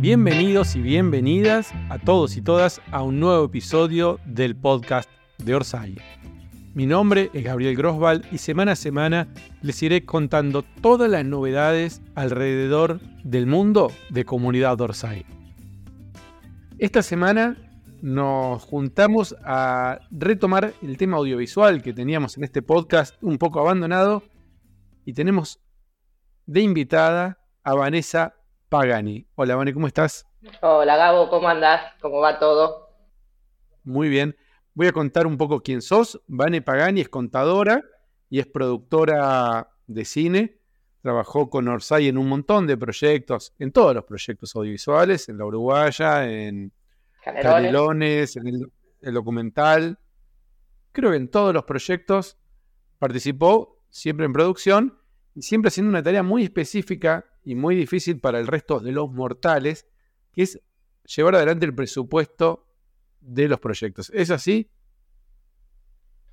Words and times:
Bienvenidos 0.00 0.76
y 0.76 0.80
bienvenidas 0.80 1.72
a 1.90 1.98
todos 1.98 2.36
y 2.36 2.40
todas 2.40 2.80
a 2.92 3.02
un 3.02 3.18
nuevo 3.18 3.46
episodio 3.46 4.20
del 4.26 4.54
podcast 4.54 5.10
de 5.38 5.56
Orsay. 5.56 5.96
Mi 6.72 6.86
nombre 6.86 7.32
es 7.34 7.42
Gabriel 7.42 7.74
Grosval 7.76 8.24
y 8.30 8.38
semana 8.38 8.72
a 8.72 8.76
semana 8.76 9.26
les 9.60 9.82
iré 9.82 10.06
contando 10.06 10.62
todas 10.62 11.10
las 11.10 11.24
novedades 11.24 12.00
alrededor 12.14 13.00
del 13.24 13.46
mundo 13.46 13.90
de 14.10 14.24
comunidad 14.24 14.80
Orsay. 14.80 15.26
Esta 16.78 17.02
semana 17.02 17.56
nos 18.00 18.62
juntamos 18.62 19.34
a 19.44 19.98
retomar 20.12 20.74
el 20.80 20.96
tema 20.96 21.16
audiovisual 21.16 21.82
que 21.82 21.92
teníamos 21.92 22.36
en 22.36 22.44
este 22.44 22.62
podcast 22.62 23.20
un 23.20 23.36
poco 23.36 23.58
abandonado 23.58 24.22
y 25.04 25.12
tenemos 25.12 25.58
de 26.46 26.60
invitada 26.60 27.40
a 27.64 27.74
Vanessa 27.74 28.37
Pagani. 28.68 29.26
Hola, 29.34 29.56
Vanessa, 29.56 29.74
¿cómo 29.74 29.86
estás? 29.86 30.26
Hola, 30.60 30.96
Gabo, 30.96 31.30
¿cómo 31.30 31.48
andás? 31.48 31.94
¿Cómo 32.00 32.20
va 32.20 32.38
todo? 32.38 32.90
Muy 33.84 34.08
bien. 34.08 34.36
Voy 34.74 34.86
a 34.86 34.92
contar 34.92 35.26
un 35.26 35.38
poco 35.38 35.60
quién 35.62 35.80
sos. 35.80 36.20
Vane 36.26 36.62
Pagani 36.62 37.00
es 37.00 37.08
contadora 37.08 37.82
y 38.28 38.38
es 38.38 38.46
productora 38.46 39.70
de 39.86 40.04
cine. 40.04 40.58
Trabajó 41.00 41.48
con 41.48 41.66
Orsay 41.68 42.08
en 42.08 42.18
un 42.18 42.28
montón 42.28 42.66
de 42.66 42.76
proyectos, 42.76 43.54
en 43.58 43.72
todos 43.72 43.94
los 43.94 44.04
proyectos 44.04 44.54
audiovisuales, 44.54 45.28
en 45.28 45.38
La 45.38 45.46
Uruguaya, 45.46 46.28
en 46.28 46.72
Canelones, 47.22 48.36
en 48.36 48.70
el 49.00 49.14
documental. 49.14 49.98
Creo 50.92 51.10
que 51.12 51.16
en 51.16 51.28
todos 51.28 51.54
los 51.54 51.64
proyectos 51.64 52.36
participó, 52.98 53.80
siempre 53.88 54.26
en 54.26 54.32
producción, 54.32 54.98
y 55.34 55.42
siempre 55.42 55.68
haciendo 55.68 55.90
una 55.90 56.02
tarea 56.02 56.22
muy 56.22 56.42
específica 56.42 57.24
y 57.48 57.54
muy 57.54 57.74
difícil 57.74 58.20
para 58.20 58.38
el 58.38 58.46
resto 58.46 58.78
de 58.78 58.92
los 58.92 59.10
mortales, 59.10 59.88
que 60.34 60.42
es 60.42 60.60
llevar 61.04 61.36
adelante 61.36 61.64
el 61.64 61.74
presupuesto 61.74 62.66
de 63.22 63.48
los 63.48 63.58
proyectos. 63.58 64.10
¿Es 64.10 64.30
así? 64.30 64.70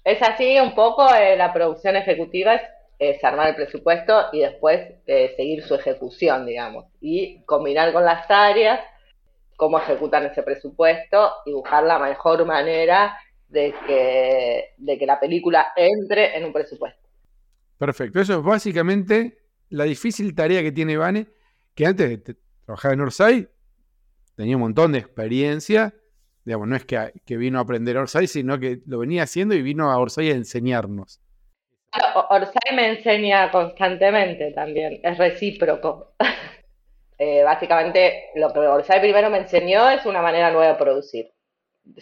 Es 0.03 0.21
así 0.21 0.59
un 0.59 0.75
poco, 0.75 1.07
eh, 1.15 1.37
la 1.37 1.53
producción 1.53 1.95
ejecutiva 1.95 2.59
es, 2.99 3.23
armar 3.23 3.47
el 3.47 3.55
presupuesto 3.55 4.25
y 4.33 4.41
después 4.41 4.81
eh, 5.07 5.33
seguir 5.37 5.63
su 5.63 5.75
ejecución, 5.75 6.45
digamos, 6.45 6.85
y 6.99 7.45
combinar 7.45 7.93
con 7.93 8.03
las 8.03 8.29
áreas 8.29 8.81
cómo 9.55 9.79
ejecutar 9.79 10.21
ese 10.25 10.43
presupuesto 10.43 11.31
y 11.45 11.53
buscar 11.53 11.85
la 11.85 11.97
mejor 11.97 12.45
manera 12.45 13.17
de 13.47 13.73
que, 13.87 14.73
de 14.75 14.97
que 14.97 15.05
la 15.05 15.17
película 15.17 15.67
entre 15.77 16.37
en 16.37 16.43
un 16.43 16.51
presupuesto. 16.51 17.07
Perfecto, 17.77 18.19
eso 18.19 18.33
es 18.33 18.43
básicamente 18.43 19.44
la 19.69 19.85
difícil 19.85 20.35
tarea 20.35 20.61
que 20.61 20.71
tiene 20.71 20.97
Vane, 20.97 21.27
que 21.73 21.85
antes 21.85 22.09
de 22.09 22.35
trabajar 22.65 22.93
en 22.93 23.01
Orsay 23.01 23.47
tenía 24.35 24.55
un 24.55 24.61
montón 24.61 24.91
de 24.91 24.99
experiencia. 24.99 25.93
Digamos, 26.43 26.67
no 26.67 26.75
es 26.75 26.85
que, 26.85 27.11
que 27.25 27.37
vino 27.37 27.57
a 27.57 27.61
aprender 27.63 27.97
Orsay, 27.97 28.27
sino 28.27 28.59
que 28.59 28.79
lo 28.85 28.99
venía 28.99 29.23
haciendo 29.23 29.55
y 29.55 29.61
vino 29.61 29.91
a 29.91 29.97
Orsay 29.97 30.29
a 30.29 30.35
enseñarnos. 30.35 31.21
Orsay 32.29 32.75
me 32.75 32.89
enseña 32.89 33.51
constantemente 33.51 34.51
también, 34.51 34.99
es 35.03 35.17
recíproco. 35.17 36.13
Eh, 37.17 37.43
básicamente, 37.43 38.25
lo 38.35 38.51
que 38.51 38.59
Orsay 38.59 38.99
primero 38.99 39.29
me 39.29 39.37
enseñó 39.37 39.89
es 39.89 40.05
una 40.05 40.21
manera 40.21 40.51
nueva 40.51 40.73
de 40.73 40.75
producir. 40.75 41.31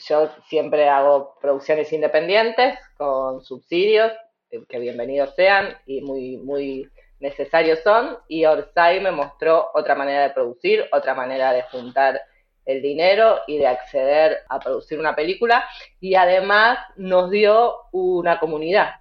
Yo 0.07 0.27
siempre 0.47 0.89
hago 0.89 1.37
producciones 1.39 1.93
independientes 1.93 2.79
con 2.97 3.43
subsidios, 3.43 4.11
que 4.49 4.79
bienvenidos 4.79 5.35
sean 5.35 5.77
y 5.85 6.01
muy, 6.01 6.37
muy 6.37 6.89
necesarios 7.23 7.79
son, 7.83 8.17
y 8.27 8.45
Orsay 8.45 8.99
me 8.99 9.11
mostró 9.11 9.69
otra 9.73 9.95
manera 9.95 10.23
de 10.23 10.31
producir, 10.31 10.85
otra 10.91 11.13
manera 11.15 11.53
de 11.53 11.63
juntar 11.63 12.21
el 12.65 12.81
dinero 12.81 13.39
y 13.47 13.57
de 13.57 13.67
acceder 13.67 14.39
a 14.49 14.59
producir 14.59 14.99
una 14.99 15.15
película, 15.15 15.63
y 16.01 16.15
además 16.15 16.77
nos 16.97 17.31
dio 17.31 17.75
una 17.93 18.39
comunidad 18.39 18.95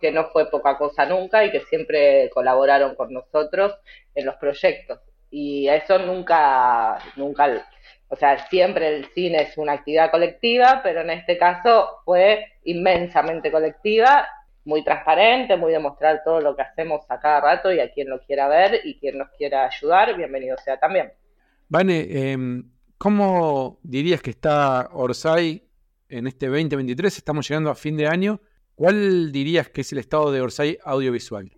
que 0.00 0.12
no 0.12 0.26
fue 0.30 0.50
poca 0.50 0.78
cosa 0.78 1.04
nunca 1.04 1.44
y 1.44 1.50
que 1.50 1.60
siempre 1.62 2.30
colaboraron 2.32 2.94
con 2.94 3.12
nosotros 3.12 3.74
en 4.14 4.26
los 4.26 4.36
proyectos. 4.36 5.00
Y 5.30 5.66
eso 5.68 5.98
nunca, 5.98 6.98
nunca, 7.16 7.66
o 8.08 8.14
sea, 8.14 8.38
siempre 8.48 8.86
el 8.86 9.06
cine 9.14 9.42
es 9.42 9.58
una 9.58 9.72
actividad 9.72 10.12
colectiva, 10.12 10.80
pero 10.84 11.00
en 11.00 11.10
este 11.10 11.36
caso 11.38 12.02
fue 12.04 12.46
inmensamente 12.62 13.50
colectiva 13.50 14.28
muy 14.64 14.82
transparente, 14.82 15.56
muy 15.56 15.72
demostrar 15.72 16.22
todo 16.24 16.40
lo 16.40 16.56
que 16.56 16.62
hacemos 16.62 17.02
a 17.08 17.20
cada 17.20 17.40
rato 17.40 17.72
y 17.72 17.80
a 17.80 17.92
quien 17.92 18.08
lo 18.08 18.20
quiera 18.20 18.48
ver 18.48 18.80
y 18.84 18.98
quien 18.98 19.18
nos 19.18 19.28
quiera 19.30 19.66
ayudar, 19.66 20.16
bienvenido 20.16 20.56
sea 20.58 20.78
también. 20.78 21.12
Vane, 21.68 22.06
em, 22.10 22.70
¿cómo 22.98 23.78
dirías 23.82 24.22
que 24.22 24.30
está 24.30 24.88
Orsay 24.92 25.62
en 26.08 26.26
este 26.26 26.46
2023? 26.46 27.16
Estamos 27.16 27.48
llegando 27.48 27.70
a 27.70 27.74
fin 27.74 27.96
de 27.96 28.06
año. 28.06 28.40
¿Cuál 28.74 29.32
dirías 29.32 29.68
que 29.68 29.82
es 29.82 29.92
el 29.92 29.98
estado 29.98 30.32
de 30.32 30.40
Orsay 30.40 30.78
audiovisual? 30.84 31.50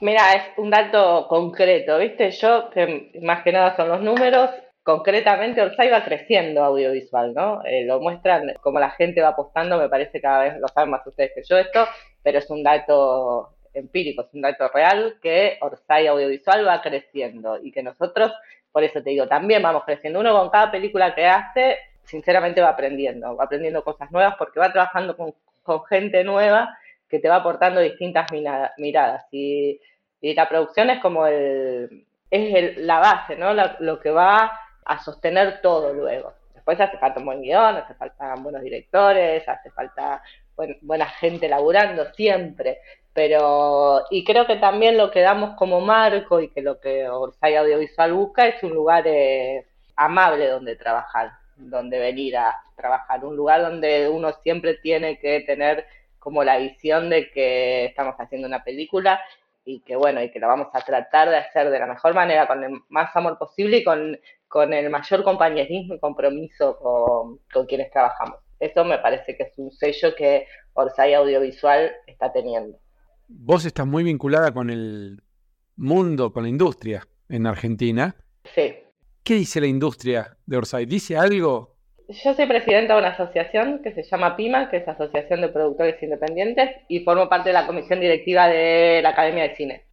Mira, 0.00 0.34
es 0.34 0.42
un 0.58 0.70
dato 0.70 1.26
concreto, 1.28 1.98
¿viste? 1.98 2.30
Yo, 2.30 2.70
que 2.70 3.12
más 3.22 3.42
que 3.42 3.52
nada 3.52 3.76
son 3.76 3.88
los 3.88 4.00
números, 4.00 4.50
concretamente 4.82 5.60
Orsay 5.60 5.90
va 5.90 6.04
creciendo 6.04 6.64
audiovisual, 6.64 7.34
¿no? 7.34 7.62
Eh, 7.64 7.84
lo 7.84 8.00
muestran 8.00 8.54
como 8.60 8.80
la 8.80 8.90
gente 8.90 9.20
va 9.20 9.28
apostando, 9.28 9.76
me 9.76 9.88
parece 9.88 10.20
cada 10.20 10.44
vez 10.44 10.54
lo 10.58 10.68
saben 10.68 10.90
más 10.90 11.06
ustedes 11.06 11.32
que 11.34 11.42
yo 11.42 11.58
esto, 11.58 11.86
pero 12.28 12.40
es 12.40 12.50
un 12.50 12.62
dato 12.62 13.54
empírico, 13.72 14.20
es 14.20 14.34
un 14.34 14.42
dato 14.42 14.68
real 14.68 15.16
que 15.22 15.56
Orsay 15.62 16.08
audiovisual 16.08 16.68
va 16.68 16.82
creciendo 16.82 17.56
y 17.56 17.72
que 17.72 17.82
nosotros, 17.82 18.34
por 18.70 18.84
eso 18.84 19.02
te 19.02 19.08
digo, 19.08 19.26
también 19.26 19.62
vamos 19.62 19.84
creciendo. 19.86 20.20
Uno 20.20 20.38
con 20.38 20.50
cada 20.50 20.70
película 20.70 21.14
que 21.14 21.24
hace, 21.24 21.78
sinceramente 22.04 22.60
va 22.60 22.68
aprendiendo, 22.68 23.34
va 23.34 23.44
aprendiendo 23.44 23.82
cosas 23.82 24.10
nuevas 24.10 24.34
porque 24.36 24.60
va 24.60 24.70
trabajando 24.70 25.16
con, 25.16 25.32
gente 25.88 26.22
nueva 26.22 26.76
que 27.08 27.18
te 27.18 27.30
va 27.30 27.36
aportando 27.36 27.80
distintas 27.80 28.26
miradas 28.76 29.26
y, 29.30 29.80
la 30.20 30.50
producción 30.50 30.90
es 30.90 31.00
como 31.00 31.26
el, 31.26 32.04
es 32.30 32.76
la 32.76 32.98
base, 32.98 33.36
¿no? 33.36 33.54
lo 33.54 34.00
que 34.00 34.10
va 34.10 34.52
a 34.84 34.98
sostener 34.98 35.62
todo 35.62 35.94
luego. 35.94 36.34
Después 36.52 36.78
hace 36.78 36.98
falta 36.98 37.20
un 37.20 37.24
buen 37.24 37.40
guion, 37.40 37.76
hace 37.76 37.94
falta 37.94 38.34
buenos 38.34 38.60
directores, 38.60 39.48
hace 39.48 39.70
falta 39.70 40.22
buena 40.82 41.06
gente 41.06 41.48
laburando 41.48 42.12
siempre. 42.14 42.78
Pero, 43.12 44.04
y 44.10 44.24
creo 44.24 44.46
que 44.46 44.56
también 44.56 44.96
lo 44.96 45.10
que 45.10 45.20
damos 45.20 45.56
como 45.56 45.80
marco 45.80 46.40
y 46.40 46.50
que 46.50 46.62
lo 46.62 46.78
que 46.80 47.08
Orsay 47.08 47.56
Audiovisual 47.56 48.12
busca 48.12 48.46
es 48.46 48.62
un 48.62 48.74
lugar 48.74 49.04
eh, 49.06 49.66
amable 49.96 50.48
donde 50.48 50.76
trabajar, 50.76 51.32
donde 51.56 51.98
venir 51.98 52.36
a 52.36 52.54
trabajar, 52.76 53.24
un 53.24 53.34
lugar 53.36 53.62
donde 53.62 54.08
uno 54.08 54.32
siempre 54.44 54.74
tiene 54.74 55.18
que 55.18 55.40
tener 55.40 55.86
como 56.20 56.44
la 56.44 56.58
visión 56.58 57.10
de 57.10 57.30
que 57.30 57.86
estamos 57.86 58.14
haciendo 58.18 58.46
una 58.46 58.62
película 58.62 59.20
y 59.64 59.80
que 59.80 59.96
bueno, 59.96 60.22
y 60.22 60.30
que 60.30 60.38
la 60.38 60.46
vamos 60.46 60.68
a 60.72 60.80
tratar 60.80 61.28
de 61.28 61.38
hacer 61.38 61.70
de 61.70 61.78
la 61.78 61.86
mejor 61.86 62.14
manera, 62.14 62.46
con 62.46 62.62
el 62.62 62.80
más 62.88 63.14
amor 63.16 63.36
posible 63.38 63.78
y 63.78 63.84
con 63.84 64.18
con 64.48 64.72
el 64.72 64.90
mayor 64.90 65.22
compañerismo 65.22 65.94
y 65.94 66.00
compromiso 66.00 66.78
con, 67.52 67.66
quienes 67.66 67.90
trabajamos. 67.90 68.40
Eso 68.60 68.84
me 68.84 68.98
parece 68.98 69.36
que 69.36 69.44
es 69.44 69.58
un 69.58 69.70
sello 69.70 70.14
que 70.16 70.46
Orsay 70.74 71.14
Audiovisual 71.14 71.92
está 72.06 72.32
teniendo. 72.32 72.78
Vos 73.28 73.64
estás 73.64 73.86
muy 73.86 74.04
vinculada 74.04 74.52
con 74.52 74.70
el 74.70 75.22
mundo, 75.76 76.32
con 76.32 76.44
la 76.44 76.48
industria 76.48 77.06
en 77.28 77.46
Argentina. 77.46 78.16
Sí. 78.54 78.74
¿Qué 79.22 79.34
dice 79.34 79.60
la 79.60 79.66
industria 79.66 80.36
de 80.46 80.56
Orsay? 80.56 80.86
¿Dice 80.86 81.16
algo? 81.16 81.76
Yo 82.08 82.34
soy 82.34 82.46
presidenta 82.46 82.94
de 82.94 83.00
una 83.00 83.10
asociación 83.10 83.82
que 83.82 83.92
se 83.92 84.02
llama 84.02 84.34
PIMA, 84.34 84.70
que 84.70 84.78
es 84.78 84.88
Asociación 84.88 85.42
de 85.42 85.50
Productores 85.50 86.02
Independientes, 86.02 86.70
y 86.88 87.00
formo 87.04 87.28
parte 87.28 87.50
de 87.50 87.52
la 87.52 87.66
comisión 87.66 88.00
directiva 88.00 88.48
de 88.48 89.00
la 89.02 89.10
Academia 89.10 89.42
de 89.42 89.56
Cine 89.56 89.87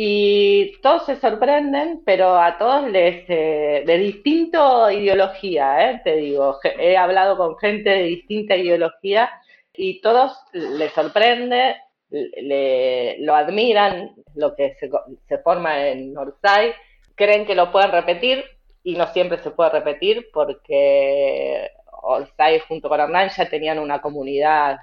y 0.00 0.80
todos 0.80 1.06
se 1.06 1.16
sorprenden, 1.16 2.02
pero 2.04 2.38
a 2.38 2.56
todos 2.56 2.88
les 2.88 3.28
eh, 3.28 3.82
de 3.84 3.98
distinta 3.98 4.92
ideología, 4.92 5.90
¿eh? 5.90 6.00
te 6.04 6.14
digo, 6.18 6.56
he 6.78 6.96
hablado 6.96 7.36
con 7.36 7.58
gente 7.58 7.90
de 7.90 8.02
distinta 8.04 8.54
ideología 8.54 9.28
y 9.74 10.00
todos 10.00 10.38
les 10.52 10.92
sorprende, 10.92 11.74
le, 12.10 13.18
lo 13.18 13.34
admiran, 13.34 14.14
lo 14.36 14.54
que 14.54 14.76
se, 14.78 14.88
se 15.28 15.38
forma 15.38 15.88
en 15.88 16.12
Northside, 16.12 16.76
creen 17.16 17.44
que 17.44 17.56
lo 17.56 17.72
pueden 17.72 17.90
repetir 17.90 18.44
y 18.84 18.94
no 18.94 19.08
siempre 19.08 19.38
se 19.38 19.50
puede 19.50 19.70
repetir 19.70 20.28
porque 20.32 21.72
Orsay 22.02 22.60
junto 22.60 22.88
con 22.88 23.00
Hernán 23.00 23.30
ya 23.36 23.48
tenían 23.48 23.80
una 23.80 24.00
comunidad 24.00 24.78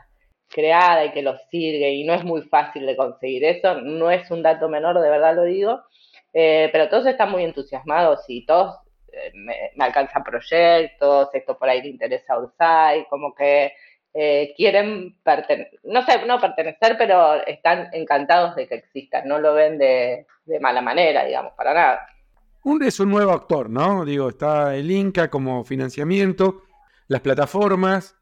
creada 0.56 1.04
y 1.04 1.12
que 1.12 1.22
los 1.22 1.42
sigue 1.52 1.92
y 1.92 2.06
no 2.06 2.14
es 2.14 2.24
muy 2.24 2.42
fácil 2.44 2.86
de 2.86 2.96
conseguir 2.96 3.44
eso, 3.44 3.82
no 3.82 4.10
es 4.10 4.32
un 4.32 4.42
dato 4.42 4.70
menor, 4.70 5.02
de 5.02 5.10
verdad 5.10 5.36
lo 5.36 5.44
digo, 5.44 5.82
eh, 6.34 6.70
pero 6.72 6.88
todos 6.88 7.06
están 7.08 7.30
muy 7.30 7.44
entusiasmados 7.44 8.22
y 8.30 8.46
todos 8.46 8.78
eh, 9.12 9.32
me, 9.34 9.84
alcanzan 9.84 10.24
proyectos, 10.24 11.28
esto 11.34 11.58
por 11.58 11.68
ahí 11.68 11.82
le 11.82 11.90
interesa 11.90 12.36
a 12.36 12.40
Ursay, 12.40 13.06
como 13.10 13.36
que 13.36 13.74
eh, 14.14 14.54
quieren 14.56 15.18
pertenecer, 15.22 15.78
no 15.84 16.06
sé, 16.06 16.26
no 16.26 16.40
pertenecer, 16.40 16.96
pero 16.98 17.46
están 17.46 17.90
encantados 17.92 18.56
de 18.56 18.66
que 18.70 18.76
existan, 18.76 19.28
no 19.28 19.40
lo 19.40 19.54
ven 19.56 19.78
de, 19.78 20.26
de 20.46 20.60
mala 20.62 20.82
manera, 20.82 21.26
digamos, 21.26 21.52
para 21.58 21.74
nada. 21.74 22.08
un, 22.64 22.82
es 22.82 22.98
un 23.02 23.10
nuevo 23.10 23.32
actor, 23.32 23.70
¿no? 23.70 24.06
Digo, 24.06 24.30
está 24.30 24.74
el 24.74 24.90
Inca 24.90 25.30
como 25.30 25.66
financiamiento, 25.66 26.62
las 27.10 27.20
plataformas, 27.20 28.16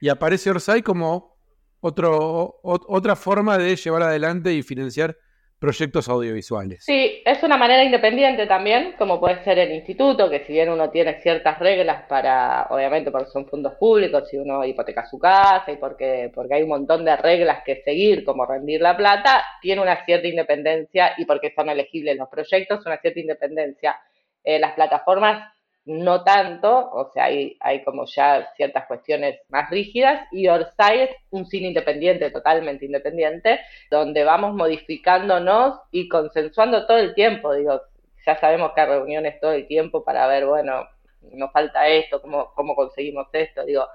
y 0.00 0.08
aparece 0.08 0.50
Orsay 0.50 0.82
como 0.82 1.35
otro, 1.80 2.60
otra 2.62 3.16
forma 3.16 3.58
de 3.58 3.76
llevar 3.76 4.02
adelante 4.02 4.52
y 4.52 4.62
financiar 4.62 5.16
proyectos 5.58 6.08
audiovisuales. 6.08 6.84
Sí, 6.84 7.22
es 7.24 7.42
una 7.42 7.56
manera 7.56 7.82
independiente 7.82 8.46
también, 8.46 8.94
como 8.98 9.18
puede 9.18 9.42
ser 9.42 9.58
el 9.58 9.72
instituto, 9.72 10.28
que 10.28 10.44
si 10.44 10.52
bien 10.52 10.68
uno 10.68 10.90
tiene 10.90 11.20
ciertas 11.22 11.58
reglas 11.58 12.04
para, 12.08 12.66
obviamente 12.70 13.10
porque 13.10 13.30
son 13.30 13.46
fondos 13.46 13.74
públicos, 13.74 14.28
si 14.28 14.36
uno 14.36 14.64
hipoteca 14.64 15.06
su 15.06 15.18
casa 15.18 15.72
y 15.72 15.76
porque, 15.76 16.30
porque 16.34 16.54
hay 16.54 16.62
un 16.62 16.68
montón 16.68 17.04
de 17.04 17.16
reglas 17.16 17.62
que 17.64 17.82
seguir, 17.82 18.24
como 18.24 18.44
rendir 18.44 18.82
la 18.82 18.96
plata, 18.96 19.44
tiene 19.62 19.80
una 19.80 20.04
cierta 20.04 20.28
independencia 20.28 21.14
y 21.16 21.24
porque 21.24 21.52
son 21.54 21.70
elegibles 21.70 22.16
los 22.16 22.28
proyectos, 22.28 22.84
una 22.84 22.98
cierta 22.98 23.20
independencia. 23.20 23.96
Eh, 24.44 24.58
las 24.58 24.74
plataformas 24.74 25.52
no 25.86 26.24
tanto, 26.24 26.90
o 26.92 27.10
sea, 27.12 27.24
hay, 27.24 27.56
hay 27.60 27.84
como 27.84 28.06
ya 28.06 28.52
ciertas 28.56 28.86
cuestiones 28.86 29.40
más 29.48 29.70
rígidas, 29.70 30.26
y 30.32 30.48
Orsay 30.48 31.00
es 31.02 31.10
un 31.30 31.46
cine 31.46 31.68
independiente, 31.68 32.30
totalmente 32.30 32.84
independiente, 32.86 33.60
donde 33.90 34.24
vamos 34.24 34.54
modificándonos 34.54 35.78
y 35.92 36.08
consensuando 36.08 36.86
todo 36.86 36.98
el 36.98 37.14
tiempo, 37.14 37.54
digo, 37.54 37.80
ya 38.26 38.36
sabemos 38.38 38.72
que 38.72 38.80
hay 38.80 38.88
reuniones 38.88 39.40
todo 39.40 39.52
el 39.52 39.68
tiempo 39.68 40.04
para 40.04 40.26
ver, 40.26 40.46
bueno, 40.46 40.88
nos 41.32 41.52
falta 41.52 41.86
esto, 41.86 42.20
cómo, 42.20 42.52
cómo 42.54 42.74
conseguimos 42.74 43.28
esto, 43.32 43.64
digo, 43.64 43.86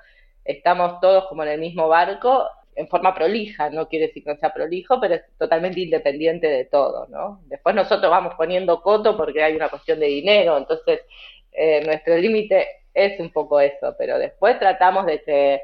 estamos 0.46 1.02
todos 1.02 1.28
como 1.28 1.44
en 1.44 1.50
el 1.50 1.60
mismo 1.60 1.90
barco 1.90 2.48
en 2.74 2.88
forma 2.88 3.14
prolija, 3.14 3.70
no 3.70 3.90
quiere 3.90 4.08
decir 4.08 4.24
que 4.24 4.32
no 4.32 4.40
sea 4.40 4.54
prolijo, 4.54 5.00
pero 5.02 5.16
es 5.16 5.24
totalmente 5.38 5.82
independiente 5.82 6.48
de 6.48 6.66
todo, 6.66 7.06
¿no? 7.08 7.42
Después 7.48 7.76
nosotros 7.76 8.10
vamos 8.10 8.36
poniendo 8.36 8.82
coto 8.82 9.18
porque 9.18 9.44
hay 9.44 9.56
una 9.56 9.68
cuestión 9.68 10.00
de 10.00 10.06
dinero, 10.08 10.58
entonces 10.58 11.02
eh, 11.51 11.83
nuestro 11.86 12.18
límite 12.18 12.68
es 12.94 13.19
un 13.19 13.31
poco 13.31 13.59
eso, 13.59 13.95
pero 13.98 14.18
después 14.19 14.59
tratamos 14.59 15.06
de 15.06 15.21
que 15.24 15.62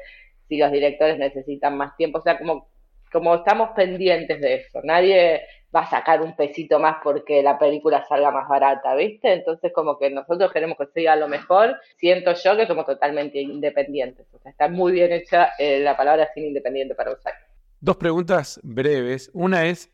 si 0.48 0.56
los 0.56 0.72
directores 0.72 1.18
necesitan 1.18 1.76
más 1.76 1.96
tiempo, 1.96 2.18
o 2.18 2.22
sea, 2.22 2.38
como, 2.38 2.68
como 3.12 3.34
estamos 3.36 3.70
pendientes 3.76 4.40
de 4.40 4.54
eso, 4.54 4.80
nadie 4.82 5.42
va 5.74 5.80
a 5.80 5.90
sacar 5.90 6.22
un 6.22 6.34
pesito 6.34 6.78
más 6.78 6.96
porque 7.02 7.42
la 7.42 7.58
película 7.58 8.04
salga 8.08 8.30
más 8.30 8.48
barata, 8.48 8.94
¿viste? 8.94 9.32
Entonces 9.32 9.70
como 9.74 9.98
que 9.98 10.10
nosotros 10.10 10.50
queremos 10.50 10.78
que 10.78 10.86
siga 10.86 11.14
lo 11.16 11.28
mejor, 11.28 11.76
siento 11.98 12.32
yo 12.32 12.56
que 12.56 12.66
somos 12.66 12.86
totalmente 12.86 13.40
independientes, 13.40 14.26
o 14.32 14.38
sea, 14.38 14.50
está 14.50 14.68
muy 14.68 14.92
bien 14.92 15.12
hecha 15.12 15.50
eh, 15.58 15.80
la 15.80 15.96
palabra 15.96 16.30
sin 16.32 16.46
independiente 16.46 16.94
para 16.94 17.12
usar. 17.12 17.34
Dos 17.80 17.96
preguntas 17.96 18.58
breves. 18.62 19.30
Una 19.34 19.66
es, 19.66 19.90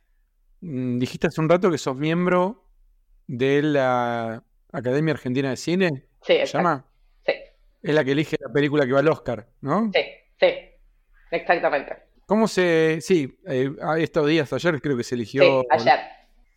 mm, 0.60 0.98
dijiste 0.98 1.26
hace 1.26 1.40
un 1.40 1.48
rato 1.48 1.70
que 1.70 1.78
sos 1.78 1.96
miembro 1.96 2.62
de 3.26 3.62
la 3.62 4.44
Academia 4.74 5.14
Argentina 5.14 5.50
de 5.50 5.56
Cine. 5.56 5.88
Sí, 6.22 6.34
¿Se 6.38 6.46
llama? 6.46 6.84
Sí. 7.24 7.32
Es 7.82 7.94
la 7.94 8.04
que 8.04 8.12
elige 8.12 8.36
la 8.40 8.52
película 8.52 8.84
que 8.84 8.92
va 8.92 8.98
al 8.98 9.08
Oscar, 9.08 9.46
¿no? 9.60 9.90
Sí, 9.94 10.00
sí, 10.40 10.54
exactamente. 11.30 11.96
¿Cómo 12.26 12.48
se...? 12.48 13.00
Sí, 13.00 13.38
eh, 13.46 13.70
estos 13.98 14.26
días, 14.26 14.52
ayer 14.52 14.80
creo 14.80 14.96
que 14.96 15.04
se 15.04 15.14
eligió... 15.14 15.42
Sí, 15.42 15.66
ayer. 15.70 16.00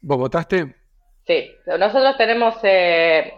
¿Vos 0.02 0.18
votaste? 0.18 0.76
Sí, 1.26 1.52
nosotros 1.66 2.18
tenemos... 2.18 2.56
Eh, 2.64 3.34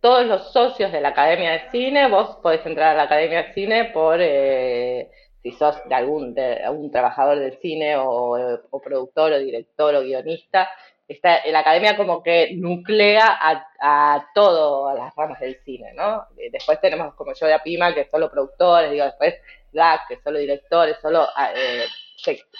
todos 0.00 0.26
los 0.26 0.52
socios 0.52 0.90
de 0.92 1.00
la 1.00 1.10
Academia 1.10 1.52
de 1.52 1.70
Cine, 1.70 2.08
vos 2.08 2.38
podés 2.42 2.64
entrar 2.64 2.92
a 2.92 2.96
la 2.96 3.02
Academia 3.04 3.44
de 3.44 3.52
Cine 3.54 3.84
por... 3.92 4.18
Eh, 4.20 5.10
si 5.42 5.52
sos 5.52 5.76
de 5.86 5.94
algún, 5.94 6.34
de 6.34 6.64
algún 6.64 6.90
trabajador 6.90 7.38
del 7.38 7.58
cine 7.60 7.96
o, 7.96 8.58
o 8.70 8.80
productor 8.80 9.30
o 9.32 9.38
director 9.38 9.94
o 9.94 10.00
guionista, 10.00 10.70
está, 11.08 11.40
la 11.46 11.60
academia 11.60 11.96
como 11.96 12.22
que 12.22 12.54
nuclea 12.56 13.26
a, 13.26 13.66
a 13.80 14.26
todas 14.34 14.96
las 14.98 15.14
ramas 15.14 15.40
del 15.40 15.56
cine, 15.64 15.92
¿no? 15.94 16.26
Después 16.50 16.80
tenemos 16.80 17.14
como 17.14 17.34
yo 17.34 17.46
de 17.46 17.54
Apima, 17.54 17.94
que 17.94 18.08
son 18.10 18.20
los 18.20 18.30
productores, 18.30 18.90
digo, 18.90 19.04
después 19.04 19.34
GAC, 19.72 20.08
que 20.08 20.20
son 20.22 20.34
los 20.34 20.40
directores, 20.40 20.96
solo 21.00 21.26
ah, 21.36 21.50
eh, 21.54 21.86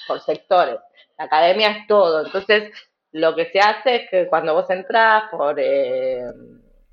por 0.07 0.21
sectores. 0.21 0.77
La 1.19 1.25
academia 1.25 1.71
es 1.71 1.87
todo, 1.87 2.27
entonces 2.27 2.73
lo 3.13 3.35
que 3.35 3.47
se 3.47 3.61
hace 3.61 3.97
es 3.97 4.11
que 4.11 4.27
cuando 4.27 4.55
vos 4.55 4.69
entras 4.71 5.25
por... 5.31 5.59
Eh, 5.59 6.25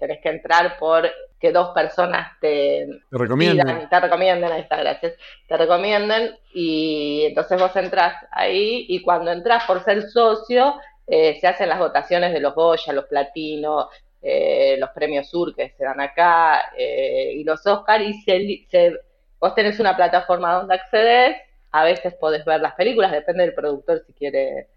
tenés 0.01 0.19
que 0.19 0.29
entrar 0.29 0.77
por 0.79 1.07
que 1.39 1.51
dos 1.51 1.69
personas 1.75 2.39
te, 2.41 2.87
te 3.09 3.17
recomienden. 3.17 3.87
te 3.87 3.99
recomienden, 3.99 4.51
ahí 4.51 4.61
está, 4.61 4.77
gracias, 4.77 5.13
te 5.47 5.57
recomienden 5.57 6.35
y 6.53 7.25
entonces 7.27 7.59
vos 7.59 7.75
entras 7.75 8.15
ahí 8.31 8.85
y 8.89 9.01
cuando 9.03 9.31
entras 9.31 9.63
por 9.65 9.83
ser 9.83 10.09
socio 10.09 10.75
eh, 11.13 11.37
se 11.41 11.47
hacen 11.47 11.67
las 11.67 11.77
votaciones 11.77 12.31
de 12.31 12.39
los 12.39 12.55
Goya, 12.55 12.93
los 12.93 13.03
Platinos, 13.03 13.87
eh, 14.21 14.77
los 14.79 14.91
premios 14.91 15.29
Sur 15.29 15.53
que 15.53 15.71
se 15.71 15.83
dan 15.83 15.99
acá 15.99 16.71
eh, 16.77 17.33
y 17.35 17.43
los 17.43 17.67
Oscar 17.67 18.01
y 18.01 18.13
se, 18.13 18.93
vos 19.37 19.53
tenés 19.53 19.77
una 19.81 19.97
plataforma 19.97 20.53
donde 20.53 20.75
accedes, 20.75 21.35
a 21.71 21.83
veces 21.83 22.13
podés 22.13 22.45
ver 22.45 22.61
las 22.61 22.75
películas, 22.75 23.11
depende 23.11 23.43
del 23.43 23.53
productor 23.53 24.01
si 24.07 24.13
quiere 24.13 24.69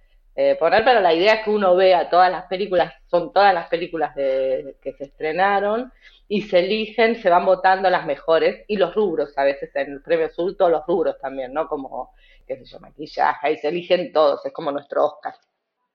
poner, 0.58 0.84
pero 0.84 1.00
la 1.00 1.14
idea 1.14 1.34
es 1.34 1.44
que 1.44 1.50
uno 1.50 1.76
vea 1.76 2.10
todas 2.10 2.32
las 2.32 2.46
películas, 2.46 2.92
son 3.06 3.32
todas 3.32 3.54
las 3.54 3.69
películas 3.69 4.16
de, 4.16 4.76
que 4.82 4.92
se 4.94 5.04
estrenaron 5.04 5.92
y 6.26 6.42
se 6.42 6.58
eligen, 6.58 7.14
se 7.14 7.31
van 7.31 7.46
votando 7.46 7.88
las 7.90 8.06
mejores 8.06 8.64
y 8.66 8.76
los 8.76 8.92
rubros 8.92 9.38
a 9.38 9.44
veces 9.44 9.70
en 9.76 9.92
el 9.92 10.02
premio 10.02 10.28
Sur, 10.31 10.56
todos 10.56 10.72
los 10.72 10.84
rubros 10.84 11.16
también, 11.20 11.52
¿no? 11.52 11.69
Como, 11.69 12.12
qué 12.44 12.56
sé 12.56 12.64
yo, 12.64 12.81
maquillaje, 12.81 13.46
ahí 13.46 13.56
se 13.58 13.69
eligen 13.69 14.12
todos, 14.12 14.44
es 14.44 14.52
como 14.52 14.72
nuestro 14.72 15.04
Oscar. 15.04 15.34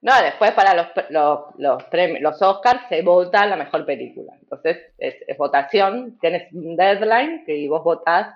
No, 0.01 0.13
después 0.21 0.51
para 0.51 0.73
los, 0.73 0.87
los, 1.09 1.39
los, 1.57 1.83
premios, 1.85 2.21
los 2.21 2.41
Oscars 2.41 2.87
se 2.87 3.01
vota 3.01 3.45
la 3.45 3.57
mejor 3.57 3.85
película. 3.85 4.33
Entonces 4.41 4.77
es, 4.97 5.37
votación, 5.37 6.17
tienes 6.19 6.51
un 6.53 6.77
deadline 6.77 7.43
que 7.45 7.67
vos 7.67 7.83
votás 7.83 8.33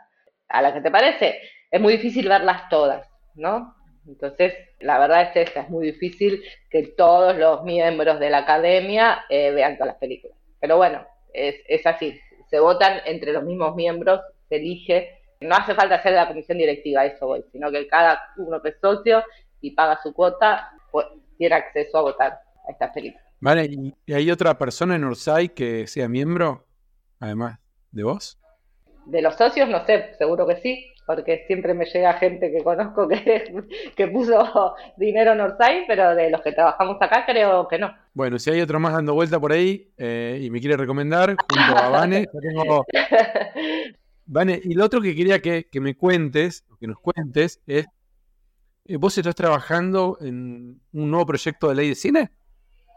a 0.49 0.61
la 0.61 0.73
que 0.73 0.81
te 0.81 0.91
parece. 0.91 1.39
Es 1.71 1.79
muy 1.79 1.93
difícil 1.93 2.27
verlas 2.27 2.67
todas, 2.69 3.09
¿no? 3.35 3.75
Entonces, 4.05 4.53
la 4.79 4.99
verdad 4.99 5.21
es 5.21 5.47
esta, 5.47 5.61
es 5.61 5.69
muy 5.69 5.85
difícil 5.85 6.43
que 6.69 6.87
todos 6.87 7.37
los 7.37 7.63
miembros 7.63 8.19
de 8.19 8.29
la 8.29 8.39
academia 8.39 9.23
eh, 9.29 9.51
vean 9.51 9.75
todas 9.75 9.93
las 9.93 9.97
películas. 9.97 10.37
Pero 10.59 10.75
bueno, 10.75 11.05
es, 11.33 11.55
es 11.67 11.87
así, 11.87 12.19
se 12.49 12.59
votan 12.59 12.99
entre 13.05 13.31
los 13.31 13.43
mismos 13.43 13.75
miembros, 13.75 14.19
se 14.49 14.57
elige, 14.57 15.21
no 15.39 15.55
hace 15.55 15.73
falta 15.73 15.95
hacer 15.95 16.13
la 16.13 16.27
comisión 16.27 16.57
directiva, 16.57 17.05
eso 17.05 17.27
voy, 17.27 17.43
sino 17.51 17.71
que 17.71 17.87
cada 17.87 18.21
uno 18.37 18.61
que 18.61 18.69
es 18.69 18.79
socio 18.81 19.23
y 19.61 19.71
paga 19.71 19.99
su 20.03 20.13
cuota, 20.13 20.69
pues, 20.91 21.07
tiene 21.37 21.55
acceso 21.55 21.97
a 21.97 22.01
votar 22.01 22.39
a 22.67 22.71
estas 22.71 22.91
películas. 22.91 23.23
Vale, 23.39 23.69
¿y 24.05 24.13
hay 24.13 24.31
otra 24.31 24.57
persona 24.57 24.95
en 24.95 25.03
Orsay 25.03 25.49
que 25.49 25.85
sea 25.87 26.07
miembro, 26.07 26.65
además 27.19 27.59
de 27.91 28.03
vos? 28.03 28.39
De 29.05 29.21
los 29.21 29.35
socios, 29.35 29.67
no 29.67 29.85
sé, 29.85 30.15
seguro 30.17 30.47
que 30.47 30.55
sí, 30.61 30.93
porque 31.05 31.43
siempre 31.47 31.73
me 31.73 31.85
llega 31.85 32.13
gente 32.13 32.51
que 32.51 32.63
conozco 32.63 33.07
que, 33.07 33.53
que 33.97 34.07
puso 34.07 34.75
dinero 34.95 35.33
en 35.33 35.41
Orsay, 35.41 35.83
pero 35.87 36.15
de 36.15 36.29
los 36.29 36.41
que 36.41 36.53
trabajamos 36.53 36.95
acá 37.01 37.25
creo 37.25 37.67
que 37.67 37.79
no. 37.79 37.93
Bueno, 38.13 38.39
si 38.39 38.49
hay 38.49 38.61
otro 38.61 38.79
más 38.79 38.93
dando 38.93 39.13
vuelta 39.13 39.39
por 39.39 39.51
ahí 39.51 39.91
eh, 39.97 40.39
y 40.41 40.49
me 40.49 40.61
quiere 40.61 40.77
recomendar, 40.77 41.35
junto 41.35 41.77
a 41.77 41.89
Vane, 41.89 42.25
tengo... 42.41 42.85
Vane, 44.25 44.61
y 44.63 44.73
lo 44.73 44.85
otro 44.85 45.01
que 45.01 45.13
quería 45.13 45.41
que, 45.41 45.67
que 45.69 45.81
me 45.81 45.97
cuentes, 45.97 46.65
que 46.79 46.87
nos 46.87 46.97
cuentes, 46.97 47.61
es 47.67 47.87
¿Vos 48.85 49.17
estás 49.17 49.35
trabajando 49.35 50.17
en 50.19 50.81
un 50.91 51.11
nuevo 51.11 51.25
proyecto 51.25 51.69
de 51.69 51.75
ley 51.75 51.89
de 51.89 51.95
cine? 51.95 52.29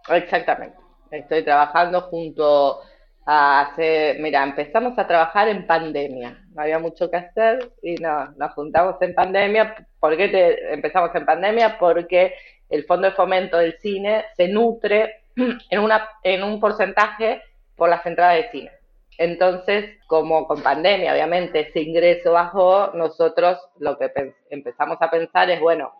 Exactamente. 0.08 0.76
Estoy 1.12 1.44
trabajando 1.44 2.00
junto 2.02 2.80
a 3.24 3.60
hacer, 3.60 4.18
mira, 4.18 4.42
empezamos 4.42 4.98
a 4.98 5.06
trabajar 5.06 5.48
en 5.48 5.64
pandemia. 5.64 6.44
No 6.52 6.62
había 6.62 6.80
mucho 6.80 7.08
que 7.08 7.18
hacer 7.18 7.70
y 7.82 7.94
no, 7.96 8.32
nos 8.32 8.52
juntamos 8.54 8.96
en 9.00 9.14
pandemia. 9.14 9.76
¿Por 10.00 10.16
qué 10.16 10.28
te, 10.28 10.74
empezamos 10.74 11.14
en 11.14 11.24
pandemia? 11.24 11.78
Porque 11.78 12.34
el 12.68 12.84
Fondo 12.84 13.08
de 13.08 13.14
Fomento 13.14 13.56
del 13.56 13.78
Cine 13.78 14.24
se 14.36 14.48
nutre 14.48 15.22
en, 15.70 15.78
una, 15.78 16.08
en 16.24 16.42
un 16.42 16.58
porcentaje 16.58 17.42
por 17.76 17.88
las 17.88 18.04
entradas 18.06 18.36
de 18.36 18.50
cine. 18.50 18.70
Entonces, 19.18 19.98
como 20.06 20.46
con 20.46 20.62
pandemia, 20.62 21.12
obviamente, 21.12 21.60
ese 21.60 21.80
ingreso 21.80 22.32
bajó, 22.32 22.90
nosotros 22.94 23.58
lo 23.78 23.96
que 23.98 24.10
empezamos 24.50 24.98
a 25.00 25.10
pensar 25.10 25.50
es, 25.50 25.60
bueno, 25.60 25.92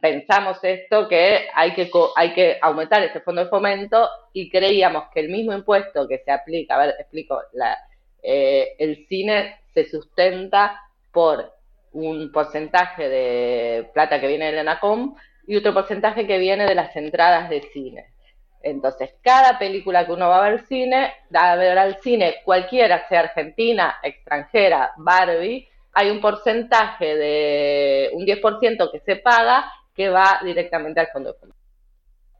pensamos 0.00 0.58
esto 0.62 1.08
que 1.08 1.48
hay 1.54 1.74
que 1.74 1.90
hay 2.16 2.32
que 2.32 2.58
aumentar 2.60 3.02
ese 3.02 3.20
fondo 3.20 3.42
de 3.42 3.50
fomento 3.50 4.08
y 4.32 4.50
creíamos 4.50 5.04
que 5.12 5.20
el 5.20 5.28
mismo 5.28 5.52
impuesto 5.52 6.06
que 6.06 6.18
se 6.18 6.30
aplica, 6.30 6.76
a 6.76 6.86
ver, 6.86 6.94
explico, 6.98 7.40
la, 7.52 7.76
eh, 8.22 8.76
el 8.78 9.06
cine 9.08 9.60
se 9.74 9.84
sustenta 9.88 10.80
por 11.12 11.52
un 11.92 12.30
porcentaje 12.30 13.08
de 13.08 13.90
plata 13.94 14.20
que 14.20 14.28
viene 14.28 14.46
del 14.46 14.58
ENACOM 14.58 15.16
y 15.46 15.56
otro 15.56 15.72
porcentaje 15.72 16.26
que 16.26 16.38
viene 16.38 16.66
de 16.66 16.74
las 16.74 16.94
entradas 16.94 17.48
de 17.48 17.62
cine. 17.72 18.12
Entonces, 18.62 19.14
cada 19.22 19.58
película 19.58 20.04
que 20.04 20.12
uno 20.12 20.28
va 20.28 20.44
a 20.44 20.50
ver 20.50 20.66
cine, 20.66 21.12
a 21.32 21.56
ver 21.56 21.78
al 21.78 22.00
cine, 22.00 22.36
cualquiera, 22.44 23.06
sea 23.08 23.20
argentina, 23.20 23.98
extranjera, 24.02 24.92
Barbie, 24.96 25.68
hay 25.92 26.10
un 26.10 26.20
porcentaje 26.20 27.16
de 27.16 28.10
un 28.12 28.24
10% 28.24 28.90
que 28.90 29.00
se 29.00 29.16
paga 29.16 29.70
que 29.94 30.08
va 30.08 30.40
directamente 30.44 31.00
al 31.00 31.08
fondo 31.08 31.32
de 31.32 31.38
fondo. 31.38 31.54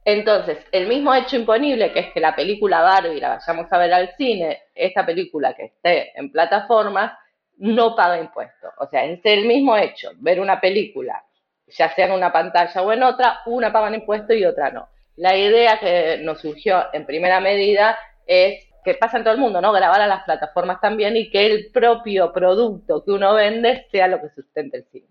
Entonces, 0.05 0.57
el 0.71 0.87
mismo 0.87 1.13
hecho 1.13 1.35
imponible, 1.35 1.91
que 1.91 1.99
es 1.99 2.13
que 2.13 2.19
la 2.19 2.35
película 2.35 2.81
Barbie 2.81 3.19
la 3.19 3.37
vayamos 3.37 3.71
a 3.71 3.77
ver 3.77 3.93
al 3.93 4.15
cine, 4.15 4.63
esta 4.73 5.05
película 5.05 5.53
que 5.53 5.65
esté 5.65 6.17
en 6.17 6.31
plataformas, 6.31 7.13
no 7.57 7.95
paga 7.95 8.19
impuestos. 8.19 8.71
O 8.79 8.87
sea, 8.87 9.03
es 9.05 9.19
el 9.23 9.45
mismo 9.45 9.77
hecho, 9.77 10.11
ver 10.15 10.39
una 10.39 10.59
película, 10.59 11.23
ya 11.67 11.93
sea 11.93 12.07
en 12.07 12.13
una 12.13 12.31
pantalla 12.31 12.81
o 12.81 12.91
en 12.91 13.03
otra, 13.03 13.41
una 13.45 13.71
paga 13.71 13.93
impuestos 13.93 14.35
y 14.35 14.45
otra 14.45 14.71
no. 14.71 14.87
La 15.19 15.35
idea 15.35 15.77
que 15.81 16.19
nos 16.21 16.39
surgió 16.39 16.85
en 16.93 17.05
primera 17.05 17.41
medida 17.41 17.99
es 18.25 18.65
que 18.85 18.93
pasa 18.93 19.17
en 19.17 19.25
todo 19.25 19.33
el 19.33 19.39
mundo, 19.41 19.59
¿no? 19.59 19.73
Grabar 19.73 19.99
a 19.99 20.07
las 20.07 20.23
plataformas 20.23 20.79
también 20.79 21.17
y 21.17 21.29
que 21.29 21.45
el 21.45 21.71
propio 21.73 22.31
producto 22.31 23.03
que 23.03 23.11
uno 23.11 23.33
vende 23.33 23.85
sea 23.91 24.07
lo 24.07 24.21
que 24.21 24.29
sustente 24.29 24.77
el 24.77 24.85
cine. 24.85 25.07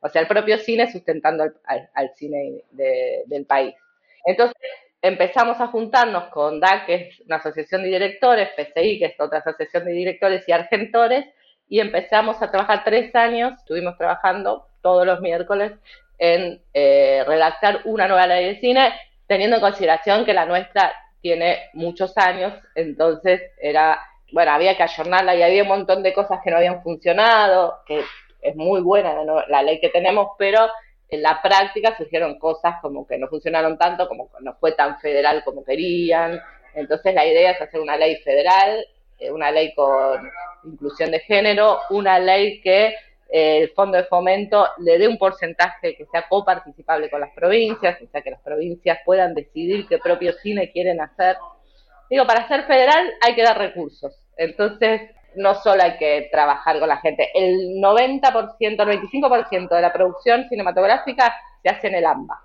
O 0.00 0.08
sea, 0.08 0.20
el 0.22 0.26
propio 0.26 0.58
cine 0.58 0.90
sustentando 0.90 1.44
al, 1.44 2.10
cine 2.16 2.64
del 2.72 3.46
país. 3.46 3.72
Entonces 4.24 4.56
empezamos 5.00 5.60
a 5.60 5.68
juntarnos 5.68 6.24
con 6.30 6.58
DAC, 6.58 6.86
que 6.86 6.94
es 6.94 7.20
una 7.20 7.36
asociación 7.36 7.84
de 7.84 7.88
directores, 7.88 8.48
PCI, 8.56 8.98
que 8.98 9.04
es 9.04 9.20
otra 9.20 9.38
asociación 9.38 9.84
de 9.84 9.92
directores 9.92 10.42
y 10.48 10.52
argentores, 10.52 11.24
y 11.68 11.78
empezamos 11.78 12.42
a 12.42 12.50
trabajar 12.50 12.82
tres 12.84 13.14
años, 13.14 13.52
estuvimos 13.60 13.96
trabajando 13.96 14.66
todos 14.82 15.06
los 15.06 15.20
miércoles 15.20 15.74
en 16.18 16.60
eh, 16.74 17.22
redactar 17.28 17.82
una 17.84 18.08
nueva 18.08 18.26
ley 18.26 18.54
de 18.54 18.60
cine, 18.60 18.92
teniendo 19.30 19.58
en 19.58 19.62
consideración 19.62 20.24
que 20.24 20.34
la 20.34 20.44
nuestra 20.44 20.92
tiene 21.20 21.70
muchos 21.74 22.18
años, 22.18 22.52
entonces 22.74 23.40
era, 23.62 24.00
bueno, 24.32 24.50
había 24.50 24.76
que 24.76 24.82
ayornarla 24.82 25.36
y 25.36 25.42
había 25.44 25.62
un 25.62 25.68
montón 25.68 26.02
de 26.02 26.12
cosas 26.12 26.40
que 26.42 26.50
no 26.50 26.56
habían 26.56 26.82
funcionado, 26.82 27.78
que 27.86 28.02
es 28.42 28.56
muy 28.56 28.80
buena 28.80 29.14
la 29.46 29.62
ley 29.62 29.78
que 29.78 29.88
tenemos, 29.88 30.30
pero 30.36 30.68
en 31.08 31.22
la 31.22 31.40
práctica 31.40 31.96
surgieron 31.96 32.40
cosas 32.40 32.80
como 32.82 33.06
que 33.06 33.18
no 33.18 33.28
funcionaron 33.28 33.78
tanto, 33.78 34.08
como 34.08 34.30
no 34.40 34.56
fue 34.56 34.72
tan 34.72 34.98
federal 34.98 35.44
como 35.44 35.64
querían. 35.64 36.40
Entonces 36.74 37.14
la 37.14 37.24
idea 37.24 37.52
es 37.52 37.60
hacer 37.60 37.78
una 37.78 37.96
ley 37.96 38.16
federal, 38.24 38.84
eh, 39.20 39.30
una 39.30 39.52
ley 39.52 39.72
con 39.76 40.28
inclusión 40.64 41.12
de 41.12 41.20
género, 41.20 41.78
una 41.90 42.18
ley 42.18 42.60
que 42.62 42.96
el 43.30 43.70
fondo 43.70 43.96
de 43.96 44.04
fomento 44.04 44.66
le 44.78 44.98
dé 44.98 45.06
un 45.06 45.16
porcentaje 45.16 45.96
que 45.96 46.06
sea 46.06 46.26
coparticipable 46.28 47.08
con 47.08 47.20
las 47.20 47.30
provincias, 47.32 48.00
o 48.02 48.06
sea 48.08 48.22
que 48.22 48.30
las 48.30 48.40
provincias 48.40 48.98
puedan 49.04 49.34
decidir 49.34 49.86
qué 49.86 49.98
propio 49.98 50.32
cine 50.32 50.72
quieren 50.72 51.00
hacer. 51.00 51.36
Digo, 52.08 52.26
para 52.26 52.48
ser 52.48 52.64
federal 52.64 53.08
hay 53.20 53.34
que 53.36 53.42
dar 53.42 53.56
recursos. 53.56 54.18
Entonces, 54.36 55.02
no 55.36 55.54
solo 55.54 55.82
hay 55.82 55.96
que 55.96 56.28
trabajar 56.32 56.80
con 56.80 56.88
la 56.88 56.96
gente, 56.96 57.30
el 57.34 57.80
90%, 57.80 58.56
el 58.58 58.76
95% 58.76 59.68
de 59.68 59.80
la 59.80 59.92
producción 59.92 60.48
cinematográfica 60.48 61.32
se 61.62 61.68
hace 61.68 61.86
en 61.86 61.94
el 61.94 62.06
AMBA. 62.06 62.42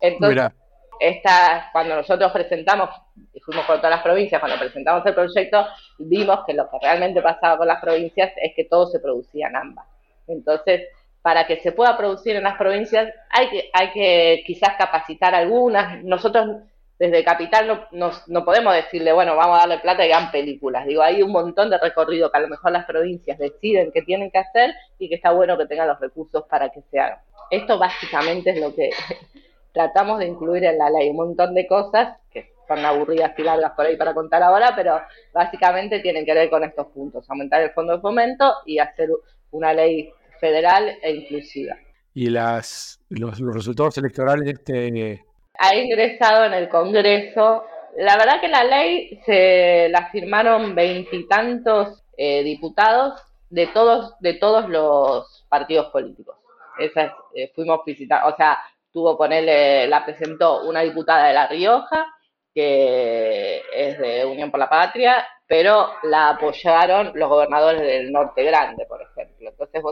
Entonces, 0.00 0.52
esta, 1.00 1.68
cuando 1.72 1.96
nosotros 1.96 2.32
presentamos, 2.32 2.88
y 3.32 3.40
fuimos 3.40 3.66
por 3.66 3.76
todas 3.76 3.90
las 3.90 4.02
provincias, 4.02 4.40
cuando 4.40 4.58
presentamos 4.58 5.04
el 5.04 5.14
proyecto, 5.14 5.66
vimos 5.98 6.40
que 6.46 6.54
lo 6.54 6.70
que 6.70 6.78
realmente 6.80 7.20
pasaba 7.20 7.58
con 7.58 7.66
las 7.66 7.80
provincias 7.80 8.32
es 8.36 8.52
que 8.54 8.64
todo 8.64 8.86
se 8.86 9.00
producía 9.00 9.48
en 9.48 9.56
AMBA. 9.56 9.86
Entonces, 10.26 10.88
para 11.22 11.46
que 11.46 11.60
se 11.60 11.72
pueda 11.72 11.96
producir 11.96 12.36
en 12.36 12.44
las 12.44 12.56
provincias, 12.56 13.12
hay 13.30 13.48
que, 13.48 13.70
hay 13.72 13.90
que 13.92 14.44
quizás 14.46 14.74
capacitar 14.76 15.34
algunas. 15.34 16.02
Nosotros 16.04 16.62
desde 16.98 17.24
Capital 17.24 17.86
no, 17.92 18.10
no, 18.26 18.44
podemos 18.44 18.74
decirle, 18.74 19.12
bueno, 19.12 19.34
vamos 19.36 19.56
a 19.56 19.60
darle 19.60 19.78
plata 19.78 20.06
y 20.06 20.12
hagan 20.12 20.30
películas. 20.30 20.86
Digo, 20.86 21.02
hay 21.02 21.22
un 21.22 21.32
montón 21.32 21.70
de 21.70 21.78
recorrido 21.78 22.30
que 22.30 22.38
a 22.38 22.40
lo 22.40 22.48
mejor 22.48 22.72
las 22.72 22.84
provincias 22.84 23.38
deciden 23.38 23.90
que 23.90 24.02
tienen 24.02 24.30
que 24.30 24.38
hacer 24.38 24.74
y 24.98 25.08
que 25.08 25.16
está 25.16 25.32
bueno 25.32 25.58
que 25.58 25.66
tengan 25.66 25.88
los 25.88 25.98
recursos 25.98 26.44
para 26.48 26.68
que 26.70 26.82
se 26.90 27.00
hagan. 27.00 27.18
Esto 27.50 27.78
básicamente 27.78 28.50
es 28.50 28.60
lo 28.60 28.74
que 28.74 28.90
tratamos 29.72 30.18
de 30.18 30.26
incluir 30.26 30.64
en 30.64 30.78
la 30.78 30.90
ley, 30.90 31.10
un 31.10 31.16
montón 31.16 31.54
de 31.54 31.66
cosas 31.66 32.16
que 32.30 32.52
son 32.68 32.84
aburridas 32.84 33.32
y 33.38 33.42
largas 33.42 33.72
por 33.72 33.86
ahí 33.86 33.96
para 33.96 34.14
contar 34.14 34.42
ahora, 34.42 34.72
pero 34.74 35.00
básicamente 35.32 36.00
tienen 36.00 36.24
que 36.24 36.32
ver 36.32 36.48
con 36.48 36.64
estos 36.64 36.86
puntos, 36.86 37.28
aumentar 37.28 37.60
el 37.60 37.70
fondo 37.70 37.94
de 37.94 38.00
fomento 38.00 38.54
y 38.66 38.78
hacer 38.78 39.10
una 39.54 39.72
ley 39.72 40.10
federal 40.40 40.98
e 41.02 41.10
inclusiva. 41.12 41.76
¿Y 42.12 42.28
las, 42.28 43.00
los, 43.08 43.40
los 43.40 43.54
resultados 43.54 43.96
electorales 43.98 44.44
de 44.44 44.50
este 44.52 45.24
ha 45.58 45.74
ingresado 45.76 46.44
en 46.44 46.54
el 46.54 46.68
Congreso. 46.68 47.64
La 47.96 48.16
verdad 48.16 48.40
que 48.40 48.48
la 48.48 48.64
ley 48.64 49.20
se 49.24 49.88
la 49.88 50.10
firmaron 50.10 50.74
veintitantos 50.74 52.02
eh, 52.16 52.42
diputados 52.42 53.20
de 53.50 53.68
todos 53.68 54.18
de 54.20 54.34
todos 54.34 54.68
los 54.68 55.46
partidos 55.48 55.86
políticos. 55.92 56.36
Esa 56.78 57.14
eh, 57.34 57.52
fuimos 57.54 57.84
visitar, 57.86 58.24
o 58.24 58.36
sea, 58.36 58.58
tuvo 58.92 59.16
ponerle, 59.16 59.86
la 59.86 60.04
presentó 60.04 60.62
una 60.64 60.80
diputada 60.80 61.28
de 61.28 61.34
La 61.34 61.46
Rioja, 61.46 62.06
que 62.52 63.62
es 63.72 63.98
de 63.98 64.24
Unión 64.24 64.50
por 64.50 64.58
la 64.58 64.68
Patria, 64.68 65.24
pero 65.46 65.90
la 66.02 66.30
apoyaron 66.30 67.12
los 67.14 67.28
gobernadores 67.28 67.82
del 67.82 68.12
Norte 68.12 68.44
Grande, 68.44 68.86
por 68.86 69.02
ejemplo. 69.02 69.50
Entonces, 69.50 69.82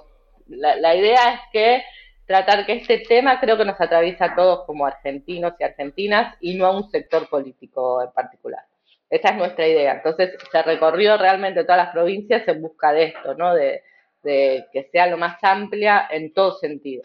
la 0.49 0.95
idea 0.95 1.35
es 1.35 1.41
que 1.53 1.83
tratar 2.27 2.65
que 2.65 2.75
este 2.75 2.99
tema 2.99 3.41
creo 3.41 3.57
que 3.57 3.65
nos 3.65 3.81
atraviesa 3.81 4.27
a 4.27 4.35
todos 4.35 4.65
como 4.65 4.87
argentinos 4.87 5.55
y 5.59 5.65
argentinas 5.65 6.37
y 6.41 6.55
no 6.55 6.67
a 6.67 6.77
un 6.77 6.91
sector 6.91 7.29
político 7.29 8.03
en 8.03 8.11
particular. 8.13 8.63
Esa 9.11 9.31
es 9.31 9.37
nuestra 9.37 9.67
idea. 9.67 9.93
Entonces 9.93 10.31
se 10.51 10.63
recorrió 10.63 11.19
realmente 11.19 11.65
todas 11.65 11.85
las 11.85 11.93
provincias 11.93 12.47
en 12.49 12.63
busca 12.63 12.93
de 12.93 13.05
esto, 13.05 13.35
¿no? 13.35 13.55
De, 13.55 13.83
que 14.23 14.89
sea 14.93 15.09
lo 15.09 15.19
más 15.19 15.43
amplia 15.43 16.07
en 16.09 16.33
todo 16.33 16.53
sentido. 16.53 17.03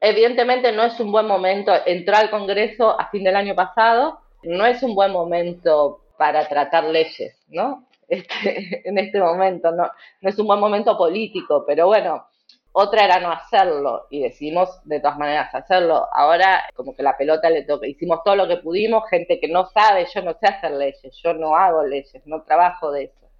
Evidentemente 0.00 0.72
no 0.72 0.84
es 0.84 0.98
un 1.00 1.10
buen 1.10 1.26
momento, 1.26 1.72
entró 1.84 2.16
al 2.16 2.30
Congreso 2.30 2.98
a 2.98 3.10
fin 3.10 3.24
del 3.24 3.34
año 3.36 3.56
pasado, 3.56 4.20
no 4.44 4.64
es 4.64 4.82
un 4.82 4.94
buen 4.94 5.12
momento 5.12 6.00
para 6.16 6.48
tratar 6.48 6.84
leyes, 6.84 7.36
¿no? 7.48 7.86
Este, 8.10 8.82
en 8.88 8.98
este 8.98 9.20
momento, 9.20 9.70
no, 9.70 9.88
no 10.20 10.28
es 10.28 10.38
un 10.38 10.46
buen 10.46 10.60
momento 10.60 10.98
político, 10.98 11.64
pero 11.66 11.86
bueno, 11.86 12.26
otra 12.72 13.04
era 13.04 13.20
no 13.20 13.30
hacerlo 13.32 14.06
y 14.10 14.22
decidimos 14.22 14.80
de 14.84 15.00
todas 15.00 15.18
maneras 15.18 15.54
hacerlo. 15.54 16.06
Ahora 16.12 16.64
como 16.74 16.94
que 16.94 17.02
la 17.02 17.16
pelota 17.16 17.50
le 17.50 17.62
toca. 17.62 17.86
Hicimos 17.86 18.22
todo 18.24 18.36
lo 18.36 18.48
que 18.48 18.58
pudimos, 18.58 19.08
gente 19.08 19.40
que 19.40 19.48
no 19.48 19.66
sabe, 19.66 20.06
yo 20.12 20.22
no 20.22 20.34
sé 20.34 20.46
hacer 20.46 20.72
leyes, 20.72 21.16
yo 21.22 21.34
no 21.34 21.56
hago 21.56 21.84
leyes, 21.84 22.22
no 22.26 22.42
trabajo 22.42 22.92
de 22.92 23.04
eso. 23.04 23.30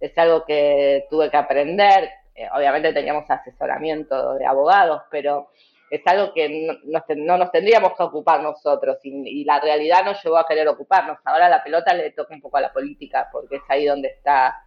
Es 0.00 0.16
algo 0.18 0.44
que 0.44 1.06
tuve 1.10 1.30
que 1.30 1.36
aprender. 1.36 2.10
Eh, 2.34 2.48
obviamente 2.54 2.92
teníamos 2.92 3.28
asesoramiento 3.30 4.34
de 4.34 4.46
abogados, 4.46 5.02
pero 5.10 5.48
es 5.90 6.02
algo 6.06 6.32
que 6.34 6.48
no, 6.84 7.38
nos 7.38 7.50
tendríamos 7.50 7.92
que 7.96 8.02
ocupar 8.02 8.42
nosotros 8.42 8.98
y, 9.02 9.44
la 9.44 9.60
realidad 9.60 10.04
nos 10.04 10.22
llevó 10.22 10.38
a 10.38 10.46
querer 10.46 10.68
ocuparnos. 10.68 11.18
Ahora 11.24 11.48
la 11.48 11.62
pelota 11.62 11.94
le 11.94 12.10
toca 12.10 12.34
un 12.34 12.40
poco 12.40 12.58
a 12.58 12.62
la 12.62 12.72
política 12.72 13.28
porque 13.32 13.56
es 13.56 13.62
ahí 13.68 13.86
donde 13.86 14.08
está 14.08 14.62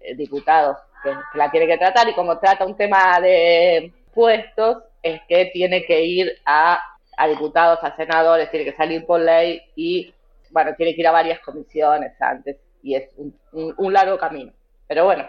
eh, 0.00 0.14
diputados 0.14 0.78
que, 1.02 1.14
la 1.34 1.50
tiene 1.50 1.66
que 1.66 1.78
tratar 1.78 2.08
y 2.08 2.14
como 2.14 2.38
trata 2.38 2.64
un 2.64 2.76
tema 2.76 3.20
de 3.20 3.92
puestos, 4.14 4.84
es 5.02 5.20
que 5.28 5.46
tiene 5.46 5.84
que 5.84 6.04
ir 6.04 6.32
a, 6.46 6.80
diputados, 7.28 7.78
a 7.82 7.94
senadores, 7.96 8.50
tiene 8.50 8.64
que 8.64 8.76
salir 8.76 9.04
por 9.04 9.20
ley 9.20 9.60
y, 9.76 10.12
bueno, 10.50 10.74
tiene 10.76 10.94
que 10.94 11.00
ir 11.00 11.06
a 11.08 11.12
varias 11.12 11.40
comisiones 11.40 12.12
antes 12.20 12.56
y 12.82 12.94
es 12.94 13.10
un, 13.16 13.92
largo 13.92 14.18
camino. 14.18 14.52
Pero 14.86 15.04
bueno. 15.04 15.28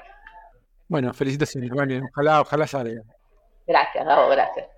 Bueno, 0.88 1.14
felicitaciones. 1.14 1.72
Ojalá, 2.12 2.42
ojalá 2.42 2.68
salga. 2.68 3.02
Gracias, 3.66 4.06
Gabo, 4.06 4.30
gracias. 4.30 4.73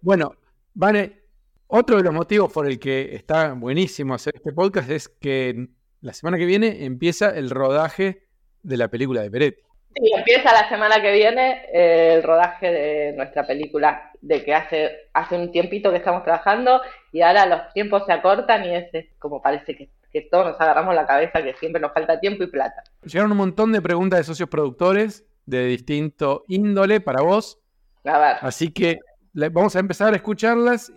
Bueno, 0.00 0.34
Vane, 0.74 1.22
otro 1.68 1.96
de 1.96 2.04
los 2.04 2.14
motivos 2.14 2.52
por 2.52 2.66
el 2.66 2.78
que 2.78 3.14
está 3.14 3.52
buenísimo 3.54 4.14
hacer 4.14 4.34
este 4.36 4.52
podcast 4.52 4.90
es 4.90 5.08
que 5.08 5.68
la 6.00 6.12
semana 6.12 6.38
que 6.38 6.44
viene 6.44 6.84
empieza 6.84 7.30
el 7.30 7.50
rodaje 7.50 8.28
de 8.62 8.76
la 8.76 8.88
película 8.88 9.22
de 9.22 9.30
Peretti. 9.30 9.62
Sí, 9.94 10.12
empieza 10.14 10.52
la 10.52 10.68
semana 10.68 11.00
que 11.00 11.10
viene 11.12 11.64
eh, 11.72 12.14
el 12.16 12.22
rodaje 12.22 12.70
de 12.70 13.12
nuestra 13.16 13.46
película, 13.46 14.10
de 14.20 14.44
que 14.44 14.54
hace, 14.54 15.08
hace 15.14 15.36
un 15.36 15.50
tiempito 15.50 15.90
que 15.90 15.96
estamos 15.96 16.22
trabajando 16.22 16.82
y 17.12 17.22
ahora 17.22 17.46
los 17.46 17.72
tiempos 17.72 18.04
se 18.04 18.12
acortan 18.12 18.64
y 18.64 18.74
es, 18.74 18.90
como 19.18 19.40
parece 19.40 19.74
que, 19.74 19.90
todos 20.30 20.46
nos 20.46 20.60
agarramos 20.60 20.94
la 20.94 21.06
cabeza 21.06 21.42
que 21.42 21.52
siempre 21.56 21.78
nos 21.78 21.92
falta 21.92 22.18
tiempo 22.18 22.42
y 22.42 22.46
plata. 22.46 22.82
Llegaron 23.02 23.32
un 23.32 23.36
montón 23.36 23.70
de 23.72 23.82
preguntas 23.82 24.18
de 24.20 24.24
socios 24.24 24.48
productores 24.48 25.26
de 25.44 25.66
distinto 25.66 26.44
índole 26.48 27.02
para 27.02 27.22
vos. 27.22 27.58
A 28.04 28.18
ver. 28.18 28.36
Así 28.40 28.72
que 28.72 28.98
vamos 29.36 29.76
a 29.76 29.80
empezar 29.80 30.12
a 30.12 30.16
escucharlas. 30.16 30.92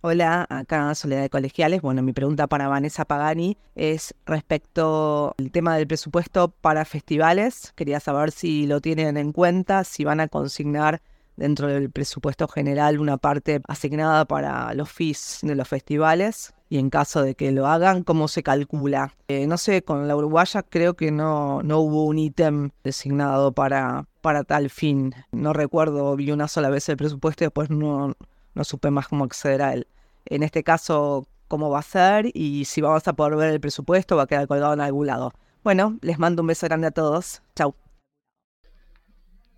Hola, 0.00 0.46
acá 0.48 0.94
Soledad 0.94 1.22
de 1.22 1.30
Colegiales. 1.30 1.82
Bueno, 1.82 2.02
mi 2.02 2.12
pregunta 2.12 2.46
para 2.46 2.68
Vanessa 2.68 3.04
Pagani 3.04 3.58
es 3.74 4.14
respecto 4.26 5.34
al 5.38 5.50
tema 5.50 5.76
del 5.76 5.86
presupuesto 5.86 6.48
para 6.48 6.84
festivales. 6.84 7.72
Quería 7.74 8.00
saber 8.00 8.30
si 8.30 8.66
lo 8.66 8.80
tienen 8.80 9.16
en 9.16 9.32
cuenta, 9.32 9.84
si 9.84 10.04
van 10.04 10.20
a 10.20 10.28
consignar 10.28 11.02
dentro 11.36 11.68
del 11.68 11.90
presupuesto 11.90 12.48
general 12.48 12.98
una 12.98 13.16
parte 13.16 13.60
asignada 13.68 14.24
para 14.24 14.72
los 14.74 14.90
fees 14.90 15.38
de 15.42 15.54
los 15.54 15.68
festivales 15.68 16.54
y 16.68 16.78
en 16.78 16.90
caso 16.90 17.22
de 17.22 17.34
que 17.34 17.52
lo 17.52 17.66
hagan, 17.66 18.02
¿cómo 18.02 18.28
se 18.28 18.42
calcula? 18.42 19.14
Eh, 19.28 19.46
no 19.46 19.56
sé, 19.56 19.82
con 19.82 20.06
la 20.06 20.16
uruguaya 20.16 20.62
creo 20.62 20.94
que 20.94 21.10
no, 21.10 21.62
no 21.62 21.78
hubo 21.78 22.04
un 22.04 22.18
ítem 22.18 22.70
designado 22.84 23.52
para, 23.52 24.06
para 24.28 24.44
tal 24.44 24.68
fin. 24.68 25.14
No 25.32 25.54
recuerdo, 25.54 26.14
vi 26.14 26.30
una 26.32 26.48
sola 26.48 26.68
vez 26.68 26.86
el 26.90 26.98
presupuesto 26.98 27.44
y 27.44 27.46
después 27.46 27.70
no, 27.70 28.12
no 28.52 28.64
supe 28.64 28.90
más 28.90 29.08
cómo 29.08 29.24
acceder 29.24 29.62
a 29.62 29.72
él. 29.72 29.86
En 30.26 30.42
este 30.42 30.62
caso, 30.62 31.26
cómo 31.48 31.70
va 31.70 31.78
a 31.78 31.82
ser 31.82 32.26
y 32.34 32.66
si 32.66 32.82
vamos 32.82 33.08
a 33.08 33.14
poder 33.14 33.36
ver 33.36 33.50
el 33.54 33.58
presupuesto 33.58 34.16
va 34.16 34.24
a 34.24 34.26
quedar 34.26 34.46
colgado 34.46 34.74
en 34.74 34.82
algún 34.82 35.06
lado. 35.06 35.32
Bueno, 35.64 35.96
les 36.02 36.18
mando 36.18 36.42
un 36.42 36.48
beso 36.48 36.66
grande 36.66 36.88
a 36.88 36.90
todos. 36.90 37.40
Chau. 37.56 37.74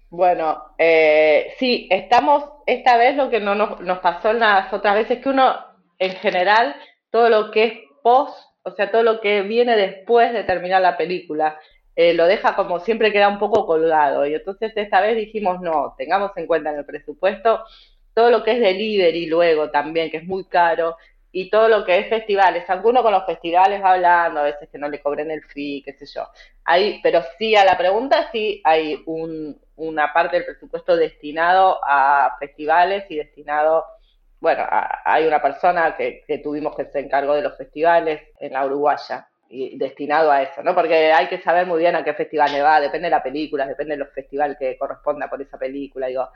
Bueno, 0.09 0.63
eh, 0.79 1.53
sí, 1.59 1.89
estamos, 1.91 2.45
esta 2.65 2.97
vez 2.97 3.17
lo 3.17 3.29
que 3.29 3.41
no 3.41 3.57
nos, 3.57 3.81
nos 3.81 3.99
pasó 3.99 4.31
en 4.31 4.39
las 4.39 4.73
otras 4.73 4.95
veces, 4.95 5.19
que 5.19 5.31
uno, 5.31 5.53
en 5.99 6.13
general, 6.13 6.77
todo 7.11 7.29
lo 7.29 7.51
que 7.51 7.65
es 7.65 7.73
post, 8.05 8.39
o 8.63 8.71
sea, 8.71 8.93
todo 8.93 9.03
lo 9.03 9.21
que 9.21 9.43
viene 9.43 9.77
después 9.77 10.33
de 10.33 10.45
terminar 10.45 10.81
la 10.81 10.97
película, 10.97 11.59
eh, 12.01 12.15
lo 12.15 12.27
deja 12.27 12.57
como 12.57 12.81
siempre 12.81 13.13
queda 13.13 13.29
un 13.29 13.39
poco 13.39 13.67
colgado. 13.67 14.25
Y 14.27 14.33
entonces 14.35 14.73
esta 14.75 15.03
vez 15.03 15.17
dijimos, 15.17 15.61
no, 15.61 15.95
tengamos 15.99 16.31
en 16.37 16.47
cuenta 16.47 16.71
en 16.71 16.79
el 16.79 16.87
presupuesto 16.87 17.63
todo 18.15 18.31
lo 18.31 18.43
que 18.43 18.53
es 18.53 18.61
delivery 18.61 19.27
luego 19.27 19.71
también, 19.71 20.11
que 20.11 20.17
es 20.17 20.25
muy 20.25 20.45
caro, 20.45 20.97
y 21.31 21.51
todo 21.51 21.69
lo 21.69 21.85
que 21.85 21.99
es 21.99 22.09
festivales. 22.09 22.69
Alguno 22.71 23.03
con 23.03 23.13
los 23.13 23.27
festivales 23.27 23.83
va 23.83 23.93
hablando, 23.93 24.41
a 24.41 24.45
veces 24.45 24.71
que 24.71 24.79
no 24.79 24.89
le 24.89 25.03
cobren 25.03 25.31
el 25.31 25.43
fee, 25.45 25.83
qué 25.85 25.93
sé 25.93 26.07
yo. 26.07 26.27
Hay, 26.65 27.01
pero 27.03 27.23
sí, 27.39 27.55
a 27.55 27.67
la 27.67 27.77
pregunta 27.77 28.31
sí 28.33 28.63
hay 28.65 29.03
un, 29.05 29.61
una 29.77 30.11
parte 30.15 30.37
del 30.37 30.47
presupuesto 30.47 30.97
destinado 30.97 31.81
a 31.85 32.35
festivales 32.41 33.05
y 33.11 33.17
destinado, 33.17 33.85
bueno, 34.41 34.65
hay 35.05 35.27
una 35.27 35.43
persona 35.43 35.97
que, 35.99 36.25
que 36.27 36.39
tuvimos 36.39 36.75
que 36.77 36.87
se 36.87 37.01
encargó 37.01 37.35
de 37.35 37.43
los 37.43 37.59
festivales 37.59 38.23
en 38.39 38.55
la 38.55 38.65
Uruguaya, 38.65 39.30
y 39.51 39.77
destinado 39.77 40.31
a 40.31 40.43
eso, 40.43 40.63
¿no? 40.63 40.75
Porque 40.75 41.13
hay 41.13 41.29
que 41.29 41.43
saber 41.43 41.67
muy 41.67 41.81
bien 41.81 41.97
a 41.97 42.05
qué 42.05 42.15
festival 42.15 42.53
le 42.53 42.63
va, 42.63 42.81
depende 42.81 43.07
de 43.07 43.11
la 43.11 43.23
película, 43.23 43.67
depende 43.67 43.95
de 43.95 43.99
los 43.99 44.15
festivales 44.15 44.57
que 44.59 44.79
corresponda 44.79 45.29
por 45.29 45.43
esa 45.43 45.59
película, 45.59 46.07
digo, 46.07 46.29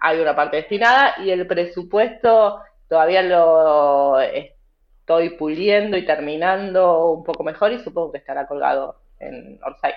hay 0.00 0.20
una 0.20 0.34
parte 0.34 0.56
destinada 0.56 1.14
y 1.22 1.30
el 1.30 1.46
presupuesto 1.46 2.60
todavía 2.88 3.22
lo 3.22 4.20
estoy 4.20 5.30
puliendo 5.30 5.96
y 5.96 6.04
terminando 6.04 7.12
un 7.12 7.22
poco 7.22 7.44
mejor 7.44 7.72
y 7.72 7.78
supongo 7.78 8.12
que 8.12 8.18
estará 8.18 8.46
colgado 8.46 9.02
en 9.20 9.60
Orsay. 9.64 9.92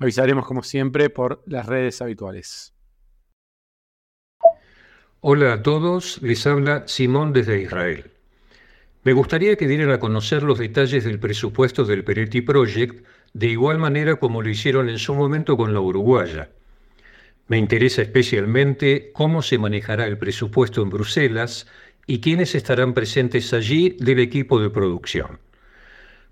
Avisaremos 0.00 0.46
como 0.46 0.62
siempre 0.62 1.10
por 1.10 1.42
las 1.46 1.66
redes 1.66 2.00
habituales. 2.00 2.74
Hola 5.20 5.54
a 5.54 5.62
todos, 5.62 6.22
les 6.22 6.46
habla 6.46 6.86
Simón 6.86 7.32
desde 7.32 7.60
Israel. 7.60 8.17
Me 9.08 9.14
gustaría 9.14 9.56
que 9.56 9.66
dieran 9.66 9.90
a 9.90 10.00
conocer 10.00 10.42
los 10.42 10.58
detalles 10.58 11.02
del 11.02 11.18
presupuesto 11.18 11.86
del 11.86 12.04
Peretti 12.04 12.42
Project 12.42 13.06
de 13.32 13.46
igual 13.46 13.78
manera 13.78 14.16
como 14.16 14.42
lo 14.42 14.50
hicieron 14.50 14.90
en 14.90 14.98
su 14.98 15.14
momento 15.14 15.56
con 15.56 15.72
la 15.72 15.80
Uruguaya. 15.80 16.50
Me 17.46 17.56
interesa 17.56 18.02
especialmente 18.02 19.10
cómo 19.14 19.40
se 19.40 19.56
manejará 19.56 20.06
el 20.06 20.18
presupuesto 20.18 20.82
en 20.82 20.90
Bruselas 20.90 21.66
y 22.06 22.20
quiénes 22.20 22.54
estarán 22.54 22.92
presentes 22.92 23.54
allí 23.54 23.96
del 23.98 24.18
equipo 24.18 24.60
de 24.60 24.68
producción. 24.68 25.38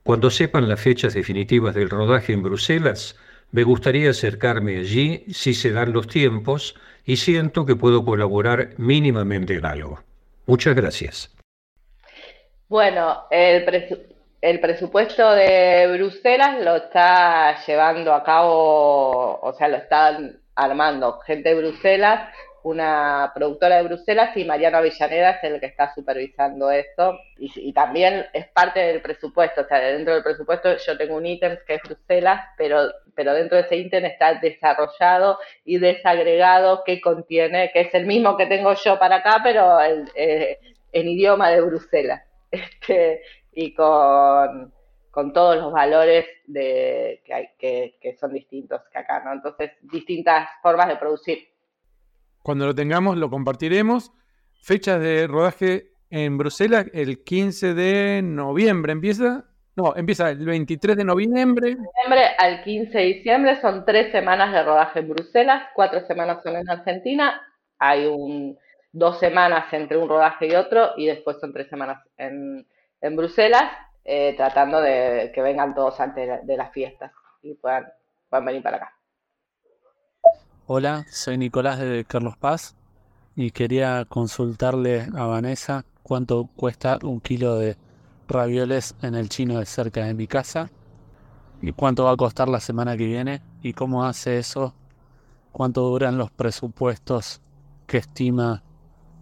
Cuando 0.02 0.28
sepan 0.28 0.68
las 0.68 0.78
fechas 0.78 1.14
definitivas 1.14 1.74
del 1.74 1.88
rodaje 1.88 2.34
en 2.34 2.42
Bruselas, 2.42 3.16
me 3.52 3.64
gustaría 3.64 4.10
acercarme 4.10 4.76
allí 4.76 5.24
si 5.30 5.54
se 5.54 5.70
dan 5.70 5.94
los 5.94 6.08
tiempos 6.08 6.74
y 7.06 7.16
siento 7.16 7.64
que 7.64 7.74
puedo 7.74 8.04
colaborar 8.04 8.74
mínimamente 8.76 9.54
en 9.54 9.64
algo. 9.64 10.02
Muchas 10.44 10.76
gracias. 10.76 11.35
Bueno, 12.68 13.26
el, 13.30 13.64
el 14.40 14.60
presupuesto 14.60 15.30
de 15.32 15.86
Bruselas 15.92 16.60
lo 16.64 16.76
está 16.76 17.64
llevando 17.64 18.12
a 18.12 18.24
cabo, 18.24 19.38
o 19.40 19.52
sea, 19.52 19.68
lo 19.68 19.76
están 19.76 20.40
armando 20.56 21.20
gente 21.20 21.50
de 21.50 21.54
Bruselas, 21.54 22.28
una 22.64 23.30
productora 23.32 23.76
de 23.76 23.84
Bruselas 23.84 24.36
y 24.36 24.44
Mariano 24.44 24.78
Avellaneda 24.78 25.30
es 25.30 25.44
el 25.44 25.60
que 25.60 25.66
está 25.66 25.94
supervisando 25.94 26.68
esto 26.72 27.16
y, 27.38 27.72
también 27.72 28.26
es 28.32 28.48
parte 28.48 28.80
del 28.80 29.00
presupuesto, 29.00 29.60
o 29.60 29.66
sea, 29.68 29.78
dentro 29.78 30.14
del 30.14 30.24
presupuesto 30.24 30.76
yo 30.76 30.98
tengo 30.98 31.16
un 31.16 31.26
ítem 31.26 31.58
que 31.64 31.74
es 31.74 31.82
Bruselas, 31.82 32.40
pero, 32.58 32.90
pero 33.14 33.32
dentro 33.34 33.56
de 33.56 33.62
ese 33.64 33.76
ítem 33.76 34.04
está 34.06 34.34
desarrollado 34.34 35.38
y 35.64 35.78
desagregado 35.78 36.82
que 36.84 37.00
contiene, 37.00 37.70
que 37.72 37.82
es 37.82 37.94
el 37.94 38.06
mismo 38.06 38.36
que 38.36 38.46
tengo 38.46 38.74
yo 38.74 38.98
para 38.98 39.16
acá, 39.16 39.40
pero 39.44 39.80
el, 39.80 40.10
eh, 40.16 40.58
en 40.90 41.08
idioma 41.08 41.50
de 41.50 41.60
Bruselas. 41.60 42.25
Este, 42.56 43.22
y 43.52 43.74
con 43.74 44.72
con 45.16 45.32
todos 45.32 45.56
los 45.56 45.72
valores 45.72 46.26
de, 46.46 47.22
que, 47.24 47.32
hay, 47.32 47.48
que, 47.58 48.16
son 48.20 48.34
distintos 48.34 48.82
que 48.92 48.98
acá, 48.98 49.24
¿no? 49.24 49.32
Entonces, 49.32 49.70
distintas 49.80 50.46
formas 50.60 50.88
de 50.88 50.96
producir. 50.96 51.38
Cuando 52.42 52.66
lo 52.66 52.74
tengamos, 52.74 53.16
lo 53.16 53.30
compartiremos. 53.30 54.12
Fechas 54.60 55.00
de 55.00 55.26
rodaje 55.26 55.92
en 56.10 56.36
Bruselas, 56.36 56.88
el 56.92 57.24
15 57.24 57.72
de 57.72 58.20
noviembre 58.22 58.92
empieza. 58.92 59.46
No, 59.74 59.96
empieza 59.96 60.28
el 60.28 60.44
23 60.44 60.98
de 60.98 61.04
noviembre. 61.04 61.76
Noviembre 61.76 62.36
al 62.38 62.62
15 62.62 62.98
de 62.98 63.04
diciembre 63.04 63.58
son 63.62 63.86
tres 63.86 64.12
semanas 64.12 64.52
de 64.52 64.64
rodaje 64.64 64.98
en 64.98 65.08
Bruselas, 65.08 65.62
cuatro 65.74 66.06
semanas 66.06 66.42
son 66.42 66.56
en 66.56 66.68
Argentina. 66.68 67.40
Hay 67.78 68.04
un, 68.04 68.58
dos 68.96 69.18
semanas 69.18 69.70
entre 69.72 69.98
un 69.98 70.08
rodaje 70.08 70.48
y 70.48 70.54
otro 70.54 70.92
y 70.96 71.04
después 71.04 71.36
son 71.38 71.52
tres 71.52 71.68
semanas 71.68 72.02
en, 72.16 72.66
en 73.02 73.16
Bruselas 73.16 73.70
eh, 74.04 74.32
tratando 74.38 74.80
de 74.80 75.32
que 75.34 75.42
vengan 75.42 75.74
todos 75.74 76.00
antes 76.00 76.46
de 76.46 76.56
las 76.56 76.72
fiestas 76.72 77.12
y 77.42 77.52
puedan, 77.54 77.86
venir 78.30 78.62
para 78.62 78.78
acá. 78.78 78.92
Hola, 80.66 81.04
soy 81.10 81.36
Nicolás 81.36 81.78
de 81.78 82.06
Carlos 82.08 82.38
Paz 82.38 82.74
y 83.34 83.50
quería 83.50 84.06
consultarle 84.08 85.08
a 85.14 85.26
Vanessa 85.26 85.84
cuánto 86.02 86.48
cuesta 86.56 86.98
un 87.02 87.20
kilo 87.20 87.58
de 87.58 87.76
ravioles 88.28 88.96
en 89.02 89.14
el 89.14 89.28
chino 89.28 89.58
de 89.58 89.66
cerca 89.66 90.04
de 90.04 90.14
mi 90.14 90.26
casa 90.26 90.70
y 91.60 91.72
cuánto 91.72 92.04
va 92.04 92.12
a 92.12 92.16
costar 92.16 92.48
la 92.48 92.60
semana 92.60 92.96
que 92.96 93.04
viene 93.04 93.42
y 93.60 93.74
cómo 93.74 94.06
hace 94.06 94.38
eso, 94.38 94.74
cuánto 95.52 95.82
duran 95.82 96.16
los 96.16 96.30
presupuestos 96.30 97.42
que 97.86 97.98
estima 97.98 98.62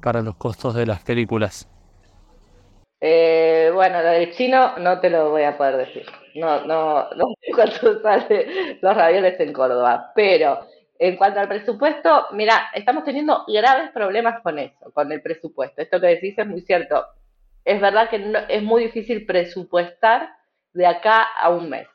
para 0.04 0.20
los 0.20 0.36
costos 0.36 0.74
de 0.74 0.84
las 0.84 1.02
películas. 1.02 1.66
Eh, 3.00 3.70
bueno, 3.72 4.02
lo 4.02 4.10
del 4.10 4.32
chino 4.34 4.76
no 4.78 5.00
te 5.00 5.08
lo 5.08 5.30
voy 5.30 5.44
a 5.44 5.56
poder 5.56 5.78
decir. 5.78 6.04
No, 6.34 6.64
no, 6.66 7.08
no 7.16 7.24
sé 7.40 7.52
cuánto 7.54 8.02
sale 8.02 8.78
los 8.82 8.94
ravioles 8.94 9.40
en 9.40 9.52
Córdoba. 9.54 10.12
Pero 10.14 10.60
en 10.98 11.16
cuanto 11.16 11.40
al 11.40 11.48
presupuesto, 11.48 12.26
mira, 12.32 12.70
estamos 12.74 13.04
teniendo 13.04 13.44
graves 13.48 13.92
problemas 13.92 14.42
con 14.42 14.58
eso, 14.58 14.92
con 14.92 15.10
el 15.10 15.22
presupuesto. 15.22 15.80
Esto 15.80 15.98
que 15.98 16.08
decís 16.08 16.38
es 16.38 16.46
muy 16.46 16.60
cierto. 16.60 17.06
Es 17.64 17.80
verdad 17.80 18.10
que 18.10 18.22
es 18.50 18.62
muy 18.62 18.84
difícil 18.84 19.24
presupuestar 19.24 20.28
de 20.74 20.86
acá 20.86 21.22
a 21.22 21.48
un 21.48 21.70
mes. 21.70 21.88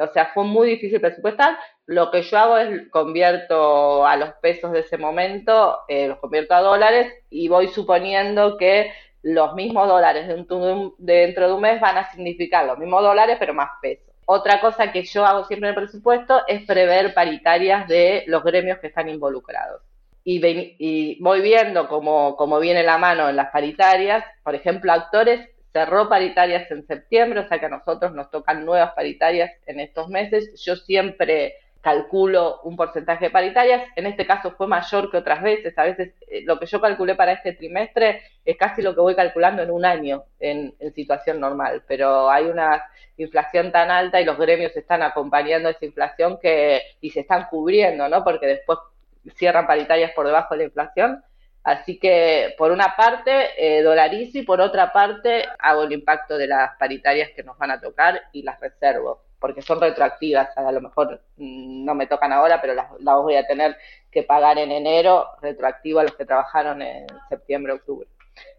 O 0.00 0.06
sea, 0.14 0.30
fue 0.32 0.44
muy 0.44 0.70
difícil 0.70 1.02
presupuestar. 1.02 1.58
Lo 1.92 2.10
que 2.10 2.22
yo 2.22 2.38
hago 2.38 2.56
es 2.56 2.88
convierto 2.88 4.06
a 4.06 4.16
los 4.16 4.30
pesos 4.40 4.72
de 4.72 4.80
ese 4.80 4.96
momento, 4.96 5.80
eh, 5.88 6.08
los 6.08 6.18
convierto 6.20 6.54
a 6.54 6.62
dólares 6.62 7.12
y 7.28 7.48
voy 7.48 7.68
suponiendo 7.68 8.56
que 8.56 8.90
los 9.20 9.52
mismos 9.52 9.86
dólares 9.88 10.26
dentro 10.26 10.58
de, 10.64 11.52
un, 11.52 11.60
mes 11.60 11.80
van 11.82 11.98
a 11.98 12.10
significar 12.10 12.64
los 12.64 12.78
mismos 12.78 13.02
dólares, 13.02 13.36
pero 13.38 13.52
más 13.52 13.72
peso. 13.82 14.10
Otra 14.24 14.58
cosa 14.58 14.90
que 14.90 15.02
yo 15.02 15.26
hago 15.26 15.44
siempre 15.44 15.68
en 15.68 15.74
el 15.74 15.82
presupuesto 15.82 16.40
es 16.48 16.64
prever 16.64 17.12
paritarias 17.12 17.86
de 17.88 18.24
los 18.26 18.42
gremios 18.42 18.78
que 18.78 18.86
están 18.86 19.10
involucrados. 19.10 19.82
Y, 20.24 21.18
voy 21.20 21.42
viendo 21.42 21.88
cómo, 21.88 22.36
cómo 22.36 22.58
viene 22.58 22.84
la 22.84 22.96
mano 22.96 23.28
en 23.28 23.36
las 23.36 23.50
paritarias. 23.50 24.24
Por 24.42 24.54
ejemplo, 24.54 24.92
actores 24.92 25.46
cerró 25.74 26.08
paritarias 26.08 26.70
en 26.70 26.86
septiembre, 26.86 27.40
o 27.40 27.48
sea 27.48 27.58
que 27.58 27.66
a 27.66 27.68
nosotros 27.68 28.14
nos 28.14 28.30
tocan 28.30 28.64
nuevas 28.64 28.92
paritarias 28.94 29.50
en 29.66 29.78
estos 29.78 30.08
meses. 30.08 30.58
Yo 30.64 30.76
siempre 30.76 31.56
calculo 31.82 32.60
un 32.62 32.76
porcentaje 32.76 33.26
de 33.26 33.30
paritarias, 33.32 33.82
en 33.96 34.06
este 34.06 34.24
caso 34.24 34.52
fue 34.52 34.68
mayor 34.68 35.10
que 35.10 35.16
otras 35.16 35.42
veces, 35.42 35.76
a 35.76 35.82
veces 35.82 36.14
eh, 36.28 36.42
lo 36.44 36.58
que 36.58 36.66
yo 36.66 36.80
calculé 36.80 37.16
para 37.16 37.32
este 37.32 37.54
trimestre 37.54 38.22
es 38.44 38.56
casi 38.56 38.82
lo 38.82 38.94
que 38.94 39.00
voy 39.00 39.16
calculando 39.16 39.62
en 39.62 39.70
un 39.70 39.84
año 39.84 40.22
en, 40.38 40.74
situación 40.94 41.40
normal, 41.40 41.82
pero 41.88 42.30
hay 42.30 42.44
una 42.44 42.84
inflación 43.16 43.72
tan 43.72 43.90
alta 43.90 44.20
y 44.20 44.24
los 44.24 44.38
gremios 44.38 44.76
están 44.76 45.02
acompañando 45.02 45.68
esa 45.68 45.84
inflación 45.84 46.38
que 46.40 46.82
y 47.00 47.10
se 47.10 47.20
están 47.20 47.48
cubriendo, 47.50 48.08
¿no? 48.08 48.22
Porque 48.22 48.46
después 48.46 48.78
cierran 49.34 49.66
paritarias 49.66 50.12
por 50.12 50.26
debajo 50.26 50.54
de 50.54 50.58
la 50.58 50.64
inflación. 50.64 51.22
Así 51.64 51.98
que 51.98 52.54
por 52.58 52.72
una 52.72 52.94
parte 52.96 53.50
eh, 53.56 53.82
dolarizo 53.82 54.38
y 54.38 54.42
por 54.42 54.60
otra 54.60 54.92
parte 54.92 55.44
hago 55.58 55.84
el 55.84 55.92
impacto 55.92 56.36
de 56.36 56.48
las 56.48 56.76
paritarias 56.76 57.30
que 57.34 57.42
nos 57.42 57.56
van 57.58 57.70
a 57.72 57.80
tocar 57.80 58.20
y 58.32 58.42
las 58.42 58.58
reservo 58.60 59.22
porque 59.42 59.60
son 59.60 59.80
retroactivas, 59.80 60.56
a 60.56 60.70
lo 60.70 60.80
mejor 60.80 61.20
mm, 61.36 61.84
no 61.84 61.94
me 61.94 62.06
tocan 62.06 62.32
ahora, 62.32 62.60
pero 62.60 62.74
las, 62.74 62.86
voy 63.00 63.34
a 63.34 63.46
tener 63.46 63.76
que 64.10 64.22
pagar 64.22 64.56
en 64.56 64.70
enero, 64.70 65.26
retroactivo 65.42 65.98
a 65.98 66.04
los 66.04 66.14
que 66.14 66.24
trabajaron 66.24 66.80
en 66.80 67.06
septiembre, 67.28 67.72
octubre. 67.72 68.08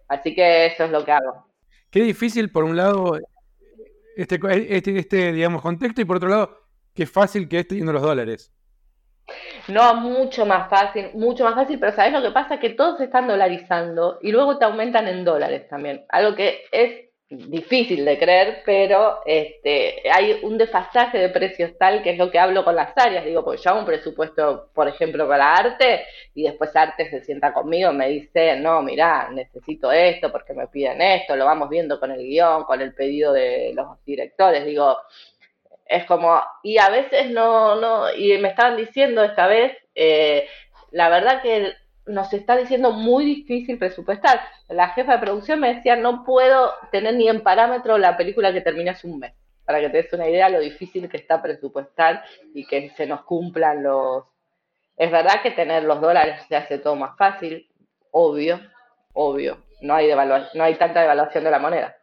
Así 0.09 0.35
que 0.35 0.65
eso 0.67 0.83
es 0.83 0.91
lo 0.91 1.05
que 1.05 1.13
hago. 1.13 1.47
Qué 1.89 2.01
difícil, 2.01 2.51
por 2.51 2.65
un 2.65 2.75
lado, 2.75 3.17
este, 4.17 4.39
este, 4.69 4.99
este 4.99 5.31
digamos, 5.31 5.61
contexto, 5.61 6.01
y 6.01 6.05
por 6.05 6.17
otro 6.17 6.29
lado, 6.29 6.67
qué 6.93 7.05
fácil 7.05 7.47
que 7.47 7.59
esté 7.59 7.75
yendo 7.75 7.93
los 7.93 8.01
dólares. 8.01 8.51
No, 9.69 9.95
mucho 9.95 10.45
más 10.45 10.69
fácil, 10.69 11.11
mucho 11.13 11.45
más 11.45 11.55
fácil, 11.55 11.79
pero 11.79 11.93
¿sabes 11.93 12.11
lo 12.11 12.21
que 12.21 12.31
pasa? 12.31 12.59
Que 12.59 12.71
todos 12.71 12.97
se 12.97 13.05
están 13.05 13.27
dolarizando 13.27 14.19
y 14.21 14.33
luego 14.33 14.57
te 14.57 14.65
aumentan 14.65 15.07
en 15.07 15.23
dólares 15.23 15.65
también. 15.69 16.05
Algo 16.09 16.35
que 16.35 16.65
es 16.73 17.12
difícil 17.37 18.05
de 18.05 18.17
creer, 18.17 18.61
pero 18.65 19.21
este, 19.25 20.03
hay 20.11 20.39
un 20.43 20.57
desfasaje 20.57 21.17
de 21.17 21.29
precios 21.29 21.77
tal 21.77 22.03
que 22.03 22.11
es 22.11 22.17
lo 22.17 22.31
que 22.31 22.39
hablo 22.39 22.63
con 22.63 22.75
las 22.75 22.93
áreas. 22.97 23.25
Digo, 23.25 23.43
pues 23.43 23.61
yo 23.61 23.71
hago 23.71 23.79
un 23.79 23.85
presupuesto, 23.85 24.69
por 24.73 24.87
ejemplo, 24.87 25.27
para 25.27 25.55
arte 25.55 26.05
y 26.33 26.43
después 26.43 26.75
arte 26.75 27.09
se 27.09 27.23
sienta 27.23 27.53
conmigo 27.53 27.91
y 27.91 27.95
me 27.95 28.09
dice, 28.09 28.55
no, 28.57 28.81
mira, 28.81 29.29
necesito 29.31 29.91
esto 29.91 30.31
porque 30.31 30.53
me 30.53 30.67
piden 30.67 31.01
esto, 31.01 31.35
lo 31.35 31.45
vamos 31.45 31.69
viendo 31.69 31.99
con 31.99 32.11
el 32.11 32.21
guion, 32.21 32.63
con 32.63 32.81
el 32.81 32.93
pedido 32.93 33.33
de 33.33 33.73
los 33.75 34.03
directores. 34.05 34.65
Digo, 34.65 34.97
es 35.85 36.05
como, 36.05 36.41
y 36.63 36.77
a 36.77 36.89
veces 36.89 37.29
no, 37.29 37.75
no, 37.75 38.13
y 38.13 38.37
me 38.37 38.49
estaban 38.49 38.77
diciendo 38.77 39.23
esta 39.23 39.47
vez, 39.47 39.77
eh, 39.95 40.47
la 40.91 41.09
verdad 41.09 41.41
que 41.41 41.73
nos 42.05 42.33
está 42.33 42.57
diciendo 42.57 42.91
muy 42.91 43.25
difícil 43.25 43.77
presupuestar. 43.77 44.41
La 44.69 44.89
jefa 44.89 45.13
de 45.13 45.19
producción 45.19 45.59
me 45.59 45.75
decía, 45.75 45.95
no 45.95 46.23
puedo 46.23 46.71
tener 46.91 47.15
ni 47.15 47.27
en 47.27 47.41
parámetro 47.41 47.97
la 47.97 48.17
película 48.17 48.51
que 48.51 48.61
termina 48.61 48.95
un 49.03 49.19
mes, 49.19 49.33
para 49.65 49.79
que 49.79 49.89
te 49.89 49.97
des 49.97 50.13
una 50.13 50.27
idea 50.27 50.47
de 50.47 50.53
lo 50.53 50.59
difícil 50.59 51.09
que 51.09 51.17
está 51.17 51.41
presupuestar 51.41 52.23
y 52.53 52.65
que 52.65 52.89
se 52.91 53.05
nos 53.05 53.23
cumplan 53.23 53.83
los... 53.83 54.25
Es 54.97 55.11
verdad 55.11 55.41
que 55.41 55.51
tener 55.51 55.83
los 55.83 56.01
dólares 56.01 56.41
se 56.47 56.55
hace 56.55 56.77
todo 56.77 56.95
más 56.95 57.17
fácil, 57.17 57.67
obvio, 58.11 58.59
obvio, 59.13 59.57
no 59.81 59.95
hay, 59.95 60.09
no 60.53 60.63
hay 60.63 60.75
tanta 60.75 61.01
devaluación 61.01 61.43
de 61.43 61.51
la 61.51 61.59
moneda. 61.59 61.95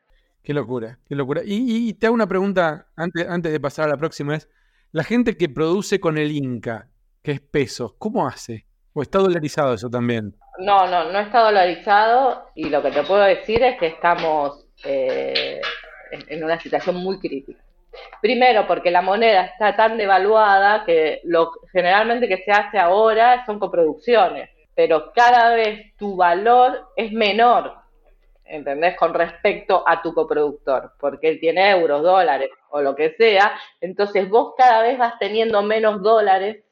Qué 0.43 0.55
locura, 0.55 0.99
qué 1.07 1.15
locura. 1.15 1.43
Y, 1.45 1.93
te 1.95 2.07
hago 2.07 2.15
una 2.15 2.27
pregunta 2.27 2.89
antes, 2.97 3.29
antes 3.29 3.53
de 3.53 3.61
pasar 3.61 3.87
a 3.87 3.91
la 3.91 3.97
próxima. 3.99 4.35
Es, 4.35 4.49
la 4.91 5.05
gente 5.05 5.37
que 5.37 5.49
produce 5.49 6.01
con 6.01 6.19
el 6.19 6.33
Inca, 6.33 6.89
que 7.23 7.33
es 7.33 7.41
pesos, 7.41 7.95
¿cómo 7.99 8.27
hace? 8.27 8.67
¿O 8.93 9.03
está 9.03 9.19
dolarizado 9.19 9.75
eso 9.75 9.89
también? 9.89 10.35
No, 10.59 10.87
no, 10.87 11.11
no 11.13 11.19
está 11.19 11.41
dolarizado 11.41 12.51
y 12.55 12.69
lo 12.69 12.83
que 12.83 12.91
te 12.91 13.03
puedo 13.03 13.23
decir 13.23 13.63
es 13.63 13.79
que 13.79 13.87
estamos 13.87 14.67
eh, 14.85 15.61
en 16.11 16.45
una 16.45 16.59
situación 16.61 16.97
muy 16.97 17.19
crítica. 17.19 17.63
Primero, 18.21 18.67
porque 18.67 18.91
la 18.91 19.03
moneda 19.03 19.45
está 19.47 19.77
tan 19.77 19.97
devaluada 19.97 20.85
que 20.85 21.21
lo 21.25 21.51
generalmente 21.73 22.29
que 22.29 22.43
se 22.45 22.53
hace 22.53 22.79
ahora 22.79 23.45
son 23.47 23.59
coproducciones, 23.59 24.51
pero 24.75 25.13
cada 25.13 25.55
vez 25.55 25.95
tu 25.97 26.17
valor 26.17 26.89
es 26.97 27.13
menor 27.13 27.81
¿entendés? 28.51 28.97
Con 28.97 29.15
respecto 29.15 29.85
a 29.87 30.03
tu 30.03 30.13
coproductor, 30.13 30.93
porque 30.99 31.29
él 31.29 31.41
tiene 31.41 31.71
euros, 31.71 32.03
dólares 32.03 32.51
o 32.71 32.81
lo 32.81 32.95
que 32.95 33.15
sea, 33.17 33.53
entonces 33.81 34.29
vos 34.29 34.55
cada 34.57 34.83
vez 34.83 34.99
vas 34.99 35.19
teniendo 35.19 35.63
menos 35.63 36.03
dólares 36.03 36.65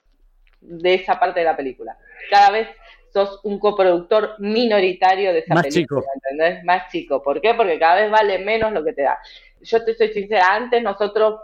de 0.61 0.95
esa 0.95 1.19
parte 1.19 1.41
de 1.41 1.47
la 1.47 1.57
película. 1.57 1.97
Cada 2.31 2.51
vez 2.51 2.69
sos 3.13 3.41
un 3.45 3.59
coproductor 3.59 4.35
minoritario 4.39 5.33
de 5.33 5.41
esa 5.41 5.55
Más 5.55 5.65
película, 5.65 6.01
chico. 6.03 6.13
¿entendés? 6.15 6.65
Más 6.65 6.91
chico. 6.91 7.23
¿Por 7.23 7.41
qué? 7.41 7.55
Porque 7.55 7.79
cada 7.79 8.03
vez 8.03 8.11
vale 8.11 8.39
menos 8.39 8.73
lo 8.73 8.85
que 8.85 8.93
te 8.93 9.03
da. 9.03 9.19
Yo 9.61 9.85
te 9.85 9.95
soy 9.95 10.09
sincera, 10.13 10.55
antes 10.55 10.83
nosotros, 10.83 11.41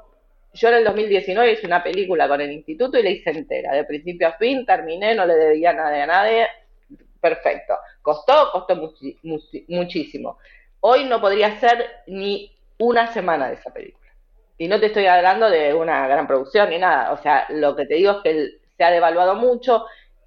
yo 0.52 0.68
en 0.68 0.74
el 0.74 0.84
2019 0.84 1.52
hice 1.52 1.66
una 1.66 1.82
película 1.82 2.28
con 2.28 2.40
el 2.40 2.52
instituto 2.52 2.98
y 2.98 3.02
la 3.02 3.10
hice 3.10 3.30
entera, 3.30 3.74
de 3.74 3.84
principio 3.84 4.28
a 4.28 4.32
fin, 4.32 4.64
terminé, 4.64 5.14
no 5.14 5.26
le 5.26 5.34
debía 5.34 5.72
nada 5.72 6.02
a 6.02 6.06
nadie, 6.06 6.46
perfecto. 7.20 7.74
¿Costó? 8.02 8.50
Costó 8.52 8.76
muchísimo. 9.68 10.38
Hoy 10.80 11.04
no 11.04 11.20
podría 11.20 11.58
ser 11.58 12.02
ni 12.06 12.52
una 12.78 13.06
semana 13.12 13.48
de 13.48 13.54
esa 13.54 13.72
película. 13.72 14.04
Y 14.58 14.68
no 14.68 14.78
te 14.78 14.86
estoy 14.86 15.06
hablando 15.06 15.50
de 15.50 15.74
una 15.74 16.06
gran 16.06 16.26
producción 16.26 16.70
ni 16.70 16.78
nada. 16.78 17.12
O 17.12 17.16
sea, 17.16 17.46
lo 17.48 17.74
que 17.74 17.86
te 17.86 17.94
digo 17.94 18.12
es 18.12 18.18
que 18.22 18.58
se 18.76 18.84
ha 18.84 18.90
devaluado 18.90 19.34
mucho. 19.34 19.84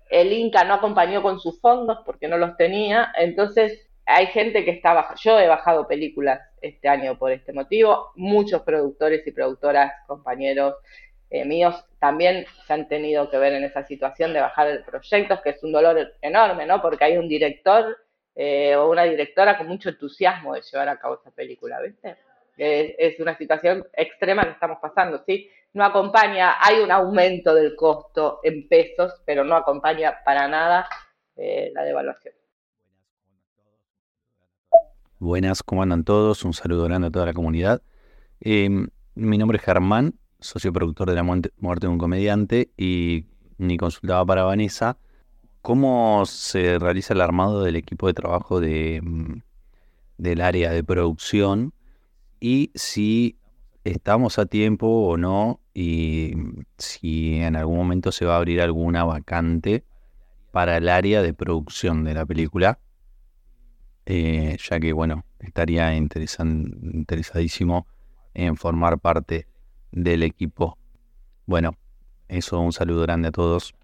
El 0.09 0.31
Inca 0.31 0.63
no 0.63 0.75
acompañó 0.75 1.21
con 1.21 1.39
sus 1.39 1.59
fondos 1.59 1.99
porque 2.05 2.27
no 2.27 2.37
los 2.37 2.55
tenía. 2.57 3.11
Entonces, 3.17 3.87
hay 4.05 4.27
gente 4.27 4.63
que 4.63 4.71
está 4.71 4.93
bajando. 4.93 5.21
Yo 5.21 5.39
he 5.39 5.47
bajado 5.47 5.87
películas 5.87 6.39
este 6.61 6.87
año 6.87 7.17
por 7.17 7.31
este 7.31 7.53
motivo. 7.53 8.11
Muchos 8.15 8.61
productores 8.61 9.25
y 9.27 9.31
productoras, 9.31 9.91
compañeros, 10.07 10.75
eh, 11.29 11.43
míos 11.43 11.75
también 11.99 12.45
se 12.65 12.73
han 12.73 12.87
tenido 12.87 13.29
que 13.29 13.37
ver 13.37 13.53
en 13.53 13.65
esa 13.65 13.83
situación 13.85 14.31
de 14.31 14.39
bajar 14.39 14.67
el 14.69 14.83
proyecto, 14.83 15.41
que 15.41 15.49
es 15.49 15.63
un 15.63 15.73
dolor 15.73 16.13
enorme, 16.21 16.65
¿no? 16.65 16.81
Porque 16.81 17.03
hay 17.03 17.17
un 17.17 17.27
director 17.27 17.97
eh, 18.33 18.75
o 18.77 18.89
una 18.89 19.03
directora 19.03 19.57
con 19.57 19.67
mucho 19.67 19.89
entusiasmo 19.89 20.53
de 20.53 20.61
llevar 20.61 20.87
a 20.87 20.99
cabo 20.99 21.15
esa 21.15 21.31
película, 21.31 21.81
¿viste? 21.81 22.15
es 22.59 23.19
una 23.19 23.37
situación 23.37 23.85
extrema 23.93 24.41
que 24.41 24.49
estamos 24.49 24.79
pasando, 24.81 25.23
¿sí? 25.27 25.47
No 25.77 25.85
acompaña, 25.85 26.55
hay 26.59 26.79
un 26.79 26.89
aumento 26.89 27.53
del 27.53 27.75
costo 27.75 28.39
en 28.41 28.67
pesos, 28.67 29.13
pero 29.27 29.43
no 29.43 29.55
acompaña 29.55 30.15
para 30.25 30.47
nada 30.47 30.89
eh, 31.35 31.69
la 31.71 31.83
devaluación. 31.83 32.33
Buenas, 35.19 35.61
¿cómo 35.61 35.83
andan 35.83 36.03
todos? 36.03 36.43
Un 36.43 36.53
saludo 36.53 36.85
grande 36.85 37.09
a 37.09 37.11
toda 37.11 37.27
la 37.27 37.33
comunidad. 37.33 37.83
mi 38.39 39.37
nombre 39.37 39.59
es 39.59 39.63
Germán, 39.63 40.15
socio 40.39 40.73
productor 40.73 41.09
de 41.09 41.15
La 41.15 41.21
Muerte 41.21 41.85
de 41.85 41.87
un 41.87 41.99
Comediante, 41.99 42.71
y 42.75 43.25
ni 43.59 43.77
consultaba 43.77 44.25
para 44.25 44.45
Vanessa 44.45 44.97
cómo 45.61 46.25
se 46.25 46.79
realiza 46.79 47.13
el 47.13 47.21
armado 47.21 47.61
del 47.61 47.75
equipo 47.75 48.07
de 48.07 48.15
trabajo 48.15 48.59
de, 48.59 48.99
mm, 49.03 49.41
del 50.17 50.41
área 50.41 50.71
de 50.71 50.83
producción 50.83 51.75
y 52.39 52.71
si 52.73 53.37
estamos 53.83 54.39
a 54.39 54.47
tiempo 54.47 54.87
o 54.87 55.17
no 55.17 55.61
y 55.79 56.33
si 56.79 57.39
en 57.39 57.55
algún 57.55 57.77
momento 57.77 58.11
se 58.11 58.25
va 58.25 58.33
a 58.33 58.37
abrir 58.37 58.61
alguna 58.61 59.03
vacante 59.03 59.83
para 60.51 60.77
el 60.77 60.89
área 60.89 61.21
de 61.21 61.35
producción 61.35 62.03
de 62.03 62.15
la 62.15 62.25
película, 62.25 62.79
eh, 64.07 64.57
ya 64.59 64.79
que 64.79 64.91
bueno, 64.91 65.23
estaría 65.39 65.93
interesadísimo 65.93 67.85
en 68.33 68.57
formar 68.57 68.97
parte 68.97 69.45
del 69.91 70.23
equipo. 70.23 70.79
Bueno, 71.45 71.77
eso, 72.27 72.59
un 72.59 72.73
saludo 72.73 73.03
grande 73.03 73.27
a 73.27 73.31
todos. 73.31 73.75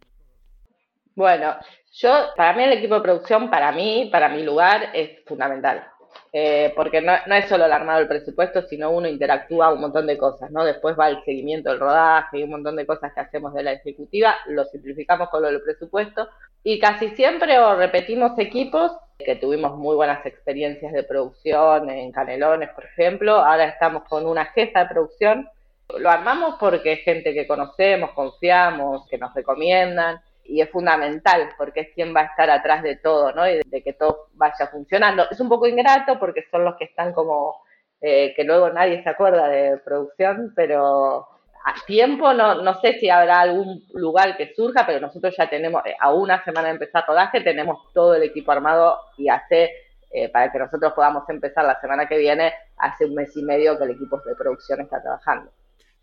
Bueno, 1.14 1.54
yo, 1.92 2.10
para 2.36 2.58
mí 2.58 2.64
el 2.64 2.74
equipo 2.74 2.96
de 2.96 3.02
producción, 3.02 3.52
para 3.52 3.72
mí, 3.72 4.10
para 4.12 4.30
mi 4.30 4.42
lugar, 4.42 4.90
es 4.96 5.24
fundamental. 5.28 5.93
Eh, 6.36 6.73
porque 6.76 6.99
no, 6.99 7.13
no, 7.28 7.36
es 7.36 7.47
solo 7.47 7.65
el 7.65 7.71
armado 7.71 7.99
del 7.99 8.08
presupuesto, 8.08 8.63
sino 8.63 8.89
uno 8.89 9.08
interactúa 9.08 9.71
un 9.71 9.82
montón 9.82 10.08
de 10.08 10.17
cosas, 10.17 10.49
¿no? 10.49 10.65
Después 10.65 10.97
va 10.99 11.10
el 11.10 11.23
seguimiento 11.23 11.69
del 11.69 11.80
rodaje 11.80 12.39
y 12.39 12.43
un 12.43 12.49
montón 12.49 12.76
de 12.76 12.88
cosas 12.88 13.13
que 13.13 13.19
hacemos 13.19 13.54
de 13.54 13.62
la 13.62 13.73
ejecutiva, 13.73 14.36
lo 14.47 14.65
simplificamos 14.65 15.30
con 15.30 15.43
lo 15.43 15.49
del 15.49 15.62
presupuesto 15.62 16.28
y 16.63 16.80
casi 16.80 17.10
siempre 17.10 17.60
o 17.60 17.76
repetimos 17.76 18.38
equipos 18.39 18.91
que 19.19 19.36
tuvimos 19.36 19.78
muy 19.78 19.95
buenas 19.95 20.26
experiencias 20.26 20.91
de 20.91 21.04
producción 21.04 21.89
en 21.89 22.12
Canelones, 22.12 22.69
por 22.71 22.86
ejemplo, 22.86 23.36
ahora 23.36 23.65
estamos 23.65 24.04
con 24.06 24.26
una 24.26 24.45
jefa 24.45 24.84
de 24.84 24.89
producción. 24.89 25.49
Lo 25.97 26.10
armamos 26.10 26.56
porque 26.60 26.93
es 26.93 27.02
gente 27.02 27.34
que 27.34 27.45
conocemos, 27.45 28.12
confiamos, 28.12 29.08
que 29.08 29.17
nos 29.17 29.34
recomiendan 29.34 30.19
y 30.46 30.62
es 30.62 30.70
fundamental 30.70 31.50
porque 31.58 31.82
es 31.82 31.88
quien 31.94 32.16
va 32.16 32.22
a 32.22 32.26
estar 32.26 32.50
atrás 32.50 32.84
de 32.84 32.98
todo, 32.98 33.32
¿no? 33.32 33.48
Y 33.48 33.62
de, 33.64 33.84
que 33.84 33.94
todo 33.94 34.28
vaya 34.34 34.68
funcionando. 34.72 35.26
Es 35.30 35.40
un 35.40 35.50
poco 35.50 35.68
ingrato 35.68 36.20
porque 36.20 36.46
son 36.52 36.66
los 36.66 36.76
que 36.76 36.86
están 36.86 37.14
como, 37.14 37.56
eh, 38.02 38.34
que 38.36 38.44
luego 38.44 38.70
nadie 38.70 39.02
se 39.04 39.10
acuerda 39.10 39.48
de 39.48 39.78
producción, 39.78 40.54
pero 40.56 41.28
a 41.66 41.74
tiempo 41.86 42.34
no, 42.34 42.62
no 42.62 42.80
sé 42.82 43.00
si 43.00 43.10
habrá 43.10 43.42
algún 43.42 43.84
lugar 43.94 44.36
que 44.36 44.54
surja, 44.54 44.86
pero 44.86 45.00
nosotros 45.00 45.34
ya 45.38 45.50
tenemos, 45.50 45.86
eh, 45.86 45.96
a 46.00 46.14
una 46.14 46.44
semana 46.44 46.68
de 46.68 46.74
empezar 46.74 47.06
rodaje, 47.08 47.42
tenemos 47.42 47.92
todo 47.94 48.16
el 48.16 48.24
equipo 48.24 48.52
armado 48.52 48.98
y 49.18 49.30
hace, 49.30 49.72
eh, 50.12 50.30
para 50.30 50.52
que 50.52 50.60
nosotros 50.60 50.92
podamos 50.94 51.24
empezar 51.30 51.64
la 51.64 51.80
semana 51.80 52.08
que 52.08 52.18
viene, 52.18 52.54
hace 52.78 53.06
un 53.06 53.16
mes 53.16 53.36
y 53.38 53.44
medio 53.44 53.78
que 53.78 53.86
el 53.86 53.92
equipo 53.92 54.20
de 54.26 54.36
producción 54.36 54.82
está 54.82 55.02
trabajando. 55.02 55.52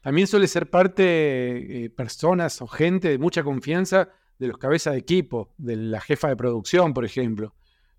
También 0.01 0.27
suele 0.27 0.47
ser 0.47 0.71
parte 0.71 1.85
eh, 1.85 1.91
personas 1.91 2.63
o 2.63 2.67
gente 2.67 3.09
de 3.09 3.19
mucha 3.19 3.43
confianza 3.43 4.09
de 4.41 4.49
los 4.49 4.57
cabezas 4.57 4.95
de 4.95 5.01
equipo, 5.01 5.51
de 5.59 5.77
la 5.77 6.01
jefa 6.01 6.29
de 6.29 6.37
producción, 6.37 6.95
por 6.95 7.05
ejemplo, 7.05 7.55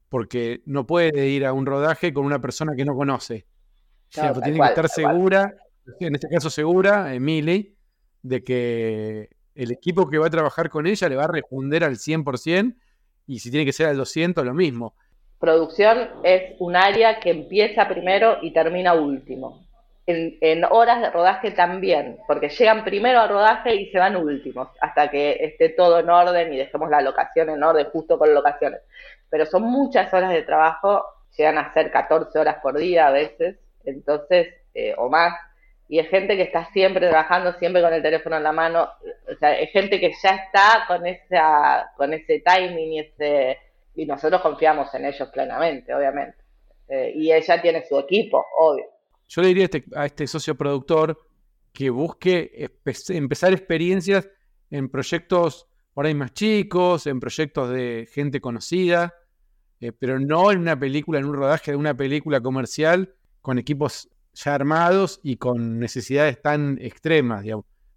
porque 0.09 0.63
no 0.65 0.87
puede 0.87 1.27
ir 1.27 1.45
a 1.45 1.53
un 1.53 1.67
rodaje 1.67 2.11
con 2.11 2.25
una 2.25 2.41
persona 2.41 2.73
que 2.75 2.83
no 2.83 2.95
conoce. 2.95 3.45
tiene 4.09 4.59
que 4.59 4.65
estar 4.65 4.89
segura, 4.89 5.53
en 5.99 6.15
este 6.15 6.27
caso 6.29 6.49
segura, 6.49 7.13
Emily, 7.13 7.75
de 8.23 8.43
que 8.43 9.29
el 9.53 9.71
equipo 9.71 10.09
que 10.09 10.17
va 10.17 10.27
a 10.27 10.31
trabajar 10.31 10.71
con 10.71 10.87
ella 10.87 11.07
le 11.07 11.15
va 11.15 11.25
a 11.25 11.31
responder 11.31 11.83
al 11.83 11.97
100% 11.97 12.75
y 13.27 13.39
si 13.39 13.51
tiene 13.51 13.63
que 13.63 13.71
ser 13.71 13.87
al 13.87 13.97
200, 13.97 14.43
lo 14.43 14.55
mismo. 14.55 14.95
Producción 15.39 16.09
es 16.23 16.55
un 16.57 16.75
área 16.75 17.19
que 17.19 17.29
empieza 17.29 17.87
primero 17.87 18.37
y 18.41 18.51
termina 18.51 18.95
último 18.95 19.63
en, 20.41 20.63
horas 20.65 21.01
de 21.01 21.09
rodaje 21.09 21.51
también, 21.51 22.17
porque 22.27 22.49
llegan 22.49 22.83
primero 22.83 23.19
al 23.19 23.29
rodaje 23.29 23.75
y 23.75 23.91
se 23.91 23.99
van 23.99 24.15
últimos, 24.15 24.69
hasta 24.79 25.09
que 25.09 25.37
esté 25.41 25.69
todo 25.69 25.99
en 25.99 26.09
orden 26.09 26.53
y 26.53 26.57
dejemos 26.57 26.89
la 26.89 27.01
locación 27.01 27.49
en 27.49 27.63
orden 27.63 27.87
justo 27.91 28.17
con 28.17 28.33
locaciones. 28.33 28.81
Pero 29.29 29.45
son 29.45 29.63
muchas 29.63 30.13
horas 30.13 30.31
de 30.31 30.43
trabajo, 30.43 31.05
llegan 31.37 31.57
a 31.57 31.73
ser 31.73 31.91
14 31.91 32.37
horas 32.37 32.57
por 32.61 32.77
día 32.77 33.07
a 33.07 33.11
veces, 33.11 33.57
entonces, 33.85 34.53
eh, 34.73 34.93
o 34.97 35.09
más, 35.09 35.33
y 35.87 35.99
es 35.99 36.07
gente 36.09 36.37
que 36.37 36.43
está 36.43 36.65
siempre 36.71 37.09
trabajando, 37.09 37.53
siempre 37.53 37.81
con 37.81 37.93
el 37.93 38.01
teléfono 38.01 38.37
en 38.37 38.43
la 38.43 38.51
mano, 38.51 38.89
o 39.29 39.35
sea, 39.39 39.59
es 39.59 39.71
gente 39.71 39.99
que 39.99 40.11
ya 40.23 40.29
está 40.35 40.85
con 40.87 41.05
esa, 41.05 41.91
con 41.97 42.13
ese 42.13 42.39
timing 42.39 42.93
y 42.93 42.99
ese, 42.99 43.57
y 43.95 44.05
nosotros 44.05 44.41
confiamos 44.41 44.93
en 44.95 45.05
ellos 45.05 45.29
plenamente, 45.29 45.93
obviamente. 45.93 46.37
Eh, 46.87 47.13
y 47.15 47.31
ella 47.31 47.61
tiene 47.61 47.85
su 47.85 47.97
equipo, 47.99 48.45
obvio. 48.57 48.90
Yo 49.31 49.41
le 49.41 49.47
diría 49.47 49.63
a 49.63 49.65
este, 49.65 49.85
a 49.95 50.05
este 50.05 50.27
socio 50.27 50.55
productor 50.55 51.17
que 51.71 51.89
busque 51.89 52.69
empezar 53.07 53.53
experiencias 53.53 54.27
en 54.69 54.89
proyectos 54.89 55.67
por 55.93 56.05
ahí 56.05 56.13
más 56.13 56.33
chicos, 56.33 57.07
en 57.07 57.21
proyectos 57.21 57.69
de 57.69 58.09
gente 58.11 58.41
conocida, 58.41 59.13
eh, 59.79 59.93
pero 59.93 60.19
no 60.19 60.51
en 60.51 60.59
una 60.59 60.77
película, 60.77 61.19
en 61.19 61.27
un 61.27 61.35
rodaje 61.35 61.71
de 61.71 61.77
una 61.77 61.95
película 61.95 62.41
comercial 62.41 63.15
con 63.41 63.57
equipos 63.57 64.09
ya 64.33 64.53
armados 64.53 65.21
y 65.23 65.37
con 65.37 65.79
necesidades 65.79 66.41
tan 66.41 66.77
extremas. 66.81 67.45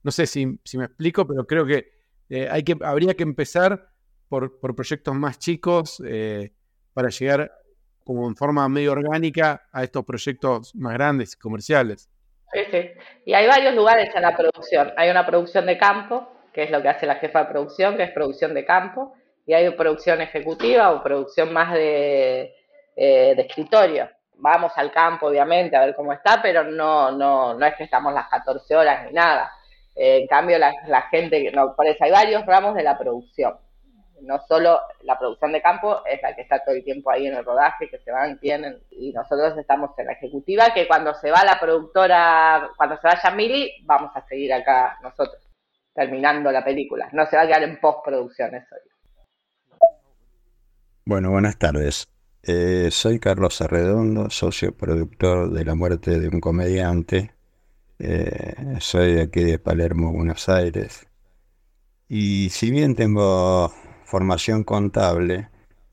No 0.04 0.10
sé 0.12 0.28
si, 0.28 0.46
me 0.46 0.84
explico, 0.84 1.26
pero 1.26 1.48
creo 1.48 1.66
que, 1.66 1.94
eh, 2.28 2.48
habría 2.82 3.14
que 3.14 3.24
empezar 3.24 3.90
por, 4.28 4.60
proyectos 4.60 5.16
más 5.16 5.40
chicos 5.40 6.00
eh, 6.06 6.52
para 6.92 7.08
llegar 7.08 7.50
como 8.04 8.28
en 8.28 8.36
forma 8.36 8.68
medio 8.68 8.92
orgánica 8.92 9.62
a 9.72 9.82
estos 9.82 10.04
proyectos 10.04 10.74
más 10.74 10.94
grandes 10.94 11.36
comerciales. 11.36 12.10
Sí, 12.52 12.60
sí. 12.70 12.90
Y 13.24 13.34
hay 13.34 13.46
varios 13.46 13.74
lugares 13.74 14.14
en 14.14 14.22
la 14.22 14.36
producción. 14.36 14.92
Hay 14.96 15.10
una 15.10 15.26
producción 15.26 15.66
de 15.66 15.78
campo, 15.78 16.28
que 16.52 16.64
es 16.64 16.70
lo 16.70 16.80
que 16.82 16.88
hace 16.88 17.06
la 17.06 17.16
jefa 17.16 17.40
de 17.40 17.50
producción, 17.50 17.96
que 17.96 18.04
es 18.04 18.10
producción 18.12 18.54
de 18.54 18.64
campo, 18.64 19.14
y 19.46 19.54
hay 19.54 19.68
producción 19.70 20.20
ejecutiva 20.20 20.92
o 20.92 21.02
producción 21.02 21.52
más 21.52 21.72
de, 21.72 22.54
eh, 22.96 23.34
de 23.34 23.42
escritorio, 23.42 24.08
vamos 24.36 24.72
al 24.76 24.92
campo, 24.92 25.26
obviamente, 25.26 25.76
a 25.76 25.84
ver 25.84 25.94
cómo 25.94 26.12
está, 26.12 26.40
pero 26.40 26.64
no, 26.64 27.10
no, 27.10 27.54
no 27.54 27.66
es 27.66 27.74
que 27.76 27.84
estamos 27.84 28.12
las 28.12 28.28
14 28.28 28.76
horas 28.76 29.06
ni 29.06 29.12
nada. 29.12 29.50
Eh, 29.94 30.18
en 30.18 30.26
cambio, 30.26 30.58
la, 30.58 31.02
gente, 31.10 31.50
no, 31.52 31.74
por 31.74 31.86
eso 31.86 32.04
hay 32.04 32.10
varios 32.10 32.44
ramos 32.46 32.74
de 32.74 32.82
la 32.82 32.98
producción. 32.98 33.56
No 34.22 34.38
solo 34.46 34.80
la 35.02 35.18
producción 35.18 35.52
de 35.52 35.60
campo 35.60 36.04
es 36.06 36.22
la 36.22 36.34
que 36.34 36.42
está 36.42 36.62
todo 36.64 36.74
el 36.74 36.84
tiempo 36.84 37.10
ahí 37.10 37.26
en 37.26 37.34
el 37.34 37.44
rodaje, 37.44 37.88
que 37.88 37.98
se 37.98 38.10
van, 38.10 38.38
tienen, 38.38 38.78
y 38.90 39.12
nosotros 39.12 39.58
estamos 39.58 39.90
en 39.98 40.06
la 40.06 40.12
ejecutiva, 40.12 40.72
que 40.72 40.86
cuando 40.86 41.14
se 41.14 41.30
va 41.30 41.44
la 41.44 41.58
productora, 41.60 42.70
cuando 42.76 42.96
se 42.96 43.06
vaya 43.06 43.30
Mili, 43.32 43.70
vamos 43.84 44.10
a 44.14 44.26
seguir 44.26 44.52
acá 44.52 44.98
nosotros, 45.02 45.42
terminando 45.92 46.50
la 46.50 46.64
película. 46.64 47.08
No 47.12 47.26
se 47.26 47.36
va 47.36 47.42
a 47.42 47.46
quedar 47.46 47.62
en 47.64 47.80
postproducción 47.80 48.54
eso. 48.54 48.76
Bueno, 51.04 51.30
buenas 51.30 51.58
tardes. 51.58 52.08
Eh, 52.42 52.90
soy 52.90 53.18
Carlos 53.18 53.60
Arredondo, 53.60 54.30
socio 54.30 54.76
productor 54.76 55.50
de 55.50 55.64
La 55.64 55.74
muerte 55.74 56.18
de 56.18 56.28
un 56.28 56.40
comediante. 56.40 57.32
Eh, 57.98 58.76
soy 58.80 59.14
de 59.14 59.22
aquí 59.22 59.44
de 59.44 59.58
Palermo, 59.58 60.12
Buenos 60.12 60.48
Aires. 60.48 61.06
Y 62.08 62.50
si 62.50 62.70
bien 62.70 62.94
tengo 62.94 63.72
formación 64.14 64.62
contable, 64.62 65.48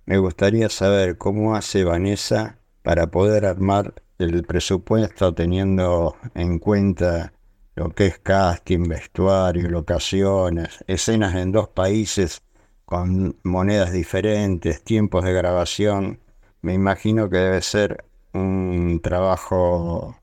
me 0.06 0.20
gustaría 0.20 0.70
saber 0.70 1.18
cómo 1.18 1.56
hace 1.56 1.84
Vanessa 1.84 2.60
para 2.84 3.08
poder 3.08 3.48
armar 3.48 3.96
el 4.20 4.44
presupuesto 4.44 5.34
teniendo 5.34 6.16
en 6.36 6.60
cuenta 6.60 7.34
lo 7.74 7.90
que 7.90 8.06
es 8.06 8.20
casting, 8.20 8.88
vestuario, 8.88 9.68
locaciones, 9.70 10.84
escenas 10.86 11.34
en 11.34 11.52
dos 11.52 11.70
países 11.70 12.44
con 12.86 13.40
monedas 13.44 13.92
diferentes, 13.92 14.84
tiempos 14.84 15.26
de 15.26 15.34
grabación 15.34 16.20
me 16.62 16.76
imagino 16.76 17.28
que 17.28 17.38
debe 17.38 17.62
ser 17.64 18.06
un 18.34 19.00
trabajo 19.02 20.16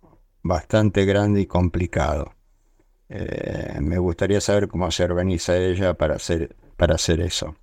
bastante 0.44 1.04
grande 1.04 1.40
y 1.40 1.46
complicado. 1.46 2.32
Eh, 3.08 3.78
me 3.80 3.98
gustaría 3.98 4.40
saber 4.40 4.68
cómo 4.68 4.88
se 4.92 5.02
organiza 5.02 5.56
ella 5.56 5.94
para 5.94 6.14
hacer, 6.14 6.54
para 6.76 6.94
hacer 6.94 7.20
eso. 7.22 7.56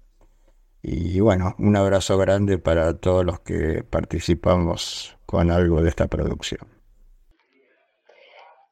Y 0.87 1.19
bueno, 1.19 1.55
un 1.57 1.75
abrazo 1.75 2.15
grande 2.15 2.59
para 2.59 2.99
todos 2.99 3.25
los 3.25 3.39
que 3.39 3.83
participamos 3.89 5.17
con 5.25 5.49
algo 5.49 5.81
de 5.81 5.89
esta 5.89 6.05
producción. 6.05 6.61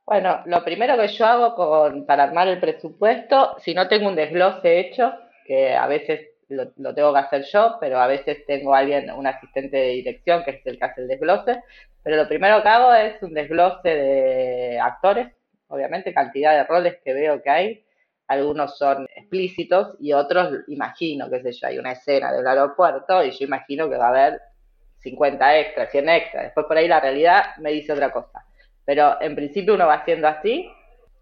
Bueno, 0.06 0.42
lo 0.46 0.64
primero 0.64 0.96
que 0.96 1.08
yo 1.08 1.26
hago 1.26 1.56
con, 1.56 2.06
para 2.06 2.26
armar 2.26 2.48
el 2.50 2.60
presupuesto, 2.60 3.56
si 3.58 3.74
no 3.74 3.88
tengo 3.88 4.10
un 4.10 4.16
desglose 4.16 4.80
hecho, 4.80 5.12
que 5.48 5.74
a 5.74 5.88
veces 5.88 6.28
lo, 6.50 6.94
tengo 6.94 7.14
que 7.14 7.20
hacer 7.20 7.46
yo, 7.52 7.78
pero 7.80 7.98
a 8.00 8.06
veces 8.06 8.46
tengo 8.46 8.76
alguien, 8.76 9.10
un 9.10 9.26
asistente 9.26 9.76
de 9.76 9.90
dirección, 9.94 10.44
que 10.44 10.52
es 10.52 10.66
el 10.66 10.78
que 10.78 10.86
hace 10.86 11.02
el 11.02 11.08
desglose. 11.08 11.64
Pero 12.04 12.18
lo 12.18 12.28
primero 12.28 12.62
que 12.62 12.70
hago 12.70 12.94
es 12.94 13.24
un 13.24 13.34
desglose 13.34 13.90
de 13.90 14.80
actores, 14.80 15.30
obviamente, 15.68 16.14
cantidad 16.14 16.56
de 16.56 16.66
roles 16.66 16.98
que 17.04 17.14
veo 17.16 17.42
que 17.42 17.50
hay. 17.50 17.83
Algunos 18.34 18.78
son 18.78 19.08
explícitos 19.16 19.96
y 20.00 20.12
otros 20.14 20.64
imagino, 20.68 21.30
qué 21.30 21.42
sé 21.42 21.52
yo, 21.52 21.68
hay 21.68 21.78
una 21.78 21.92
escena 21.92 22.32
del 22.32 22.48
aeropuerto 22.48 23.24
y 23.24 23.32
yo 23.32 23.46
imagino 23.46 23.88
que 23.90 23.98
va 23.98 24.08
a 24.08 24.10
haber 24.10 24.42
50 24.98 25.60
extras, 25.60 25.92
100 25.92 26.10
extras. 26.10 26.44
Después 26.46 26.66
por 26.66 26.78
ahí 26.78 26.88
la 26.88 27.00
realidad 27.00 27.56
me 27.60 27.72
dice 27.72 27.94
otra 27.94 28.12
cosa. 28.12 28.44
Pero 28.86 29.22
en 29.22 29.36
principio 29.36 29.76
uno 29.76 29.86
va 29.86 29.96
haciendo 29.96 30.28
así 30.28 30.68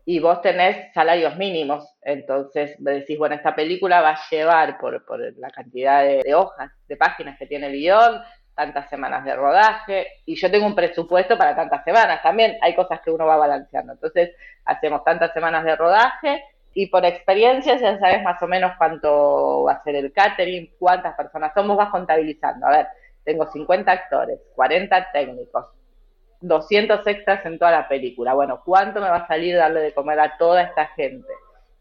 y 0.06 0.20
vos 0.20 0.42
tenés 0.42 0.94
salarios 0.94 1.36
mínimos. 1.36 1.98
Entonces 2.02 2.76
decís, 2.80 3.18
bueno, 3.18 3.36
esta 3.36 3.54
película 3.56 4.02
va 4.02 4.12
a 4.12 4.20
llevar 4.30 4.78
por, 4.78 5.06
por 5.06 5.20
la 5.38 5.50
cantidad 5.50 6.04
de, 6.04 6.34
hojas, 6.34 6.72
de 6.88 6.96
páginas 6.96 7.38
que 7.38 7.46
tiene 7.46 7.68
el 7.68 7.74
guion, 7.74 8.22
tantas 8.56 8.90
semanas 8.90 9.26
de 9.26 9.36
rodaje, 9.36 10.08
y 10.26 10.36
yo 10.36 10.50
tengo 10.50 10.66
un 10.66 10.76
presupuesto 10.76 11.38
para 11.38 11.56
tantas 11.56 11.84
semanas. 11.84 12.22
También 12.22 12.58
hay 12.62 12.74
cosas 12.74 13.02
que 13.02 13.12
uno 13.12 13.26
va 13.26 13.36
balanceando. 13.36 13.94
Entonces 13.94 14.32
hacemos 14.66 15.04
tantas 15.04 15.34
semanas 15.34 15.64
de 15.66 15.76
rodaje 15.76 16.44
y 16.74 16.88
por 16.88 17.06
experiencia 17.06 17.76
ya 17.78 18.00
sabes 18.00 18.24
más 18.24 18.42
o 18.42 18.48
menos 18.48 18.72
cuánto 18.78 19.64
va 19.64 19.74
a 19.74 19.84
ser 19.84 19.96
el 19.96 20.14
catering, 20.14 20.74
cuántas 20.80 21.16
personas 21.16 21.52
somos, 21.54 21.76
vas 21.76 21.90
contabilizando. 21.90 22.66
A 22.68 22.72
ver, 22.72 22.88
tengo 23.24 23.46
50 23.46 23.92
actores, 23.92 24.40
40 24.56 25.12
técnicos, 25.12 25.66
200 26.40 27.06
extras 27.06 27.46
en 27.46 27.60
toda 27.60 27.72
la 27.72 27.88
película. 27.88 28.34
Bueno, 28.34 28.62
¿cuánto 28.64 29.02
me 29.02 29.10
va 29.10 29.18
a 29.18 29.28
salir 29.28 29.56
darle 29.56 29.82
de 29.82 29.94
comer 29.94 30.20
a 30.20 30.38
toda 30.38 30.64
esta 30.64 30.88
gente? 30.88 31.28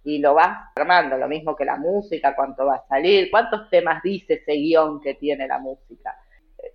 Y 0.03 0.19
lo 0.19 0.35
vas 0.35 0.71
armando, 0.75 1.17
lo 1.17 1.29
mismo 1.29 1.55
que 1.55 1.65
la 1.65 1.77
música, 1.77 2.35
cuánto 2.35 2.67
va 2.67 2.77
a 2.77 2.87
salir, 2.89 3.31
cuántos 3.31 3.71
temas 3.71 4.03
dice 4.03 4.35
ese 4.35 4.53
guion 4.53 5.01
que 5.01 5.15
tiene 5.15 5.47
la 5.47 5.59
música. 5.59 6.17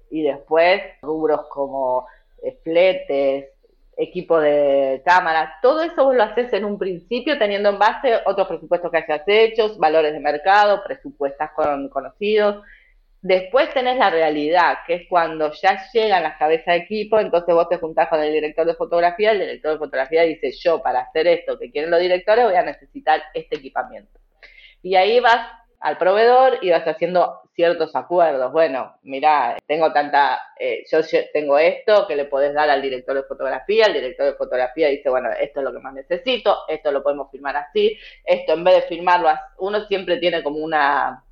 Y 0.09 0.23
después, 0.23 0.81
rubros 1.01 1.47
como 1.49 2.07
eh, 2.41 2.57
fletes, 2.63 3.49
equipo 3.97 4.39
de 4.39 5.01
cámara, 5.05 5.55
todo 5.61 5.81
eso 5.83 6.03
vos 6.03 6.15
lo 6.15 6.23
haces 6.23 6.51
en 6.53 6.65
un 6.65 6.77
principio 6.77 7.37
teniendo 7.37 7.69
en 7.69 7.79
base 7.79 8.19
otros 8.25 8.47
presupuestos 8.47 8.91
que 8.91 8.97
hayas 8.97 9.23
hecho, 9.27 9.77
valores 9.77 10.13
de 10.13 10.19
mercado, 10.19 10.83
presupuestos 10.83 11.49
con, 11.55 11.89
conocidos, 11.89 12.63
Después 13.27 13.73
tenés 13.73 13.97
la 13.97 14.11
realidad, 14.11 14.77
que 14.85 14.93
es 14.93 15.09
cuando 15.09 15.51
ya 15.51 15.83
llegan 15.91 16.21
las 16.21 16.37
cabezas 16.37 16.75
de 16.75 16.75
equipo, 16.75 17.19
entonces 17.19 17.55
vos 17.55 17.67
te 17.67 17.77
juntás 17.77 18.07
con 18.07 18.21
el 18.21 18.31
director 18.31 18.67
de 18.67 18.75
fotografía, 18.75 19.31
el 19.31 19.39
director 19.39 19.71
de 19.71 19.79
fotografía 19.79 20.21
dice, 20.21 20.51
yo 20.51 20.79
para 20.83 20.99
hacer 20.99 21.25
esto 21.25 21.57
que 21.57 21.71
quieren 21.71 21.89
los 21.89 21.99
directores 21.99 22.45
voy 22.45 22.53
a 22.53 22.61
necesitar 22.61 23.23
este 23.33 23.55
equipamiento. 23.55 24.19
Y 24.83 24.93
ahí 24.93 25.19
vas 25.21 25.39
al 25.85 25.99
proveedor 25.99 26.57
y 26.63 26.71
vas 26.71 26.83
haciendo 26.87 27.41
ciertos 27.53 27.95
acuerdos. 27.95 28.51
Bueno, 28.51 28.95
mira, 29.03 29.55
tengo 29.67 29.93
tanta, 29.93 30.41
eh, 30.59 30.83
yo 30.91 30.97
tengo 31.31 31.59
esto 31.59 32.07
que 32.07 32.15
le 32.15 32.25
podés 32.25 32.55
dar 32.55 32.71
al 32.71 32.81
director 32.81 33.15
de 33.15 33.21
fotografía, 33.21 33.85
el 33.85 33.93
director 33.93 34.25
de 34.25 34.33
fotografía 34.33 34.87
dice, 34.87 35.11
bueno, 35.11 35.29
esto 35.39 35.59
es 35.59 35.63
lo 35.63 35.71
que 35.71 35.79
más 35.79 35.93
necesito, 35.93 36.57
esto 36.67 36.91
lo 36.91 37.03
podemos 37.03 37.29
firmar 37.29 37.55
así, 37.57 37.95
esto 38.23 38.53
en 38.53 38.63
vez 38.63 38.75
de 38.77 38.81
firmarlo, 38.87 39.29
uno 39.59 39.85
siempre 39.85 40.17
tiene 40.17 40.41
como 40.41 40.57
una 40.57 41.23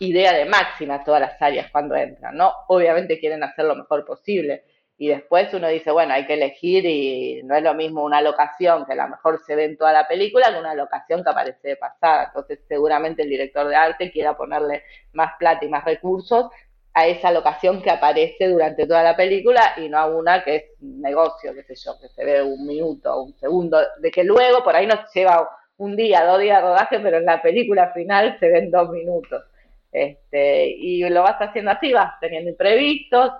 idea 0.00 0.32
de 0.32 0.46
máxima 0.46 1.04
todas 1.04 1.20
las 1.20 1.40
áreas 1.40 1.70
cuando 1.70 1.94
entran, 1.94 2.36
¿no? 2.36 2.52
Obviamente 2.66 3.20
quieren 3.20 3.44
hacer 3.44 3.66
lo 3.66 3.76
mejor 3.76 4.04
posible. 4.04 4.64
Y 5.02 5.08
después 5.08 5.52
uno 5.52 5.66
dice, 5.66 5.90
bueno, 5.90 6.14
hay 6.14 6.26
que 6.26 6.34
elegir 6.34 6.86
y 6.86 7.42
no 7.42 7.56
es 7.56 7.62
lo 7.64 7.74
mismo 7.74 8.04
una 8.04 8.22
locación 8.22 8.86
que 8.86 8.92
a 8.92 8.94
lo 8.94 9.08
mejor 9.08 9.40
se 9.44 9.56
ve 9.56 9.64
en 9.64 9.76
toda 9.76 9.92
la 9.92 10.06
película 10.06 10.52
que 10.52 10.60
una 10.60 10.76
locación 10.76 11.24
que 11.24 11.30
aparece 11.30 11.70
de 11.70 11.76
pasada. 11.76 12.26
Entonces 12.26 12.60
seguramente 12.68 13.22
el 13.22 13.28
director 13.28 13.66
de 13.66 13.74
arte 13.74 14.12
quiera 14.12 14.36
ponerle 14.36 14.84
más 15.12 15.32
plata 15.40 15.64
y 15.64 15.68
más 15.68 15.84
recursos 15.84 16.50
a 16.94 17.08
esa 17.08 17.32
locación 17.32 17.82
que 17.82 17.90
aparece 17.90 18.46
durante 18.46 18.86
toda 18.86 19.02
la 19.02 19.16
película 19.16 19.74
y 19.76 19.88
no 19.88 19.98
a 19.98 20.06
una 20.06 20.44
que 20.44 20.54
es 20.54 20.64
negocio, 20.78 21.52
qué 21.52 21.64
sé 21.64 21.74
yo, 21.84 21.98
que 22.00 22.06
se 22.06 22.24
ve 22.24 22.40
un 22.40 22.64
minuto, 22.64 23.24
un 23.24 23.34
segundo, 23.40 23.80
de 23.98 24.08
que 24.12 24.22
luego 24.22 24.62
por 24.62 24.76
ahí 24.76 24.86
nos 24.86 25.12
lleva 25.12 25.50
un 25.78 25.96
día, 25.96 26.24
dos 26.24 26.38
días 26.38 26.62
de 26.62 26.68
rodaje, 26.68 27.00
pero 27.00 27.16
en 27.16 27.24
la 27.24 27.42
película 27.42 27.90
final 27.92 28.36
se 28.38 28.48
ven 28.48 28.70
dos 28.70 28.88
minutos. 28.90 29.42
Este, 29.90 30.68
y 30.68 31.02
lo 31.08 31.24
vas 31.24 31.38
haciendo 31.40 31.72
así, 31.72 31.92
vas 31.92 32.20
teniendo 32.20 32.50
imprevistos, 32.50 33.32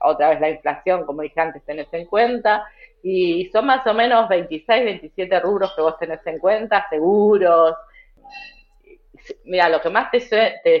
otra 0.00 0.30
vez 0.30 0.40
la 0.40 0.50
inflación, 0.50 1.04
como 1.04 1.22
dije 1.22 1.40
antes, 1.40 1.64
tenés 1.64 1.88
en 1.92 2.06
cuenta, 2.06 2.66
y 3.02 3.46
son 3.52 3.66
más 3.66 3.86
o 3.86 3.94
menos 3.94 4.28
26, 4.28 4.84
27 4.84 5.40
rubros 5.40 5.72
que 5.74 5.82
vos 5.82 5.98
tenés 5.98 6.26
en 6.26 6.38
cuenta, 6.38 6.86
seguros. 6.90 7.74
Mira, 9.44 9.68
lo 9.68 9.80
que 9.80 9.90
más 9.90 10.10
te, 10.10 10.20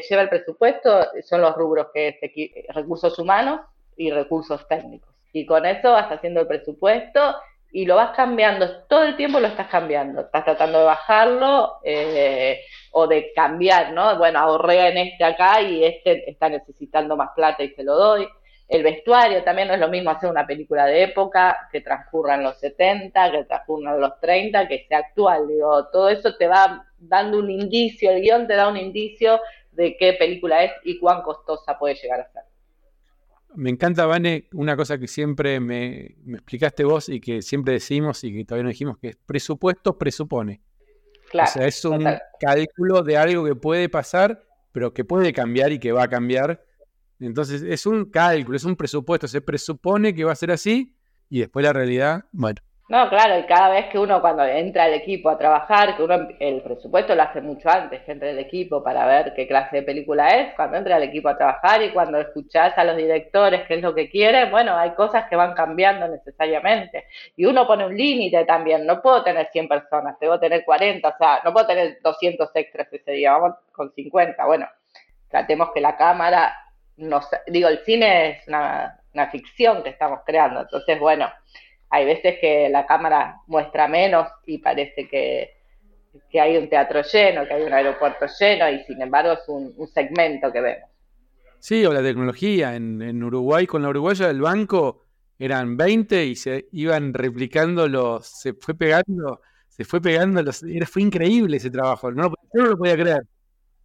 lleva 0.08 0.22
el 0.22 0.28
presupuesto 0.28 1.06
son 1.22 1.40
los 1.40 1.54
rubros 1.54 1.88
que 1.92 2.18
es 2.20 2.74
recursos 2.74 3.18
humanos 3.18 3.60
y 3.96 4.10
recursos 4.10 4.66
técnicos. 4.68 5.14
Y 5.32 5.46
con 5.46 5.66
eso 5.66 5.92
vas 5.92 6.10
haciendo 6.10 6.40
el 6.40 6.46
presupuesto 6.46 7.36
y 7.72 7.84
lo 7.84 7.96
vas 7.96 8.16
cambiando, 8.16 8.84
todo 8.88 9.02
el 9.04 9.16
tiempo 9.16 9.38
lo 9.38 9.48
estás 9.48 9.68
cambiando, 9.68 10.22
estás 10.22 10.44
tratando 10.44 10.78
de 10.78 10.84
bajarlo 10.84 11.74
eh, 11.84 12.60
o 12.92 13.06
de 13.06 13.32
cambiar, 13.34 13.92
¿no? 13.92 14.16
Bueno, 14.16 14.38
ahorré 14.38 14.88
en 14.88 14.98
este 14.98 15.24
acá 15.24 15.60
y 15.60 15.84
este 15.84 16.30
está 16.30 16.48
necesitando 16.48 17.16
más 17.16 17.30
plata 17.34 17.62
y 17.62 17.70
se 17.70 17.84
lo 17.84 17.94
doy. 17.94 18.26
El 18.68 18.82
vestuario 18.82 19.44
también 19.44 19.68
no 19.68 19.74
es 19.74 19.80
lo 19.80 19.88
mismo 19.88 20.10
hacer 20.10 20.28
una 20.28 20.46
película 20.46 20.86
de 20.86 21.04
época 21.04 21.68
que 21.70 21.80
transcurra 21.80 22.34
en 22.34 22.42
los 22.42 22.58
70, 22.58 23.30
que 23.30 23.44
transcurra 23.44 23.94
en 23.94 24.00
los 24.00 24.20
30, 24.20 24.66
que 24.66 24.86
sea 24.88 24.98
actual. 24.98 25.46
Digo, 25.46 25.86
todo 25.92 26.08
eso 26.08 26.36
te 26.36 26.48
va 26.48 26.84
dando 26.98 27.38
un 27.38 27.50
indicio, 27.50 28.10
el 28.10 28.22
guion 28.22 28.48
te 28.48 28.54
da 28.54 28.68
un 28.68 28.76
indicio 28.76 29.40
de 29.70 29.96
qué 29.96 30.14
película 30.14 30.64
es 30.64 30.72
y 30.84 30.98
cuán 30.98 31.22
costosa 31.22 31.78
puede 31.78 31.94
llegar 31.94 32.20
a 32.20 32.32
ser. 32.32 32.42
Me 33.54 33.70
encanta, 33.70 34.04
Vane, 34.04 34.48
una 34.52 34.76
cosa 34.76 34.98
que 34.98 35.06
siempre 35.06 35.60
me, 35.60 36.16
explicaste 36.28 36.84
vos 36.84 37.08
y 37.08 37.20
que 37.20 37.42
siempre 37.42 37.74
decimos 37.74 38.22
y 38.24 38.34
que 38.34 38.44
todavía 38.44 38.64
no 38.64 38.70
dijimos, 38.70 38.98
que 38.98 39.08
es 39.10 39.16
presupuesto 39.16 39.96
presupone. 39.96 40.60
Claro, 41.30 41.48
o 41.48 41.52
sea, 41.52 41.66
es 41.66 41.84
un 41.84 42.04
cálculo 42.40 43.02
de 43.02 43.16
algo 43.16 43.44
que 43.44 43.54
puede 43.54 43.88
pasar, 43.88 44.44
pero 44.72 44.92
que 44.92 45.04
puede 45.04 45.32
cambiar 45.32 45.72
y 45.72 45.78
que 45.78 45.92
va 45.92 46.04
a 46.04 46.08
cambiar 46.08 46.64
entonces 47.20 47.62
es 47.62 47.86
un 47.86 48.10
cálculo, 48.10 48.56
es 48.56 48.64
un 48.64 48.76
presupuesto, 48.76 49.26
se 49.28 49.40
presupone 49.40 50.14
que 50.14 50.24
va 50.24 50.32
a 50.32 50.36
ser 50.36 50.50
así 50.50 50.94
y 51.30 51.40
después 51.40 51.64
la 51.64 51.72
realidad, 51.72 52.24
bueno. 52.32 52.60
No, 52.88 53.08
claro, 53.08 53.36
y 53.36 53.42
cada 53.46 53.70
vez 53.70 53.86
que 53.86 53.98
uno 53.98 54.20
cuando 54.20 54.44
entra 54.44 54.84
al 54.84 54.94
equipo 54.94 55.28
a 55.28 55.36
trabajar, 55.36 55.96
que 55.96 56.04
uno 56.04 56.28
el 56.38 56.62
presupuesto 56.62 57.16
lo 57.16 57.22
hace 57.24 57.40
mucho 57.40 57.68
antes 57.68 58.02
que 58.02 58.12
entre 58.12 58.30
el 58.30 58.38
equipo 58.38 58.80
para 58.84 59.04
ver 59.06 59.34
qué 59.34 59.48
clase 59.48 59.78
de 59.78 59.82
película 59.82 60.28
es, 60.28 60.54
cuando 60.54 60.76
entra 60.76 60.94
al 60.94 61.02
equipo 61.02 61.28
a 61.28 61.36
trabajar 61.36 61.82
y 61.82 61.90
cuando 61.90 62.20
escuchás 62.20 62.78
a 62.78 62.84
los 62.84 62.96
directores 62.96 63.66
qué 63.66 63.74
es 63.74 63.82
lo 63.82 63.92
que 63.92 64.08
quieren, 64.08 64.52
bueno, 64.52 64.76
hay 64.76 64.90
cosas 64.92 65.24
que 65.28 65.34
van 65.34 65.54
cambiando 65.54 66.06
necesariamente. 66.06 67.06
Y 67.34 67.46
uno 67.46 67.66
pone 67.66 67.86
un 67.86 67.96
límite 67.96 68.44
también, 68.44 68.86
no 68.86 69.02
puedo 69.02 69.24
tener 69.24 69.48
100 69.50 69.66
personas, 69.66 70.16
debo 70.20 70.38
tener 70.38 70.64
40, 70.64 71.08
o 71.08 71.14
sea, 71.18 71.40
no 71.44 71.52
puedo 71.52 71.66
tener 71.66 71.98
200 72.04 72.50
extras 72.54 72.86
ese 72.92 73.10
día, 73.10 73.32
vamos 73.32 73.56
con 73.72 73.92
50, 73.92 74.46
bueno, 74.46 74.68
tratemos 75.28 75.70
que 75.74 75.80
la 75.80 75.96
cámara 75.96 76.54
no 76.96 77.20
digo, 77.46 77.68
el 77.68 77.84
cine 77.84 78.30
es 78.30 78.48
una, 78.48 79.00
ficción 79.30 79.82
que 79.82 79.90
estamos 79.90 80.20
creando, 80.26 80.60
entonces, 80.60 80.98
bueno, 81.00 81.26
hay 81.88 82.04
veces 82.04 82.36
que 82.40 82.68
la 82.68 82.84
cámara 82.84 83.40
muestra 83.46 83.88
menos 83.88 84.28
y 84.44 84.58
parece 84.58 85.08
que, 85.08 85.52
hay 86.38 86.58
un 86.58 86.68
teatro 86.68 87.00
lleno, 87.00 87.46
que 87.46 87.54
hay 87.54 87.62
un 87.62 87.72
aeropuerto 87.72 88.26
lleno 88.38 88.68
y 88.68 88.80
sin 88.84 89.00
embargo 89.00 89.32
es 89.32 89.48
un, 89.48 89.74
segmento 89.88 90.52
que 90.52 90.60
vemos. 90.60 90.90
Sí, 91.60 91.84
o 91.86 91.92
la 91.94 92.02
tecnología. 92.02 92.74
En, 92.74 93.22
Uruguay, 93.22 93.66
con 93.66 93.82
la 93.82 93.88
uruguaya 93.88 94.26
del 94.26 94.42
banco, 94.42 95.06
eran 95.38 95.78
20 95.78 96.26
y 96.26 96.36
se 96.36 96.68
iban 96.72 97.14
replicando 97.14 97.88
los, 97.88 98.26
se 98.26 98.52
fue 98.52 98.74
pegando, 98.74 99.40
se 99.68 99.84
fue 99.84 100.02
pegando 100.02 100.42
los, 100.42 100.62
era, 100.62 100.86
fue 100.86 101.02
increíble 101.02 101.56
ese 101.56 101.70
trabajo, 101.70 102.10
no, 102.12 102.28
yo 102.52 102.62
no 102.62 102.66
lo 102.66 102.76
podía 102.76 102.96
creer. 102.96 103.22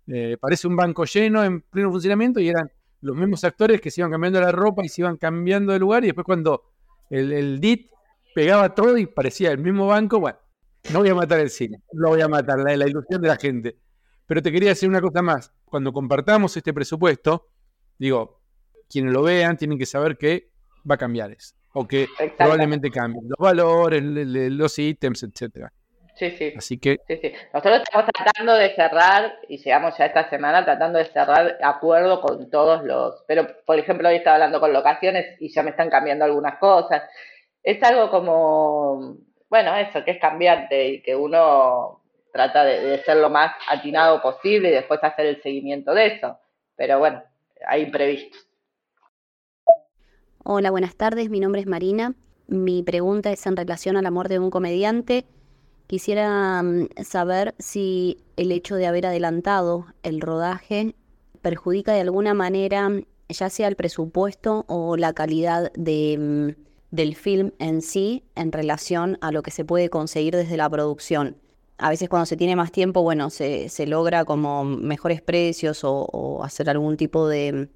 Eh, 0.08 0.36
parece 0.42 0.68
un 0.68 0.76
banco 0.76 1.06
lleno 1.06 1.42
en 1.44 1.62
pleno 1.62 1.90
funcionamiento 1.90 2.42
y 2.42 2.50
eran 2.50 2.70
los 3.02 3.16
mismos 3.16 3.44
actores 3.44 3.82
que 3.82 3.92
se 3.92 4.02
iban 4.02 4.12
cambiando 4.12 4.40
la 4.40 4.52
ropa 4.52 4.84
y 4.86 4.90
se 4.90 5.02
iban 5.02 5.18
cambiando 5.18 5.74
de 5.74 5.80
lugar 5.80 6.04
y 6.04 6.08
después 6.08 6.26
cuando 6.26 6.72
el, 7.10 7.32
el 7.32 7.60
DIT 7.60 7.92
pegaba 8.34 8.74
todo 8.74 8.98
y 8.98 9.06
parecía 9.06 9.52
el 9.52 9.58
mismo 9.58 9.88
banco, 9.88 10.20
bueno, 10.20 10.38
no 10.92 11.00
voy 11.00 11.10
a 11.10 11.16
matar 11.16 11.40
el 11.40 11.50
cine, 11.50 11.82
lo 11.94 12.10
voy 12.10 12.22
a 12.22 12.28
matar, 12.28 12.60
la, 12.60 12.76
la 12.76 12.88
ilusión 12.88 13.22
de 13.22 13.28
la 13.28 13.38
gente. 13.38 13.78
Pero 14.26 14.42
te 14.42 14.52
quería 14.52 14.70
decir 14.70 14.88
una 14.88 15.02
cosa 15.02 15.22
más, 15.22 15.52
cuando 15.66 15.92
compartamos 15.92 16.56
este 16.56 16.74
presupuesto, 16.74 17.50
digo, 17.98 18.42
quienes 18.90 19.14
lo 19.14 19.24
vean 19.24 19.58
tienen 19.58 19.78
que 19.78 19.86
saber 19.86 20.18
que 20.18 20.52
va 20.90 20.96
a 20.96 20.98
cambiar 20.98 21.32
eso, 21.32 21.56
o 21.74 21.88
que 21.88 22.08
probablemente 22.38 22.90
cambien 22.92 23.26
los 23.28 23.38
valores, 23.38 24.02
los 24.04 24.80
ítems, 24.80 25.24
etcétera. 25.24 25.74
Sí, 26.22 26.30
sí. 26.38 26.54
Así 26.56 26.78
que. 26.78 27.00
Sí, 27.08 27.18
sí. 27.20 27.34
Nosotros 27.52 27.82
estamos 27.82 28.08
tratando 28.14 28.54
de 28.54 28.76
cerrar, 28.76 29.40
y 29.50 29.58
llegamos 29.58 29.98
ya 29.98 30.06
esta 30.06 30.30
semana 30.30 30.64
tratando 30.64 31.00
de 31.00 31.06
cerrar 31.06 31.58
acuerdo 31.64 32.22
con 32.22 32.48
todos 32.52 32.84
los. 32.84 33.24
Pero, 33.28 33.48
por 33.66 33.80
ejemplo, 33.80 34.08
hoy 34.08 34.18
estaba 34.18 34.36
hablando 34.36 34.60
con 34.60 34.72
locaciones 34.72 35.36
y 35.42 35.52
ya 35.52 35.64
me 35.64 35.72
están 35.72 35.90
cambiando 35.90 36.24
algunas 36.24 36.60
cosas. 36.60 37.02
Es 37.64 37.82
algo 37.82 38.12
como. 38.12 39.18
Bueno, 39.50 39.76
eso, 39.76 40.04
que 40.06 40.12
es 40.12 40.20
cambiante 40.20 40.90
y 40.90 41.02
que 41.02 41.16
uno 41.16 42.04
trata 42.32 42.66
de, 42.66 43.00
ser 43.04 43.18
lo 43.18 43.32
más 43.32 43.56
atinado 43.68 44.22
posible 44.22 44.70
y 44.70 44.74
después 44.74 45.04
hacer 45.04 45.26
el 45.26 45.42
seguimiento 45.42 45.92
de 45.96 46.06
eso. 46.06 46.38
Pero 46.76 47.00
bueno, 47.00 47.24
hay 47.66 47.82
imprevistos. 47.82 48.48
Hola, 50.44 50.70
buenas 50.70 50.96
tardes. 50.96 51.32
Mi 51.32 51.40
nombre 51.40 51.62
es 51.62 51.68
Marina. 51.68 52.14
Mi 52.46 52.84
pregunta 52.84 53.32
es 53.32 53.44
en 53.48 53.58
relación 53.58 53.98
al 53.98 54.06
amor 54.06 54.30
de 54.30 54.38
un 54.38 54.52
comediante. 54.52 55.26
Quisiera 55.92 56.64
mm, 56.64 56.88
saber 57.04 57.54
si 57.60 58.24
el 58.38 58.54
hecho 58.54 58.76
de 58.76 58.88
haber 58.88 59.08
adelantado 59.08 59.88
el 60.04 60.22
rodaje 60.22 60.96
perjudica 61.42 61.92
de 61.92 62.00
alguna 62.00 62.34
manera 62.34 62.90
ya 63.28 63.50
sea 63.50 63.68
el 63.68 63.76
presupuesto 63.76 64.64
o 64.70 64.96
la 64.96 65.12
calidad 65.12 65.70
de, 65.74 66.18
mm, 66.18 66.96
del 66.96 67.16
film 67.18 67.52
en 67.60 67.82
sí 67.82 68.24
en 68.36 68.54
relación 68.54 69.18
a 69.20 69.34
lo 69.34 69.44
que 69.44 69.52
se 69.52 69.66
puede 69.66 69.90
conseguir 69.90 70.34
desde 70.34 70.56
la 70.56 70.70
producción. 70.70 71.36
A 71.78 71.90
veces 71.90 72.08
cuando 72.08 72.26
se 72.26 72.38
tiene 72.38 72.56
más 72.56 72.72
tiempo, 72.72 73.02
bueno, 73.02 73.30
se, 73.30 73.70
logra 73.86 74.24
como 74.24 74.64
mejores 74.64 75.22
precios 75.22 75.82
o, 75.84 76.42
hacer 76.42 76.70
algún 76.70 76.96
tipo 76.96 77.28
de, 77.28 77.68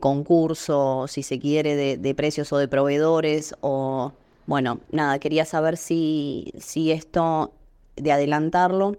concurso, 0.00 1.06
si 1.08 1.22
se 1.22 1.38
quiere, 1.38 1.76
de, 1.76 1.96
de 1.96 2.14
precios 2.14 2.52
o 2.52 2.58
de 2.58 2.68
proveedores 2.68 3.54
o 3.62 4.12
bueno, 4.46 4.80
nada, 4.90 5.18
quería 5.18 5.44
saber 5.44 5.76
si, 5.76 6.52
si 6.58 6.92
esto 6.92 7.52
de 7.96 8.12
adelantarlo 8.12 8.96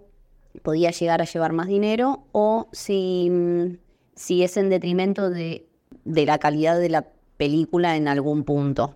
podía 0.61 0.91
llegar 0.91 1.21
a 1.21 1.25
llevar 1.25 1.53
más 1.53 1.67
dinero 1.67 2.23
o 2.31 2.67
si, 2.71 3.77
si 4.15 4.43
es 4.43 4.57
en 4.57 4.69
detrimento 4.69 5.29
de, 5.29 5.67
de 6.05 6.25
la 6.25 6.37
calidad 6.39 6.79
de 6.79 6.89
la 6.89 7.07
película 7.37 7.95
en 7.95 8.07
algún 8.07 8.43
punto. 8.43 8.95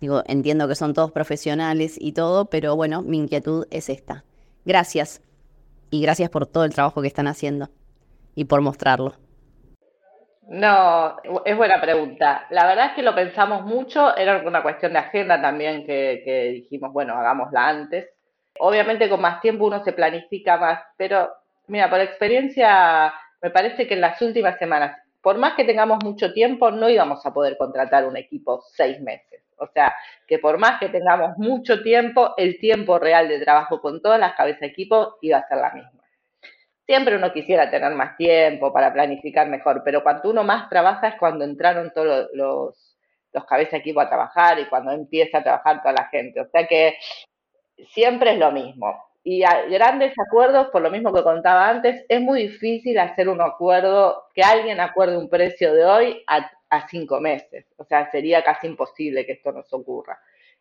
Digo, 0.00 0.22
entiendo 0.26 0.68
que 0.68 0.74
son 0.74 0.92
todos 0.92 1.12
profesionales 1.12 1.96
y 1.98 2.12
todo, 2.12 2.46
pero 2.46 2.76
bueno, 2.76 3.02
mi 3.02 3.18
inquietud 3.18 3.66
es 3.70 3.88
esta. 3.88 4.24
Gracias. 4.64 5.22
Y 5.90 6.02
gracias 6.02 6.28
por 6.28 6.46
todo 6.46 6.64
el 6.64 6.74
trabajo 6.74 7.00
que 7.00 7.08
están 7.08 7.28
haciendo 7.28 7.70
y 8.34 8.44
por 8.44 8.60
mostrarlo. 8.60 9.14
No, 10.48 11.16
es 11.44 11.56
buena 11.56 11.80
pregunta. 11.80 12.46
La 12.50 12.66
verdad 12.66 12.86
es 12.86 12.92
que 12.92 13.02
lo 13.02 13.14
pensamos 13.14 13.64
mucho, 13.64 14.16
era 14.16 14.38
una 14.46 14.62
cuestión 14.62 14.92
de 14.92 15.00
agenda 15.00 15.40
también 15.42 15.84
que, 15.84 16.50
dijimos, 16.54 16.92
bueno, 16.92 17.14
hagámosla 17.14 17.68
antes. 17.68 18.10
Obviamente 18.60 19.08
con 19.08 19.20
más 19.20 19.40
tiempo 19.40 19.66
uno 19.66 19.82
se 19.84 19.92
planifica 19.92 20.56
más, 20.56 20.80
pero 20.96 21.30
mira, 21.66 21.90
por 21.90 22.00
experiencia 22.00 23.12
me 23.42 23.50
parece 23.50 23.86
que 23.88 23.94
en 23.94 24.00
las 24.00 24.22
últimas 24.22 24.56
semanas, 24.58 24.96
por 25.20 25.36
más 25.36 25.54
que 25.54 25.64
tengamos 25.64 25.98
mucho 26.04 26.32
tiempo, 26.32 26.70
no 26.70 26.88
íbamos 26.88 27.26
a 27.26 27.34
poder 27.34 27.56
contratar 27.58 28.06
un 28.06 28.16
equipo 28.16 28.62
seis 28.72 29.00
meses. 29.00 29.42
O 29.58 29.66
sea, 29.66 29.94
que 30.28 30.38
por 30.38 30.58
más 30.58 30.78
que 30.78 30.88
tengamos 30.88 31.36
mucho 31.38 31.82
tiempo, 31.82 32.34
el 32.36 32.58
tiempo 32.60 32.98
real 32.98 33.28
de 33.28 33.40
trabajo 33.40 33.80
con 33.80 34.00
todas 34.00 34.20
las 34.20 34.34
cabezas 34.34 34.60
de 34.60 34.66
equipo 34.68 35.16
iba 35.22 35.38
a 35.38 35.48
ser 35.48 35.58
la 35.58 35.72
misma. 35.72 35.95
Siempre 36.86 37.16
uno 37.16 37.32
quisiera 37.32 37.68
tener 37.70 37.92
más 37.94 38.16
tiempo 38.16 38.72
para 38.72 38.92
planificar 38.92 39.48
mejor, 39.48 39.82
pero 39.84 40.02
cuando 40.02 40.30
uno 40.30 40.44
más 40.44 40.68
trabaja 40.68 41.08
es 41.08 41.14
cuando 41.18 41.44
entraron 41.44 41.92
todos 41.92 42.28
los, 42.32 42.96
los 43.32 43.44
cabezas 43.44 43.72
de 43.72 43.78
equipo 43.78 44.00
a 44.00 44.08
trabajar 44.08 44.58
y 44.60 44.66
cuando 44.66 44.92
empieza 44.92 45.38
a 45.38 45.42
trabajar 45.42 45.82
toda 45.82 45.94
la 45.94 46.08
gente. 46.08 46.40
O 46.40 46.48
sea 46.48 46.66
que 46.66 46.96
siempre 47.88 48.32
es 48.32 48.38
lo 48.38 48.52
mismo. 48.52 48.94
Y 49.24 49.42
a 49.42 49.66
grandes 49.68 50.14
acuerdos, 50.24 50.68
por 50.68 50.82
lo 50.82 50.90
mismo 50.90 51.12
que 51.12 51.24
contaba 51.24 51.68
antes, 51.68 52.04
es 52.08 52.20
muy 52.20 52.42
difícil 52.42 52.96
hacer 52.98 53.28
un 53.28 53.40
acuerdo, 53.40 54.26
que 54.32 54.42
alguien 54.42 54.78
acuerde 54.78 55.18
un 55.18 55.28
precio 55.28 55.74
de 55.74 55.84
hoy 55.84 56.24
a, 56.28 56.48
a 56.70 56.88
cinco 56.88 57.20
meses. 57.20 57.66
O 57.76 57.84
sea, 57.84 58.08
sería 58.12 58.44
casi 58.44 58.68
imposible 58.68 59.26
que 59.26 59.32
esto 59.32 59.50
nos 59.50 59.72
ocurra. 59.72 60.16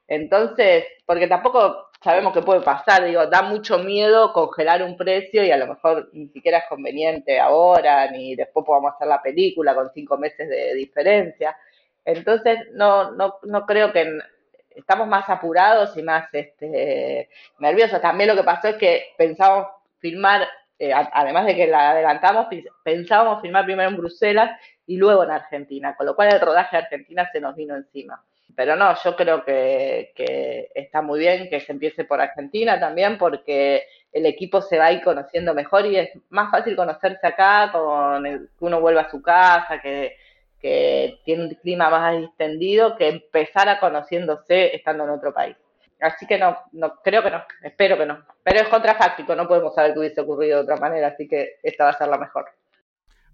Entonces, 0.08 0.86
porque 1.06 1.28
tampoco 1.28 1.90
sabemos 2.04 2.34
qué 2.34 2.42
puede 2.42 2.62
pasar, 2.62 3.06
digo, 3.06 3.26
da 3.28 3.42
mucho 3.42 3.80
miedo 3.80 4.32
congelar 4.34 4.84
un 4.84 4.96
precio 4.96 5.44
y 5.44 5.52
a 5.52 5.58
lo 5.58 5.68
mejor 5.68 6.10
ni 6.14 6.28
siquiera 6.28 6.60
es 6.60 6.66
conveniente 6.70 7.40
ahora, 7.40 8.10
ni 8.12 8.36
después 8.36 8.66
podamos 8.66 8.94
hacer 8.94 9.08
la 9.08 9.22
película 9.22 9.74
con 9.74 9.90
cinco 9.94 10.18
meses 10.18 10.48
de 10.48 10.76
diferencia. 10.76 11.58
Entonces, 12.06 12.60
no, 12.74 13.12
no, 13.12 13.40
no 13.44 13.66
creo 13.66 13.92
que 13.92 14.20
estamos 14.76 15.08
más 15.08 15.28
apurados 15.30 15.98
y 15.98 16.04
más 16.04 16.28
este, 16.34 17.30
nerviosos. 17.60 18.02
También 18.02 18.30
lo 18.30 18.36
que 18.36 18.44
pasó 18.44 18.68
es 18.70 18.76
que 18.76 19.14
pensábamos 19.18 19.70
filmar, 20.00 20.48
eh, 20.78 20.94
además 20.94 21.46
de 21.48 21.56
que 21.56 21.68
la 21.68 21.92
adelantamos, 21.92 22.48
pensábamos 22.84 23.42
filmar 23.42 23.66
primero 23.66 23.90
en 23.90 23.98
Bruselas 23.98 24.60
y 24.86 24.98
luego 24.98 25.24
en 25.24 25.32
Argentina, 25.32 25.96
con 25.96 26.06
lo 26.06 26.16
cual 26.16 26.34
el 26.34 26.42
rodaje 26.42 26.78
de 26.78 26.84
Argentina 26.84 27.28
se 27.32 27.40
nos 27.40 27.56
vino 27.56 27.76
encima. 27.76 28.24
Pero 28.56 28.76
no, 28.76 28.94
yo 29.04 29.16
creo 29.16 29.44
que, 29.44 30.14
está 30.76 31.02
muy 31.02 31.20
bien 31.20 31.50
que 31.50 31.60
se 31.60 31.72
empiece 31.72 32.06
por 32.06 32.22
Argentina 32.22 32.80
también 32.80 33.18
porque 33.18 33.86
el 34.12 34.26
equipo 34.26 34.62
se 34.62 34.78
va 34.78 34.86
a 34.86 34.92
ir 34.94 35.04
conociendo 35.04 35.54
mejor 35.54 35.86
y 35.86 35.98
es 35.98 36.10
más 36.30 36.52
fácil 36.52 36.76
conocerse 36.76 37.28
acá, 37.28 37.72
con 37.72 38.24
que 38.24 38.48
uno 38.60 38.80
vuelva 38.80 39.02
a 39.02 39.10
su 39.10 39.22
casa, 39.22 39.82
que, 39.82 40.16
que 40.62 41.20
tiene 41.26 41.44
un 41.44 41.50
clima 41.56 41.90
más 41.90 42.18
distendido, 42.18 42.96
que 42.96 43.10
empezar 43.10 43.68
a 43.68 43.80
conociéndose 43.80 44.76
estando 44.76 45.04
en 45.04 45.10
otro 45.10 45.34
país. 45.34 45.56
Así 46.00 46.28
que 46.28 46.38
no, 46.38 46.58
no, 46.74 46.96
creo 47.02 47.24
que 47.24 47.32
no, 47.32 47.44
espero 47.62 47.98
que 47.98 48.06
no. 48.06 48.24
Pero 48.44 48.62
es 48.62 48.68
contrafáctico, 48.68 49.36
no 49.36 49.48
podemos 49.48 49.74
saber 49.74 49.94
qué 49.94 50.00
hubiese 50.00 50.22
ocurrido 50.22 50.58
de 50.58 50.64
otra 50.64 50.78
manera, 50.78 51.08
así 51.08 51.28
que 51.28 51.58
esta 51.64 51.86
va 51.86 51.90
a 51.92 51.98
ser 51.98 52.08
la 52.08 52.18
mejor. 52.18 52.46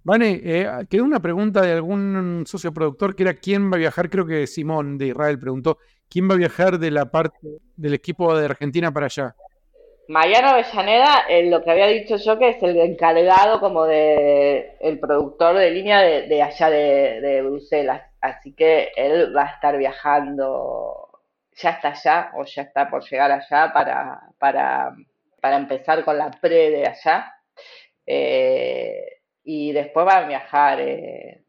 Vane, 0.04 0.42
eh, 0.44 0.68
quedó 0.90 1.04
una 1.04 1.20
pregunta 1.20 1.62
de 1.62 1.74
algún 1.74 2.44
socio 2.48 2.74
productor 2.74 3.16
que 3.16 3.24
era 3.24 3.36
quién 3.36 3.72
va 3.72 3.76
a 3.76 3.80
viajar, 3.80 4.10
creo 4.10 4.26
que 4.26 4.48
Simón 4.48 4.98
de 4.98 5.08
Israel 5.08 5.40
preguntó, 5.40 5.78
¿quién 6.10 6.28
va 6.28 6.34
a 6.34 6.38
viajar 6.38 6.80
de 6.80 6.90
la 6.90 7.06
parte 7.06 7.38
del 7.76 7.94
equipo 7.94 8.36
de 8.36 8.46
Argentina 8.46 8.92
para 8.92 9.06
allá? 9.06 9.36
Mariano 10.08 10.50
Avellaneda, 10.50 11.26
eh, 11.30 11.50
lo 11.50 11.64
que 11.64 11.72
había 11.72 11.88
dicho 11.88 12.18
yo 12.18 12.38
que 12.40 12.50
es 12.50 12.64
el 12.64 12.78
encargado 12.80 13.60
como 13.60 13.86
de 13.86 14.76
el 14.82 15.00
productor 15.00 15.56
de 15.56 15.72
línea 15.72 16.02
de, 16.02 16.42
allá 16.42 16.70
de, 16.70 17.42
Bruselas, 17.44 18.02
así 18.20 18.54
que 18.54 18.92
él 18.96 19.34
va 19.36 19.44
a 19.44 19.52
estar 19.52 19.78
viajando, 19.78 21.22
ya 21.56 21.70
está 21.70 21.90
allá 21.90 22.32
o 22.36 22.44
ya 22.44 22.64
está 22.64 22.90
por 22.90 23.08
llegar 23.08 23.32
allá 23.32 23.72
para, 23.72 24.22
para, 24.40 24.96
para 25.40 25.58
empezar 25.58 26.04
con 26.04 26.18
la 26.18 26.32
pre 26.32 26.72
de 26.72 26.88
allá. 26.88 27.34
Eh, 28.06 29.21
y 29.44 29.72
después 29.72 30.06
va 30.06 30.18
a 30.18 30.28
viajar 30.28 30.80
eh, 30.80 31.44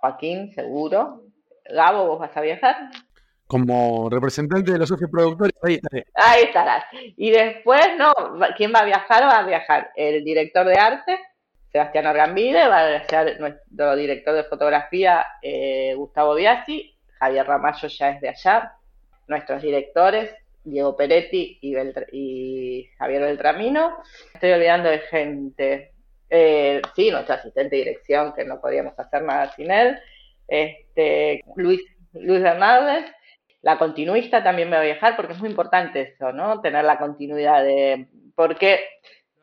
Joaquín, 0.00 0.52
seguro. 0.52 1.22
Gabo, 1.64 2.06
¿vos 2.06 2.18
vas 2.18 2.36
a 2.36 2.40
viajar? 2.40 2.76
Como 3.46 4.08
representante 4.10 4.72
de 4.72 4.78
los 4.78 4.88
socios 4.88 5.10
productores, 5.10 5.54
ahí 5.62 5.74
estaré. 5.74 6.06
Ahí 6.14 6.42
estarás. 6.44 6.84
Y 7.16 7.30
después, 7.30 7.86
no, 7.98 8.12
¿quién 8.56 8.72
va 8.74 8.80
a 8.80 8.84
viajar? 8.84 9.22
Va 9.24 9.38
a 9.38 9.46
viajar 9.46 9.90
el 9.94 10.24
director 10.24 10.66
de 10.66 10.74
arte, 10.74 11.18
Sebastián 11.70 12.06
Orgambide, 12.06 12.68
va 12.68 12.80
a 12.80 12.88
viajar 12.88 13.38
nuestro 13.38 13.96
director 13.96 14.34
de 14.34 14.44
fotografía, 14.44 15.24
eh, 15.40 15.94
Gustavo 15.96 16.34
Biasi, 16.34 16.96
Javier 17.18 17.46
Ramallo 17.46 17.88
ya 17.88 18.10
es 18.10 18.20
de 18.20 18.28
allá, 18.28 18.72
nuestros 19.28 19.62
directores, 19.62 20.34
Diego 20.64 20.96
Peretti 20.96 21.58
y, 21.60 21.76
y 22.12 22.88
Javier 22.98 23.22
Beltramino. 23.22 23.98
Estoy 24.34 24.52
olvidando 24.52 24.90
de 24.90 24.98
gente. 25.00 25.91
Eh, 26.34 26.80
sí, 26.96 27.10
nuestro 27.10 27.34
asistente 27.34 27.76
de 27.76 27.82
dirección, 27.82 28.32
que 28.32 28.46
no 28.46 28.58
podíamos 28.58 28.98
hacer 28.98 29.22
nada 29.22 29.52
sin 29.52 29.70
él. 29.70 29.98
Este, 30.48 31.44
Luis, 31.56 31.82
Luis 32.14 32.42
Hernández, 32.42 33.04
la 33.60 33.76
continuista 33.76 34.42
también 34.42 34.70
me 34.70 34.76
va 34.76 34.82
a 34.82 34.86
viajar, 34.86 35.14
porque 35.14 35.34
es 35.34 35.38
muy 35.40 35.50
importante 35.50 36.00
eso, 36.00 36.32
¿no? 36.32 36.62
Tener 36.62 36.86
la 36.86 36.96
continuidad 36.96 37.62
de. 37.62 38.06
Porque 38.34 38.80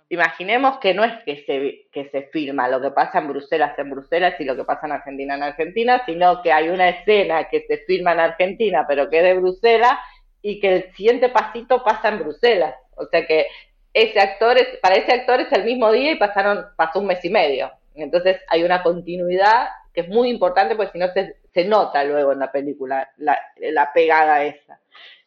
imaginemos 0.10 0.80
que 0.80 0.96
no 0.96 1.04
es 1.04 1.14
que 1.26 1.44
se, 1.46 1.88
que 1.92 2.10
se 2.10 2.24
filma 2.34 2.68
lo 2.68 2.82
que 2.82 2.90
pasa 2.90 3.20
en 3.20 3.28
Bruselas 3.28 3.78
en 3.78 3.92
Bruselas 3.92 4.34
y 4.40 4.44
lo 4.44 4.56
que 4.56 4.64
pasa 4.64 4.88
en 4.88 4.94
Argentina 4.94 5.36
en 5.36 5.44
Argentina, 5.44 6.02
sino 6.08 6.42
que 6.42 6.52
hay 6.52 6.70
una 6.70 6.90
escena 6.90 7.50
que 7.50 7.66
se 7.68 7.78
filma 7.86 8.14
en 8.14 8.22
Argentina, 8.22 8.86
pero 8.88 9.12
que 9.12 9.18
es 9.20 9.24
de 9.26 9.36
Bruselas 9.36 9.94
y 10.42 10.60
que 10.60 10.74
el 10.74 10.96
siguiente 10.96 11.30
pasito 11.30 11.84
pasa 11.84 12.10
en 12.10 12.18
Bruselas. 12.18 12.74
O 12.96 13.06
sea 13.06 13.28
que 13.28 13.46
ese 13.94 14.20
actor 14.20 14.58
es, 14.58 14.78
para 14.82 14.96
ese 14.96 15.12
actor 15.12 15.42
es 15.42 15.52
el 15.52 15.66
mismo 15.66 15.92
día 15.92 16.12
y 16.12 16.18
pasaron, 16.18 16.66
pasó 16.76 17.00
un 17.00 17.08
mes 17.08 17.24
y 17.24 17.30
medio. 17.30 17.72
Entonces 17.96 18.40
hay 18.48 18.64
una 18.64 18.84
continuidad 18.84 19.70
que 19.94 20.02
es 20.02 20.10
muy 20.10 20.30
importante 20.30 20.76
porque 20.76 20.92
si 20.94 21.00
no 21.00 21.08
se, 21.10 21.38
se 21.54 21.66
nota 21.66 22.04
luego 22.04 22.32
en 22.32 22.40
la 22.40 22.52
película 22.52 23.10
la, 23.18 23.40
la, 23.58 23.92
pegada 23.94 24.44
esa. 24.44 24.80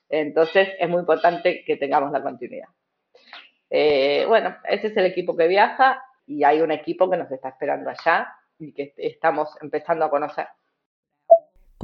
Entonces 0.08 0.68
es 0.78 0.88
muy 0.88 1.00
importante 1.00 1.64
que 1.64 1.76
tengamos 1.76 2.12
la 2.12 2.22
continuidad. 2.22 2.68
Eh, 3.68 4.24
bueno, 4.28 4.56
ese 4.68 4.88
es 4.88 4.96
el 4.96 5.06
equipo 5.06 5.36
que 5.36 5.48
viaja 5.48 6.02
y 6.26 6.44
hay 6.44 6.60
un 6.60 6.70
equipo 6.70 7.10
que 7.10 7.16
nos 7.16 7.30
está 7.30 7.48
esperando 7.48 7.90
allá 7.90 8.34
y 8.58 8.72
que 8.72 8.94
estamos 8.96 9.56
empezando 9.60 10.04
a 10.04 10.10
conocer. 10.10 10.46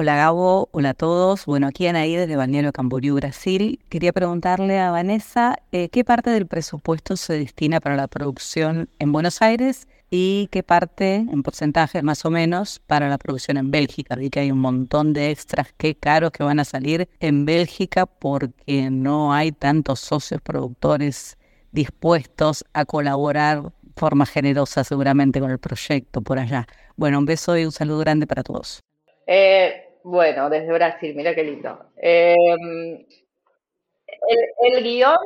Hola 0.01 0.15
Gabo, 0.15 0.69
hola 0.71 0.91
a 0.91 0.95
todos. 0.95 1.45
Bueno, 1.45 1.67
aquí 1.67 1.89
Anaí 1.89 2.15
desde 2.15 2.37
Balneario 2.37 2.73
Camboriú, 2.73 3.17
Brasil. 3.17 3.81
Quería 3.89 4.13
preguntarle 4.13 4.79
a 4.79 4.93
Vanessa 4.93 5.57
eh, 5.73 5.89
qué 5.89 6.05
parte 6.05 6.31
del 6.31 6.47
presupuesto 6.47 7.17
se 7.17 7.33
destina 7.33 7.81
para 7.81 7.97
la 7.97 8.07
producción 8.07 8.89
en 9.01 9.11
Buenos 9.11 9.43
Aires 9.43 9.89
y 10.09 10.47
qué 10.53 10.63
parte, 10.63 11.17
en 11.17 11.43
porcentajes 11.43 12.05
más 12.05 12.25
o 12.25 12.31
menos, 12.31 12.79
para 12.87 13.09
la 13.09 13.19
producción 13.19 13.57
en 13.57 13.73
Bélgica. 13.73 14.15
Vi 14.15 14.31
que 14.31 14.39
hay 14.39 14.53
un 14.53 14.61
montón 14.61 15.15
de 15.15 15.33
extras 15.33 15.75
qué 15.77 15.97
caros 15.97 16.31
que 16.31 16.45
van 16.45 16.61
a 16.61 16.65
salir 16.65 17.09
en 17.19 17.45
Bélgica 17.45 18.07
porque 18.07 18.93
no 18.93 19.33
hay 19.33 19.51
tantos 19.51 19.99
socios 19.99 20.41
productores 20.41 21.39
dispuestos 21.73 22.65
a 22.73 22.85
colaborar 22.85 23.63
de 23.65 23.93
forma 23.97 24.27
generosa 24.27 24.85
seguramente 24.85 25.41
con 25.41 25.51
el 25.51 25.59
proyecto 25.59 26.21
por 26.21 26.39
allá. 26.39 26.69
Bueno, 26.95 27.19
un 27.19 27.25
beso 27.25 27.59
y 27.59 27.65
un 27.65 27.73
saludo 27.73 27.99
grande 27.99 28.29
para 28.29 28.45
todos. 28.45 28.79
Eh, 29.27 29.88
bueno, 30.09 30.49
desde 30.49 30.73
Brasil, 30.73 31.15
mira 31.15 31.35
qué 31.35 31.45
lindo. 31.45 31.91
Em, 31.97 33.05
el, 34.67 34.83
guion 34.83 35.17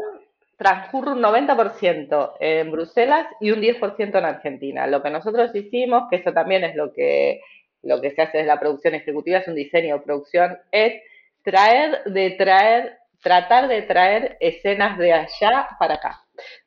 transcurre 0.57 1.13
un 1.13 1.23
90% 1.23 2.33
en 2.41 2.71
Bruselas 2.73 3.29
y 3.41 3.53
un 3.53 3.61
10% 3.61 4.19
en 4.19 4.25
Argentina. 4.25 4.89
Lo 4.89 5.01
que 5.01 5.11
nosotros 5.11 5.55
hicimos, 5.55 6.09
que 6.11 6.17
eso 6.17 6.33
también 6.33 6.65
es 6.65 6.75
lo 6.75 6.93
que, 6.93 7.41
lo 7.83 8.01
que 8.01 8.11
se 8.11 8.23
hace 8.23 8.39
desde 8.39 8.49
la 8.49 8.59
producción 8.59 8.95
ejecutiva, 8.95 9.39
es 9.39 9.47
un 9.47 9.55
diseño 9.55 9.99
de 9.99 10.05
producción, 10.05 10.59
es 10.73 11.01
traer, 11.45 12.03
de 12.05 12.31
traer, 12.31 12.99
tratar 13.23 13.69
de 13.69 13.83
traer 13.83 14.37
escenas 14.41 14.99
de 14.99 15.13
allá 15.13 15.69
para 15.79 15.95
acá. 15.95 16.23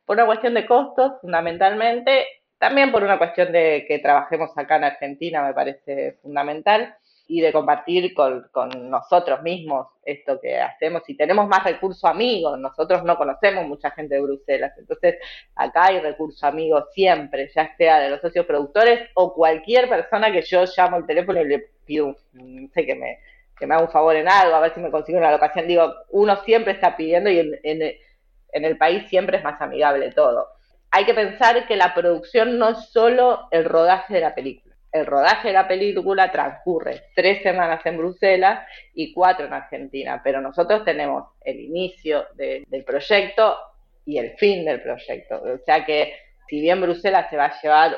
Por 0.06 0.16
una 0.16 0.26
cuestión 0.26 0.54
de 0.54 0.66
costos, 0.66 1.20
fundamentalmente, 1.20 2.26
también 2.60 2.94
por 2.94 3.04
una 3.04 3.18
cuestión 3.18 3.52
de 3.52 3.84
que 3.90 4.00
trabajemos 4.00 4.58
acá 4.58 4.78
en 4.78 4.86
Argentina, 4.86 5.44
me 5.44 5.54
parece 5.54 6.14
fundamental 6.22 6.96
y 7.28 7.42
de 7.42 7.52
compartir 7.52 8.14
con, 8.14 8.50
nosotros 8.90 9.42
mismos 9.42 9.88
esto 10.04 10.40
que 10.40 10.60
hacemos 10.60 11.02
y 11.08 11.18
tenemos 11.18 11.48
más 11.48 11.64
recurso 11.64 12.08
amigos. 12.08 12.60
Nosotros 12.60 13.04
no 13.04 13.18
conocemos 13.18 13.66
mucha 13.66 13.92
gente 13.92 14.16
de 14.16 14.22
Bruselas, 14.22 14.74
entonces 14.78 15.16
acá 15.56 15.86
hay 15.88 16.00
recurso 16.00 16.46
amigo 16.46 16.86
siempre, 16.94 17.50
ya 17.56 17.76
sea 17.76 18.00
de 18.00 18.10
los 18.10 18.22
socios 18.22 18.46
productores 18.46 19.10
o 19.16 19.34
cualquier 19.34 19.90
persona 19.90 20.32
que 20.32 20.42
yo 20.44 20.66
llamo 20.78 20.98
el 20.98 21.06
teléfono 21.06 21.42
y 21.42 21.48
le 21.48 21.60
pido, 21.86 22.16
no 22.34 22.70
sé, 22.74 22.86
que 22.86 22.96
me, 22.96 23.20
que 23.58 23.66
me 23.66 23.76
haga 23.76 23.86
un 23.86 23.92
favor 23.92 24.16
en 24.16 24.28
algo, 24.28 24.56
a 24.56 24.60
ver 24.60 24.74
si 24.74 24.80
me 24.80 24.92
consigue 24.92 25.18
una 25.18 25.32
locación. 25.32 25.68
Digo, 25.68 25.94
uno 26.12 26.36
siempre 26.44 26.74
está 26.74 26.96
pidiendo 26.96 27.30
y 27.30 27.40
en, 27.40 27.60
en 27.64 28.66
el 28.66 28.78
país 28.78 29.08
siempre 29.10 29.38
es 29.38 29.44
más 29.44 29.60
amigable 29.62 30.12
todo. 30.12 30.48
Hay 30.92 31.06
que 31.06 31.14
pensar 31.14 31.68
que 31.68 31.76
la 31.76 31.94
producción 31.94 32.58
no 32.58 32.70
es 32.70 32.90
solo 32.90 33.48
el 33.52 33.66
rodaje 33.66 34.14
de 34.14 34.22
la 34.22 34.36
película 34.36 34.65
el 34.96 35.06
rodaje 35.06 35.50
de 35.50 35.54
la 35.54 35.68
película 35.68 36.32
transcurre 36.32 37.08
tres 37.14 37.44
semanas 37.44 37.86
en 37.86 37.98
Bruselas 37.98 38.66
y 38.94 39.12
cuatro 39.12 39.46
en 39.46 39.52
Argentina, 39.52 40.22
pero 40.24 40.40
nosotros 40.40 40.86
tenemos 40.86 41.34
el 41.42 41.60
inicio 41.60 42.28
del 42.36 42.84
proyecto 42.86 43.58
y 44.06 44.18
el 44.20 44.38
fin 44.38 44.64
del 44.64 44.82
proyecto. 44.82 45.42
O 45.44 45.58
sea 45.66 45.84
que 45.84 46.14
si 46.48 46.62
bien 46.62 46.80
Bruselas 46.80 47.30
se 47.30 47.36
va 47.36 47.46
a 47.46 47.62
llevar 47.62 47.98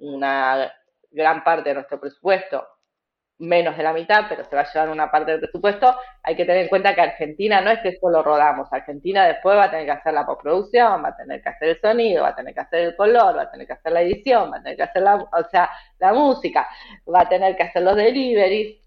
una 0.00 0.74
gran 1.12 1.44
parte 1.44 1.68
de 1.68 1.74
nuestro 1.76 2.00
presupuesto, 2.00 2.66
menos 3.38 3.76
de 3.76 3.82
la 3.82 3.92
mitad, 3.92 4.26
pero 4.28 4.44
se 4.44 4.54
va 4.54 4.62
a 4.62 4.72
llevar 4.72 4.90
una 4.90 5.10
parte 5.10 5.32
del 5.32 5.40
presupuesto, 5.40 5.96
hay 6.22 6.36
que 6.36 6.44
tener 6.44 6.62
en 6.62 6.68
cuenta 6.68 6.94
que 6.94 7.00
Argentina 7.00 7.60
no 7.60 7.70
es 7.70 7.80
que 7.80 7.96
solo 7.96 8.22
rodamos, 8.22 8.72
Argentina 8.72 9.26
después 9.26 9.56
va 9.56 9.64
a 9.64 9.70
tener 9.70 9.86
que 9.86 9.92
hacer 9.92 10.14
la 10.14 10.24
postproducción, 10.24 11.02
va 11.04 11.08
a 11.08 11.16
tener 11.16 11.42
que 11.42 11.48
hacer 11.48 11.68
el 11.70 11.80
sonido, 11.80 12.22
va 12.22 12.28
a 12.28 12.36
tener 12.36 12.54
que 12.54 12.60
hacer 12.60 12.80
el 12.80 12.96
color, 12.96 13.36
va 13.36 13.42
a 13.42 13.50
tener 13.50 13.66
que 13.66 13.72
hacer 13.72 13.92
la 13.92 14.02
edición, 14.02 14.52
va 14.52 14.58
a 14.58 14.62
tener 14.62 14.76
que 14.76 14.82
hacer 14.84 15.02
la, 15.02 15.16
o 15.16 15.48
sea, 15.50 15.70
la 15.98 16.12
música, 16.12 16.68
va 17.12 17.22
a 17.22 17.28
tener 17.28 17.56
que 17.56 17.64
hacer 17.64 17.82
los 17.82 17.96
deliveries. 17.96 18.78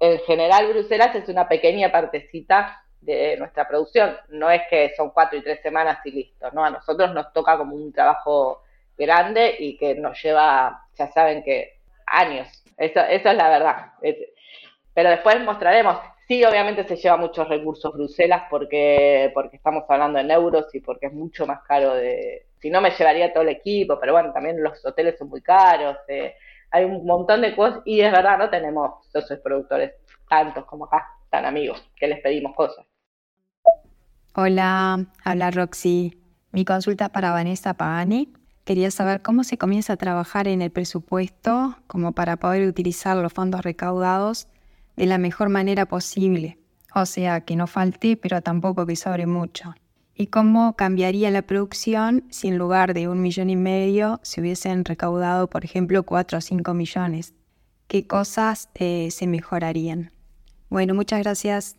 En 0.00 0.18
general, 0.20 0.68
Bruselas 0.68 1.14
es 1.14 1.28
una 1.28 1.48
pequeña 1.48 1.90
partecita 1.90 2.82
de 3.00 3.36
nuestra 3.38 3.68
producción, 3.68 4.16
no 4.30 4.50
es 4.50 4.62
que 4.68 4.92
son 4.96 5.10
cuatro 5.10 5.38
y 5.38 5.42
tres 5.42 5.60
semanas 5.62 5.98
y 6.04 6.10
listo, 6.10 6.50
¿no? 6.52 6.64
A 6.64 6.70
nosotros 6.70 7.14
nos 7.14 7.32
toca 7.32 7.56
como 7.56 7.74
un 7.74 7.92
trabajo 7.92 8.62
grande 8.96 9.56
y 9.58 9.76
que 9.76 9.94
nos 9.94 10.22
lleva, 10.22 10.86
ya 10.96 11.10
saben 11.10 11.42
que 11.42 11.80
años 12.06 12.63
eso, 12.76 13.00
eso 13.00 13.28
es 13.28 13.36
la 13.36 13.48
verdad. 13.48 13.92
pero 14.92 15.10
después 15.10 15.40
mostraremos. 15.44 15.98
Sí, 16.26 16.42
obviamente 16.42 16.88
se 16.88 16.96
lleva 16.96 17.18
muchos 17.18 17.46
recursos 17.48 17.92
Bruselas 17.92 18.44
porque, 18.48 19.30
porque 19.34 19.56
estamos 19.56 19.84
hablando 19.88 20.18
en 20.18 20.30
euros 20.30 20.74
y 20.74 20.80
porque 20.80 21.06
es 21.06 21.12
mucho 21.12 21.46
más 21.46 21.62
caro 21.62 21.94
de... 21.94 22.46
Si 22.60 22.70
no, 22.70 22.80
me 22.80 22.92
llevaría 22.92 23.30
todo 23.30 23.42
el 23.42 23.50
equipo, 23.50 24.00
pero 24.00 24.14
bueno, 24.14 24.32
también 24.32 24.62
los 24.62 24.82
hoteles 24.86 25.18
son 25.18 25.28
muy 25.28 25.42
caros. 25.42 25.98
Eh, 26.08 26.34
hay 26.70 26.84
un 26.84 27.04
montón 27.04 27.42
de 27.42 27.54
cosas 27.54 27.82
y 27.84 28.00
es 28.00 28.10
verdad, 28.10 28.38
no 28.38 28.48
tenemos 28.48 29.06
socios 29.12 29.38
productores 29.40 29.92
tantos 30.26 30.64
como 30.64 30.86
acá, 30.86 31.06
tan 31.28 31.44
amigos, 31.44 31.86
que 31.94 32.08
les 32.08 32.20
pedimos 32.20 32.56
cosas. 32.56 32.86
Hola, 34.34 35.04
habla 35.24 35.50
Roxy. 35.50 36.20
Mi 36.52 36.64
consulta 36.64 37.10
para 37.10 37.32
Vanessa 37.32 37.74
Pagani. 37.74 38.32
Quería 38.64 38.90
saber 38.90 39.20
cómo 39.20 39.44
se 39.44 39.58
comienza 39.58 39.92
a 39.92 39.96
trabajar 39.98 40.48
en 40.48 40.62
el 40.62 40.70
presupuesto 40.70 41.76
como 41.86 42.12
para 42.12 42.38
poder 42.38 42.66
utilizar 42.66 43.14
los 43.16 43.32
fondos 43.32 43.62
recaudados 43.62 44.48
de 44.96 45.04
la 45.04 45.18
mejor 45.18 45.50
manera 45.50 45.84
posible. 45.84 46.58
O 46.94 47.04
sea, 47.04 47.42
que 47.42 47.56
no 47.56 47.66
falte, 47.66 48.16
pero 48.16 48.40
tampoco 48.40 48.86
que 48.86 48.96
sobre 48.96 49.26
mucho. 49.26 49.74
Y 50.14 50.28
cómo 50.28 50.76
cambiaría 50.76 51.30
la 51.30 51.42
producción 51.42 52.24
si 52.30 52.48
en 52.48 52.56
lugar 52.56 52.94
de 52.94 53.08
un 53.08 53.20
millón 53.20 53.50
y 53.50 53.56
medio 53.56 54.20
se 54.22 54.40
hubiesen 54.40 54.84
recaudado, 54.84 55.48
por 55.50 55.64
ejemplo, 55.64 56.04
cuatro 56.04 56.38
o 56.38 56.40
cinco 56.40 56.72
millones. 56.72 57.34
¿Qué 57.86 58.06
cosas 58.06 58.70
eh, 58.76 59.10
se 59.10 59.26
mejorarían? 59.26 60.10
Bueno, 60.70 60.94
muchas 60.94 61.20
gracias. 61.22 61.76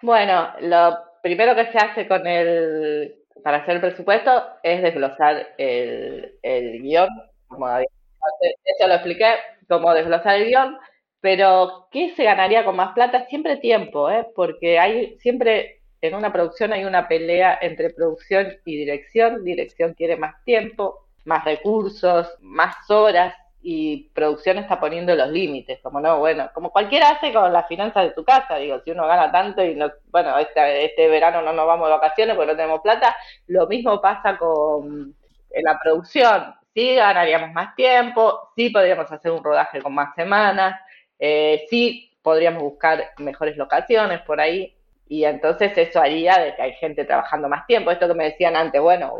Bueno, 0.00 0.48
lo 0.60 0.98
primero 1.22 1.54
que 1.54 1.70
se 1.70 1.78
hace 1.78 2.08
con 2.08 2.26
el, 2.26 3.14
para 3.42 3.58
hacer 3.58 3.76
el 3.76 3.80
presupuesto 3.80 4.44
es 4.62 4.82
desglosar 4.82 5.54
el, 5.58 6.38
el 6.42 6.82
guion, 6.82 7.08
como 7.48 7.68
eso 7.68 8.88
lo 8.88 8.94
expliqué, 8.94 9.26
cómo 9.68 9.92
desglosar 9.94 10.36
el 10.36 10.46
guion, 10.48 10.78
pero 11.20 11.88
¿qué 11.90 12.10
se 12.16 12.24
ganaría 12.24 12.64
con 12.64 12.76
más 12.76 12.92
plata? 12.94 13.26
Siempre 13.26 13.56
tiempo, 13.56 14.10
¿eh? 14.10 14.26
porque 14.34 14.78
hay 14.78 15.18
siempre 15.20 15.82
en 16.02 16.16
una 16.16 16.32
producción 16.32 16.72
hay 16.72 16.84
una 16.84 17.06
pelea 17.06 17.58
entre 17.62 17.90
producción 17.90 18.58
y 18.64 18.76
dirección. 18.76 19.44
Dirección 19.44 19.94
quiere 19.94 20.16
más 20.16 20.34
tiempo, 20.44 21.06
más 21.24 21.44
recursos, 21.44 22.28
más 22.40 22.90
horas 22.90 23.34
y 23.62 24.10
producción 24.14 24.58
está 24.58 24.80
poniendo 24.80 25.14
los 25.14 25.28
límites, 25.28 25.80
como 25.82 26.00
no, 26.00 26.18
bueno, 26.18 26.50
como 26.52 26.70
cualquiera 26.70 27.10
hace 27.10 27.32
con 27.32 27.52
las 27.52 27.68
finanzas 27.68 28.04
de 28.04 28.10
tu 28.10 28.24
casa, 28.24 28.56
digo, 28.56 28.80
si 28.84 28.90
uno 28.90 29.06
gana 29.06 29.30
tanto 29.30 29.64
y 29.64 29.74
no, 29.74 29.90
bueno, 30.10 30.36
este, 30.38 30.84
este 30.84 31.08
verano 31.08 31.42
no 31.42 31.52
nos 31.52 31.66
vamos 31.66 31.86
de 31.86 31.94
vacaciones 31.94 32.34
porque 32.34 32.50
no 32.52 32.56
tenemos 32.56 32.80
plata, 32.80 33.14
lo 33.46 33.66
mismo 33.66 34.00
pasa 34.00 34.36
con 34.36 35.14
en 35.54 35.64
la 35.64 35.78
producción, 35.82 36.54
sí 36.74 36.94
ganaríamos 36.96 37.52
más 37.52 37.74
tiempo, 37.76 38.50
sí 38.56 38.70
podríamos 38.70 39.10
hacer 39.10 39.30
un 39.30 39.44
rodaje 39.44 39.80
con 39.80 39.94
más 39.94 40.14
semanas, 40.14 40.80
eh, 41.18 41.64
sí 41.68 42.18
podríamos 42.22 42.62
buscar 42.62 43.12
mejores 43.18 43.56
locaciones 43.56 44.20
por 44.22 44.40
ahí, 44.40 44.74
y 45.12 45.24
entonces 45.24 45.76
eso 45.76 46.00
haría 46.00 46.38
de 46.38 46.54
que 46.54 46.62
hay 46.62 46.72
gente 46.72 47.04
trabajando 47.04 47.46
más 47.46 47.66
tiempo. 47.66 47.90
Esto 47.90 48.08
que 48.08 48.14
me 48.14 48.24
decían 48.24 48.56
antes, 48.56 48.80
bueno, 48.80 49.12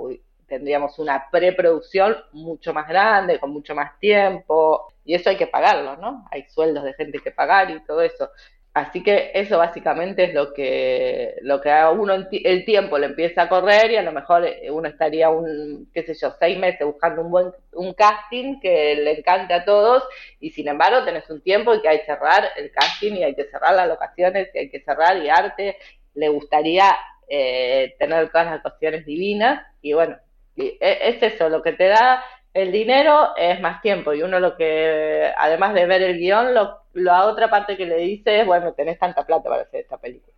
tendríamos 0.52 0.98
una 0.98 1.30
preproducción 1.30 2.14
mucho 2.32 2.74
más 2.74 2.86
grande, 2.86 3.38
con 3.40 3.50
mucho 3.50 3.74
más 3.74 3.98
tiempo, 3.98 4.92
y 5.02 5.14
eso 5.14 5.30
hay 5.30 5.36
que 5.36 5.46
pagarlo, 5.46 5.96
¿no? 5.96 6.26
Hay 6.30 6.42
sueldos 6.42 6.84
de 6.84 6.92
gente 6.92 7.20
que 7.20 7.30
pagar 7.30 7.70
y 7.70 7.82
todo 7.86 8.02
eso. 8.02 8.30
Así 8.74 9.02
que 9.02 9.30
eso 9.32 9.56
básicamente 9.56 10.24
es 10.24 10.34
lo 10.34 10.52
que, 10.52 11.36
lo 11.40 11.58
que 11.62 11.70
a 11.70 11.88
uno 11.88 12.12
el 12.14 12.64
tiempo 12.66 12.98
le 12.98 13.06
empieza 13.06 13.42
a 13.42 13.48
correr 13.48 13.92
y 13.92 13.96
a 13.96 14.02
lo 14.02 14.12
mejor 14.12 14.44
eh, 14.44 14.70
uno 14.70 14.88
estaría 14.88 15.30
un, 15.30 15.90
qué 15.94 16.02
sé 16.02 16.12
yo, 16.20 16.34
seis 16.38 16.58
meses 16.58 16.86
buscando 16.86 17.22
un 17.22 17.30
buen 17.30 17.52
un 17.72 17.94
casting 17.94 18.60
que 18.60 18.94
le 18.96 19.18
encante 19.18 19.54
a 19.54 19.64
todos 19.64 20.04
y 20.38 20.50
sin 20.50 20.68
embargo 20.68 21.02
tenés 21.04 21.28
un 21.30 21.40
tiempo 21.40 21.74
y 21.74 21.80
que 21.80 21.88
hay 21.88 22.00
que 22.00 22.06
cerrar 22.06 22.44
el 22.58 22.70
casting 22.72 23.12
y 23.12 23.24
hay 23.24 23.34
que 23.34 23.44
cerrar 23.44 23.74
las 23.74 23.88
locaciones 23.88 24.50
y 24.54 24.58
hay 24.58 24.70
que 24.70 24.80
cerrar 24.80 25.16
y 25.16 25.30
arte. 25.30 25.78
Le 26.14 26.28
gustaría 26.28 26.94
eh, 27.28 27.94
tener 27.98 28.30
todas 28.30 28.46
las 28.46 28.60
cuestiones 28.60 29.06
divinas 29.06 29.66
y 29.80 29.94
bueno, 29.94 30.18
e, 30.56 30.78
es 30.80 31.22
eso, 31.22 31.48
lo 31.48 31.62
que 31.62 31.72
te 31.72 31.88
da 31.88 32.22
el 32.54 32.70
dinero 32.70 33.34
es 33.36 33.60
más 33.60 33.80
tiempo 33.80 34.12
y 34.12 34.22
uno 34.22 34.38
lo 34.38 34.56
que, 34.56 35.32
además 35.38 35.74
de 35.74 35.86
ver 35.86 36.02
el 36.02 36.18
guion, 36.18 36.54
lo, 36.54 36.80
la 36.92 37.24
otra 37.26 37.48
parte 37.48 37.76
que 37.76 37.86
le 37.86 37.96
dice 37.96 38.40
es, 38.40 38.46
bueno, 38.46 38.72
tenés 38.74 38.98
tanta 38.98 39.24
plata 39.24 39.48
para 39.48 39.62
hacer 39.62 39.80
esta 39.80 39.98
película. 39.98 40.34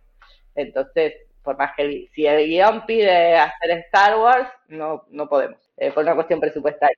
Entonces, 0.55 1.13
por 1.43 1.57
más 1.57 1.71
que 1.75 2.09
si 2.13 2.25
el 2.25 2.47
guion 2.47 2.85
pide 2.85 3.37
hacer 3.37 3.71
Star 3.85 4.17
Wars, 4.17 4.47
no, 4.69 5.03
no 5.09 5.27
podemos, 5.27 5.59
eh, 5.77 5.91
por 5.91 6.03
una 6.03 6.15
cuestión 6.15 6.39
presupuestaria. 6.39 6.97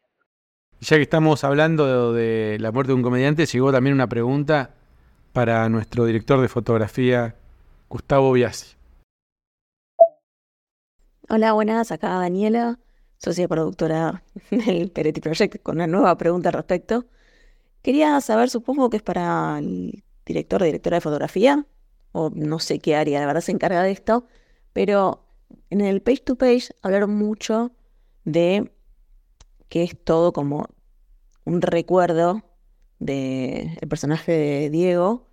Ya 0.80 0.97
que 0.97 1.01
estamos 1.01 1.43
hablando 1.43 2.13
de, 2.13 2.57
la 2.59 2.72
muerte 2.72 2.91
de 2.91 2.95
un 2.95 3.01
comediante, 3.01 3.47
llegó 3.47 3.72
también 3.72 3.95
una 3.95 4.07
pregunta 4.07 4.76
para 5.34 5.68
nuestro 5.70 6.05
director 6.05 6.39
de 6.39 6.47
fotografía, 6.47 7.36
Gustavo 7.89 8.32
Biasi. 8.32 8.76
Hola, 11.30 11.53
buenas, 11.53 11.91
acá 11.91 12.09
Daniela 12.09 12.78
socia 13.18 13.47
productora 13.47 14.24
del 14.51 14.91
Peretti 14.91 15.22
Project, 15.22 15.61
con 15.61 15.76
una 15.76 15.88
nueva 15.88 16.18
pregunta 16.18 16.49
al 16.49 16.53
respecto. 16.53 17.05
Quería 17.82 18.20
saber, 18.22 18.49
supongo 18.49 18.89
que 18.89 18.97
es 18.97 19.03
para 19.03 19.59
el 19.59 20.03
director, 20.26 20.63
directora 20.63 20.97
de 20.97 21.01
fotografía, 21.01 21.65
o 22.11 22.32
no 22.34 22.59
sé 22.59 22.80
qué 22.80 22.95
área, 22.95 23.20
de 23.20 23.26
verdad 23.26 23.41
se 23.41 23.51
encarga 23.51 23.84
de 23.84 23.91
esto, 23.91 24.26
pero 24.74 25.26
en 25.70 25.82
el 25.82 26.01
page 26.01 26.22
to 26.22 26.36
page 26.36 26.70
hablaron 26.82 27.15
mucho 27.15 27.72
de 28.26 28.72
que 29.70 29.84
es 29.84 29.97
todo 30.03 30.34
como 30.34 30.68
un 31.45 31.61
recuerdo 31.61 32.43
del 32.99 33.78
personaje 33.89 34.32
de 34.32 34.70
Diego 34.70 35.28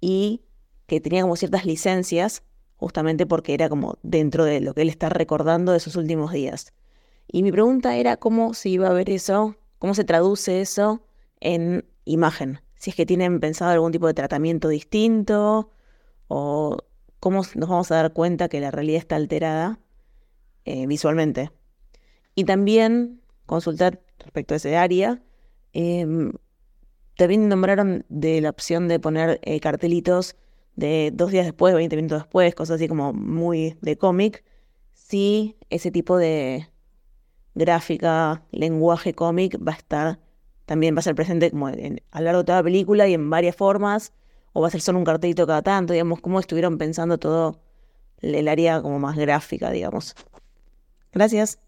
y 0.00 0.42
que 0.86 1.00
tenía 1.00 1.22
como 1.22 1.36
ciertas 1.36 1.64
licencias 1.64 2.42
justamente 2.76 3.26
porque 3.26 3.54
era 3.54 3.68
como 3.68 3.98
dentro 4.02 4.44
de 4.44 4.60
lo 4.60 4.74
que 4.74 4.82
él 4.82 4.88
está 4.88 5.08
recordando 5.08 5.72
de 5.72 5.78
esos 5.78 5.96
últimos 5.96 6.32
días. 6.32 6.72
Y 7.32 7.42
mi 7.42 7.52
pregunta 7.52 7.96
era 7.96 8.16
cómo 8.16 8.54
se 8.54 8.70
iba 8.70 8.88
a 8.88 8.92
ver 8.92 9.08
eso, 9.10 9.56
cómo 9.78 9.94
se 9.94 10.04
traduce 10.04 10.60
eso 10.60 11.02
en 11.38 11.84
imagen. 12.04 12.60
Si 12.76 12.90
es 12.90 12.96
que 12.96 13.06
tienen 13.06 13.40
pensado 13.40 13.70
algún 13.70 13.92
tipo 13.92 14.06
de 14.06 14.14
tratamiento 14.14 14.68
distinto 14.68 15.70
o 16.28 16.78
cómo 17.20 17.42
nos 17.54 17.68
vamos 17.68 17.90
a 17.92 17.96
dar 17.96 18.12
cuenta 18.12 18.48
que 18.48 18.60
la 18.60 18.70
realidad 18.70 18.98
está 18.98 19.16
alterada 19.16 19.78
eh, 20.64 20.86
visualmente. 20.86 21.50
Y 22.34 22.44
también 22.44 23.20
consultar 23.46 24.00
respecto 24.18 24.54
a 24.54 24.56
ese 24.56 24.76
área. 24.76 25.22
Em, 25.72 26.32
también 27.16 27.48
nombraron 27.48 28.04
de 28.08 28.40
la 28.40 28.50
opción 28.50 28.88
de 28.88 28.98
poner 28.98 29.40
eh, 29.42 29.60
cartelitos 29.60 30.36
de 30.74 31.10
dos 31.12 31.30
días 31.30 31.44
después, 31.44 31.74
20 31.74 31.96
minutos 31.96 32.22
después, 32.22 32.54
cosas 32.54 32.76
así 32.76 32.88
como 32.88 33.12
muy 33.12 33.76
de 33.82 33.96
cómic. 33.98 34.44
Si 34.92 35.56
ese 35.68 35.90
tipo 35.90 36.16
de, 36.16 36.68
gráfica, 37.54 38.42
lenguaje 38.50 39.14
cómic 39.14 39.58
va 39.66 39.72
a 39.72 39.76
estar, 39.76 40.18
también 40.66 40.94
va 40.94 41.00
a 41.00 41.02
ser 41.02 41.14
presente 41.14 41.50
como 41.50 41.68
a 41.68 41.72
lo 41.72 42.24
largo 42.24 42.38
de 42.40 42.44
toda 42.44 42.58
la 42.58 42.64
película 42.64 43.08
y 43.08 43.14
en 43.14 43.28
varias 43.30 43.56
formas, 43.56 44.12
o 44.52 44.60
va 44.60 44.68
a 44.68 44.70
ser 44.70 44.80
solo 44.80 44.98
un 44.98 45.04
cartelito 45.04 45.46
cada 45.46 45.62
tanto, 45.62 45.92
digamos, 45.92 46.20
cómo 46.20 46.40
estuvieron 46.40 46.78
pensando 46.78 47.18
todo 47.18 47.60
el 48.18 48.48
área 48.48 48.82
como 48.82 48.98
más 48.98 49.16
gráfica, 49.16 49.70
digamos. 49.70 50.14
Gracias. 51.12 51.58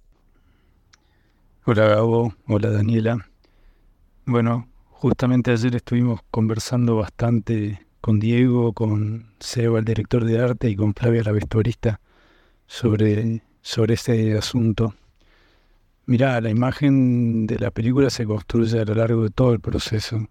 Hola 1.64 1.86
Gabo, 1.86 2.34
hola 2.48 2.70
Daniela. 2.70 3.26
Bueno, 4.24 4.68
justamente 4.90 5.50
ayer 5.50 5.74
estuvimos 5.76 6.20
conversando 6.30 6.96
bastante 6.96 7.86
con 8.00 8.18
Diego, 8.18 8.72
con 8.72 9.32
Seba, 9.38 9.78
el 9.78 9.84
director 9.84 10.24
de 10.24 10.40
arte, 10.40 10.68
y 10.68 10.76
con 10.76 10.92
Flavia, 10.92 11.22
la 11.22 11.32
vestuarista, 11.32 12.00
sobre, 12.66 13.42
sobre 13.62 13.94
este 13.94 14.36
asunto. 14.36 14.94
Mirá, 16.04 16.40
la 16.40 16.50
imagen 16.50 17.46
de 17.46 17.58
la 17.58 17.70
película 17.70 18.10
se 18.10 18.26
construye 18.26 18.80
a 18.80 18.84
lo 18.84 18.94
largo 18.94 19.22
de 19.22 19.30
todo 19.30 19.52
el 19.52 19.60
proceso, 19.60 20.28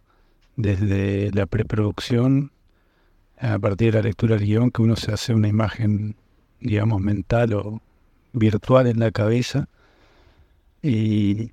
desde 0.58 1.32
la 1.32 1.46
preproducción, 1.46 2.52
a 3.40 3.58
partir 3.58 3.94
de 3.94 4.00
la 4.00 4.08
lectura 4.08 4.36
del 4.36 4.46
guion, 4.46 4.72
que 4.72 4.82
uno 4.82 4.98
se 4.98 5.14
hace 5.14 5.34
una 5.34 5.48
imagen, 5.48 6.16
digamos, 6.60 7.00
mental 7.00 7.54
o 7.54 7.82
virtual 8.34 8.88
en 8.88 9.00
la 9.00 9.12
cabeza, 9.12 9.70
y 10.82 11.52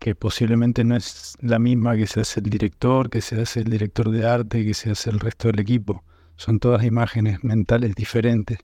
que 0.00 0.16
posiblemente 0.16 0.82
no 0.82 0.96
es 0.96 1.36
la 1.40 1.60
misma 1.60 1.94
que 1.94 2.08
se 2.08 2.20
hace 2.22 2.40
el 2.40 2.50
director, 2.50 3.08
que 3.08 3.20
se 3.20 3.40
hace 3.40 3.60
el 3.60 3.70
director 3.70 4.10
de 4.10 4.26
arte, 4.26 4.64
que 4.64 4.74
se 4.74 4.90
hace 4.90 5.10
el 5.10 5.20
resto 5.20 5.48
del 5.48 5.60
equipo. 5.60 6.02
Son 6.36 6.58
todas 6.58 6.84
imágenes 6.84 7.44
mentales 7.44 7.94
diferentes, 7.94 8.58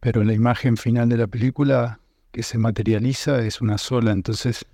pero 0.00 0.24
la 0.24 0.34
imagen 0.34 0.76
final 0.76 1.08
de 1.08 1.16
la 1.16 1.26
película 1.26 2.00
que 2.36 2.42
se 2.42 2.58
materializa 2.58 3.38
es 3.46 3.62
una 3.62 3.78
sola, 3.78 4.12
entonces 4.12 4.66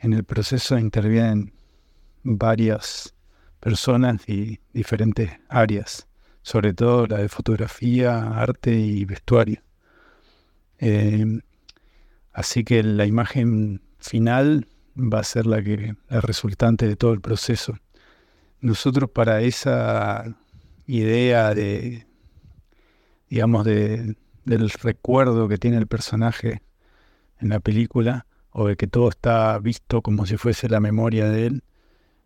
en 0.00 0.12
el 0.12 0.24
proceso 0.24 0.76
intervienen 0.76 1.52
varias 2.24 3.14
personas 3.60 4.28
y 4.28 4.58
diferentes 4.72 5.30
áreas, 5.48 6.08
sobre 6.42 6.74
todo 6.74 7.06
la 7.06 7.18
de 7.18 7.28
fotografía, 7.28 8.40
arte 8.40 8.74
y 8.74 9.04
vestuario. 9.04 9.62
Em, 10.78 11.42
así 12.32 12.64
que 12.64 12.82
la 12.82 13.06
imagen 13.06 13.80
final 14.00 14.66
va 14.96 15.20
a 15.20 15.24
ser 15.24 15.46
la 15.46 15.62
que 15.62 15.94
la 16.08 16.20
resultante 16.22 16.88
de 16.88 16.96
todo 16.96 17.12
el 17.12 17.20
proceso. 17.20 17.78
Nosotros 18.60 19.10
para 19.10 19.42
esa 19.42 20.36
idea 20.88 21.54
de, 21.54 22.04
digamos, 23.30 23.64
de, 23.64 24.16
del 24.44 24.70
recuerdo 24.70 25.48
que 25.48 25.58
tiene 25.58 25.76
el 25.78 25.86
personaje 25.86 26.62
en 27.40 27.48
la 27.48 27.60
película, 27.60 28.26
o 28.50 28.68
de 28.68 28.76
que 28.76 28.86
todo 28.86 29.08
está 29.08 29.58
visto 29.58 30.02
como 30.02 30.26
si 30.26 30.36
fuese 30.36 30.68
la 30.68 30.80
memoria 30.80 31.28
de 31.28 31.46
él, 31.46 31.64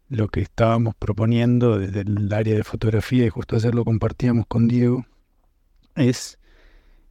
lo 0.09 0.29
que 0.29 0.41
estábamos 0.41 0.95
proponiendo 0.95 1.79
desde 1.79 2.01
el 2.01 2.33
área 2.33 2.55
de 2.55 2.64
fotografía, 2.64 3.27
y 3.27 3.31
justo 3.31 3.57
ayer 3.57 3.75
lo 3.75 3.85
compartíamos 3.85 4.47
con 4.47 4.69
Diego, 4.69 5.07
es 5.97 6.39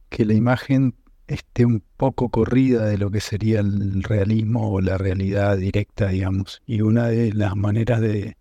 que 0.08 0.24
la 0.24 0.34
imagen 0.34 0.94
esté 1.26 1.66
un 1.66 1.82
poco 1.96 2.30
corrida 2.30 2.86
de 2.86 2.98
lo 2.98 3.10
que 3.10 3.20
sería 3.20 3.60
el 3.60 4.02
realismo 4.02 4.72
o 4.72 4.80
la 4.80 4.96
realidad 4.96 5.58
directa, 5.58 6.08
digamos. 6.08 6.62
Y 6.66 6.80
una 6.80 7.08
de 7.08 7.32
las 7.34 7.54
maneras 7.54 8.00
de, 8.00 8.36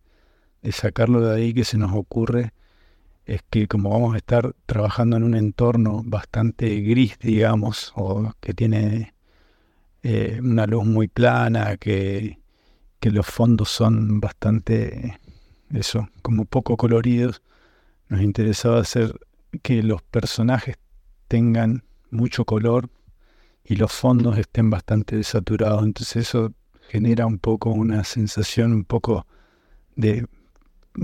de 0.61 0.72
sacarlo 0.72 1.22
de 1.22 1.36
ahí 1.36 1.53
que 1.53 1.65
se 1.65 1.78
nos 1.78 1.91
ocurre 1.93 2.53
es 3.28 3.43
que 3.49 3.67
como 3.67 3.89
vamos 3.89 4.15
a 4.15 4.17
estar 4.17 4.55
trabajando 4.65 5.17
en 5.17 5.23
un 5.23 5.36
entorno 5.36 6.01
bastante 6.05 6.80
gris, 6.80 7.19
digamos, 7.19 7.91
o 7.95 8.32
que 8.39 8.53
tiene 8.53 9.13
eh, 10.01 10.39
una 10.41 10.65
luz 10.65 10.86
muy 10.86 11.09
plana, 11.09 11.75
que, 11.75 12.39
que 13.01 13.11
los 13.11 13.28
fondos 13.28 13.69
son 13.69 14.21
bastante, 14.21 15.19
eso, 15.73 16.07
como 16.21 16.45
poco 16.45 16.78
coloridos, 16.78 17.41
nos 18.07 18.21
interesaba 18.21 18.80
hacer 18.80 19.13
que 19.61 19.84
los 19.84 20.01
personajes 20.03 20.78
tengan 21.28 21.84
mucho 22.09 22.45
color 22.45 22.89
y 23.65 23.75
los 23.75 23.91
fondos 23.91 24.38
estén 24.38 24.69
bastante 24.69 25.17
desaturados. 25.17 25.84
Entonces 25.84 26.28
eso 26.28 26.53
genera 26.88 27.25
un 27.25 27.39
poco 27.39 27.71
una 27.71 28.05
sensación 28.05 28.71
un 28.71 28.86
poco 28.86 29.28
de 29.97 30.25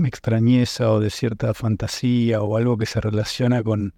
extrañeza 0.04 0.90
o 0.90 1.00
de 1.00 1.10
cierta 1.10 1.54
fantasía 1.54 2.42
o 2.42 2.56
algo 2.56 2.76
que 2.76 2.86
se 2.86 3.00
relaciona 3.00 3.62
con, 3.62 3.94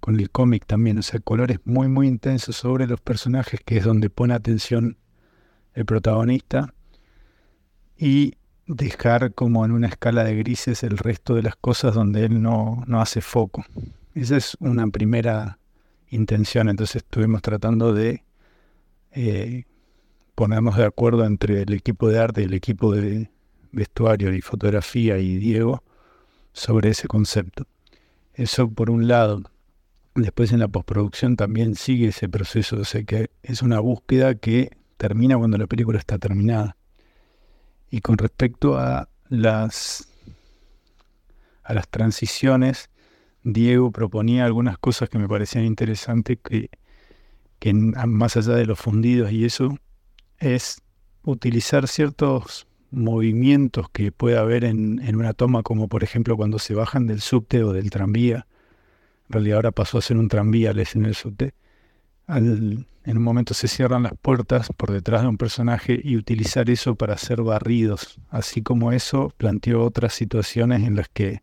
con 0.00 0.18
el 0.18 0.30
cómic 0.30 0.66
también. 0.66 0.98
O 0.98 1.02
sea, 1.02 1.20
colores 1.20 1.60
muy, 1.64 1.88
muy 1.88 2.08
intensos 2.08 2.56
sobre 2.56 2.86
los 2.86 3.00
personajes, 3.00 3.60
que 3.64 3.78
es 3.78 3.84
donde 3.84 4.10
pone 4.10 4.34
atención 4.34 4.96
el 5.74 5.84
protagonista. 5.84 6.74
Y 7.98 8.34
dejar 8.66 9.32
como 9.34 9.64
en 9.64 9.72
una 9.72 9.88
escala 9.88 10.24
de 10.24 10.36
grises 10.36 10.82
el 10.82 10.98
resto 10.98 11.34
de 11.34 11.42
las 11.42 11.56
cosas 11.56 11.94
donde 11.94 12.24
él 12.24 12.42
no, 12.42 12.82
no 12.86 13.00
hace 13.00 13.20
foco. 13.20 13.64
Esa 14.14 14.36
es 14.36 14.56
una 14.60 14.86
primera 14.88 15.58
intención. 16.08 16.68
Entonces 16.68 16.96
estuvimos 16.96 17.42
tratando 17.42 17.92
de 17.94 18.24
eh, 19.12 19.64
ponernos 20.34 20.76
de 20.76 20.84
acuerdo 20.84 21.24
entre 21.24 21.62
el 21.62 21.72
equipo 21.72 22.08
de 22.08 22.18
arte 22.18 22.42
y 22.42 22.44
el 22.44 22.54
equipo 22.54 22.94
de 22.94 23.30
vestuario 23.72 24.32
y 24.34 24.40
fotografía 24.40 25.18
y 25.18 25.36
Diego 25.36 25.82
sobre 26.52 26.90
ese 26.90 27.08
concepto. 27.08 27.66
Eso 28.34 28.70
por 28.70 28.90
un 28.90 29.08
lado. 29.08 29.42
Después 30.14 30.52
en 30.52 30.60
la 30.60 30.68
postproducción 30.68 31.36
también 31.36 31.74
sigue 31.74 32.08
ese 32.08 32.28
proceso, 32.28 32.76
o 32.80 32.84
sea 32.84 33.02
que 33.04 33.30
es 33.42 33.62
una 33.62 33.80
búsqueda 33.80 34.34
que 34.34 34.70
termina 34.96 35.36
cuando 35.36 35.58
la 35.58 35.66
película 35.66 35.98
está 35.98 36.18
terminada. 36.18 36.76
Y 37.90 38.00
con 38.00 38.16
respecto 38.16 38.78
a 38.78 39.08
las 39.28 40.08
a 41.66 41.74
las 41.74 41.88
transiciones, 41.88 42.90
Diego 43.42 43.90
proponía 43.90 44.44
algunas 44.44 44.78
cosas 44.78 45.08
que 45.08 45.18
me 45.18 45.28
parecían 45.28 45.64
interesantes 45.64 46.38
que, 46.42 46.70
que 47.58 47.74
más 47.74 48.36
allá 48.36 48.54
de 48.54 48.66
los 48.66 48.78
fundidos 48.78 49.32
y 49.32 49.44
eso, 49.44 49.76
es 50.38 50.80
utilizar 51.24 51.88
ciertos 51.88 52.66
movimientos 52.96 53.88
que 53.90 54.10
puede 54.10 54.38
haber 54.38 54.64
en, 54.64 55.00
en, 55.00 55.16
una 55.16 55.34
toma, 55.34 55.62
como 55.62 55.88
por 55.88 56.02
ejemplo 56.02 56.36
cuando 56.36 56.58
se 56.58 56.74
bajan 56.74 57.06
del 57.06 57.20
subte 57.20 57.62
o 57.62 57.72
del 57.72 57.90
tranvía. 57.90 58.46
En 59.28 59.32
realidad 59.34 59.56
ahora 59.56 59.72
pasó 59.72 59.98
a 59.98 60.02
ser 60.02 60.16
un 60.16 60.28
tranvía 60.28 60.70
escena 60.70 61.06
del 61.06 61.14
subte. 61.14 61.54
en 62.28 62.86
un 63.06 63.22
momento 63.22 63.54
se 63.54 63.68
cierran 63.68 64.02
las 64.02 64.14
puertas 64.20 64.70
por 64.76 64.92
detrás 64.92 65.22
de 65.22 65.28
un 65.28 65.36
personaje 65.36 66.00
y 66.02 66.16
utilizar 66.16 66.70
eso 66.70 66.94
para 66.94 67.14
hacer 67.14 67.42
barridos. 67.42 68.18
Así 68.30 68.62
como 68.62 68.92
eso 68.92 69.32
planteó 69.36 69.84
otras 69.84 70.14
situaciones 70.14 70.82
en 70.82 70.96
las 70.96 71.08
que, 71.08 71.42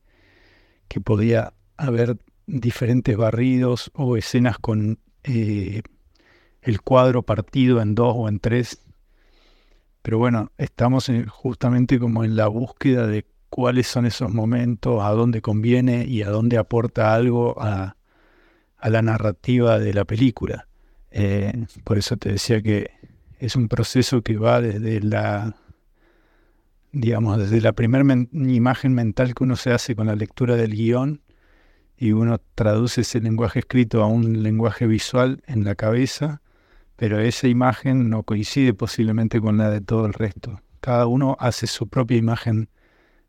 que 0.87 0.99
podía 1.01 1.53
haber 1.77 2.17
diferentes 2.47 3.15
barridos 3.15 3.91
o 3.93 4.17
escenas 4.17 4.57
con 4.57 4.99
eh, 5.23 5.81
el 6.61 6.81
cuadro 6.81 7.21
partido 7.23 7.81
en 7.81 7.95
dos 7.95 8.13
o 8.17 8.27
en 8.27 8.39
tres. 8.39 8.79
Pero 10.03 10.19
bueno, 10.19 10.51
estamos 10.57 11.09
justamente 11.29 11.97
como 11.97 12.23
en 12.23 12.35
la 12.35 12.47
búsqueda 12.47 13.07
de 13.07 13.25
cuáles 13.49 13.87
son 13.87 14.05
esos 14.05 14.33
momentos, 14.33 15.01
a 15.01 15.09
dónde 15.11 15.41
conviene 15.41 16.05
y 16.05 16.23
a 16.23 16.29
dónde 16.29 16.57
aporta 16.57 17.15
algo 17.15 17.55
a, 17.59 17.95
la 18.83 19.01
narrativa 19.01 19.79
de 19.79 19.93
la 19.93 20.03
película. 20.03 20.67
Eh, 21.09 21.67
por 21.85 21.97
eso 21.97 22.17
te 22.17 22.33
decía 22.33 22.61
que 22.61 22.91
es 23.39 23.55
un 23.55 23.69
proceso 23.69 24.21
que 24.23 24.35
va 24.35 24.59
desde 24.59 24.99
la, 24.99 25.55
digamos, 26.91 27.37
desde 27.37 27.61
la 27.61 27.71
primera 27.71 28.03
imagen 28.33 28.93
mental 28.93 29.33
que 29.33 29.43
uno 29.45 29.55
se 29.55 29.71
hace 29.71 29.95
con 29.95 30.07
la 30.07 30.15
lectura 30.15 30.57
del 30.57 30.75
guion 30.75 31.21
y 31.97 32.11
uno 32.11 32.41
traduce 32.55 33.01
ese 33.01 33.21
lenguaje 33.21 33.59
escrito 33.59 34.03
a 34.03 34.07
un 34.07 34.43
lenguaje 34.43 34.85
visual 34.85 35.41
en 35.47 35.63
la 35.63 35.75
cabeza, 35.75 36.41
pero 37.03 37.19
esa 37.19 37.49
imagen 37.49 38.09
no 38.09 38.23
coincide 38.23 38.73
posiblemente 38.73 39.41
con 39.41 39.57
la 39.57 39.69
de 39.69 39.81
todo 39.81 40.05
el 40.05 40.13
resto. 40.13 40.61
Cada 40.79 41.05
uno 41.05 41.35
hace 41.37 41.67
su 41.67 41.89
propia 41.89 42.15
imagen 42.15 42.69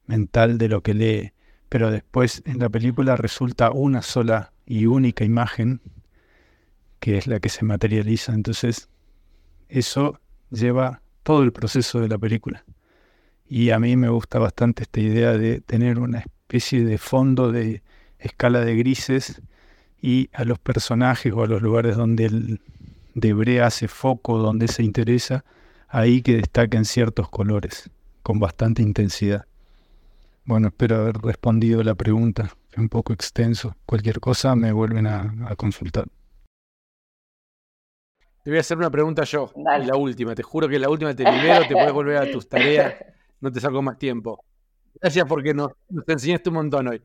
mental 0.07 0.59
de 0.59 0.69
lo 0.69 0.81
que 0.81 0.95
lee, 0.95 1.33
pero 1.69 1.91
después 1.91 2.41
en 2.47 2.61
la 2.61 2.69
película 2.69 3.17
resulta 3.17 3.73
una 3.73 4.01
sola 4.01 4.53
y 4.65 4.87
única 4.87 5.25
imagen 5.25 5.81
que 7.01 7.19
es 7.19 7.27
la 7.27 7.41
que 7.41 7.49
se 7.49 7.65
materializa. 7.65 8.33
Entonces, 8.33 8.91
eso 9.69 10.21
lleva 10.53 11.03
todo 11.25 11.43
el 11.43 11.53
proceso 11.53 11.99
de 11.99 12.07
la 12.07 12.17
película. 12.17 12.65
Y 13.45 13.71
a 13.71 13.81
mí 13.81 13.97
me 13.97 14.09
gusta 14.09 14.39
bastante 14.39 14.85
esta 14.85 15.01
idea 15.01 15.33
de 15.33 15.61
tener 15.61 15.99
una 15.99 16.21
especie 16.21 16.85
de 16.85 16.97
fondo 16.97 17.51
de 17.51 17.83
escala 18.21 18.61
de 18.61 18.77
grises 18.77 19.43
y 20.01 20.31
a 20.33 20.45
los 20.45 20.61
personajes 20.61 21.33
o 21.33 21.43
a 21.43 21.49
los 21.49 21.61
lugares 21.61 21.97
donde 21.97 22.27
el 22.27 22.61
Debre 23.15 23.63
hace 23.63 23.87
foco, 23.87 24.39
donde 24.39 24.67
se 24.67 24.83
interesa, 24.83 25.45
ahí 25.89 26.21
que 26.21 26.37
destaquen 26.37 26.85
ciertos 26.85 27.29
colores 27.29 27.91
con 28.25 28.41
bastante 28.41 28.83
intensidad. 28.83 29.47
Bueno, 30.45 30.69
espero 30.69 30.97
haber 30.97 31.17
respondido 31.19 31.83
la 31.83 31.95
pregunta. 31.95 32.51
Fue 32.69 32.83
un 32.83 32.89
poco 32.89 33.13
extenso. 33.13 33.77
Cualquier 33.87 34.19
cosa 34.19 34.57
me 34.57 34.73
vuelven 34.73 35.07
a, 35.07 35.55
consultar. 35.57 36.07
Te 38.43 38.51
voy 38.51 38.59
a 38.59 38.61
hacer 38.61 38.77
una 38.77 38.91
pregunta 38.91 39.23
yo. 39.25 39.51
La 39.55 39.97
última. 39.97 40.35
Te 40.35 40.43
juro 40.43 40.69
que 40.69 40.79
la 40.79 40.91
última 40.91 41.15
te 41.15 41.23
libero, 41.23 41.67
te 41.69 41.75
puedes 41.75 41.93
volver 41.93 42.17
a 42.17 42.31
tus 42.31 42.49
tareas. 42.49 42.95
No 43.41 43.53
te 43.53 43.61
saco 43.61 43.83
más 43.83 43.99
tiempo. 43.99 44.43
Gracias 45.03 45.27
porque 45.27 45.53
nos, 45.53 45.73
nos 45.91 46.09
enseñaste 46.09 46.49
un 46.49 46.55
montón 46.55 46.89
hoy. 46.89 47.03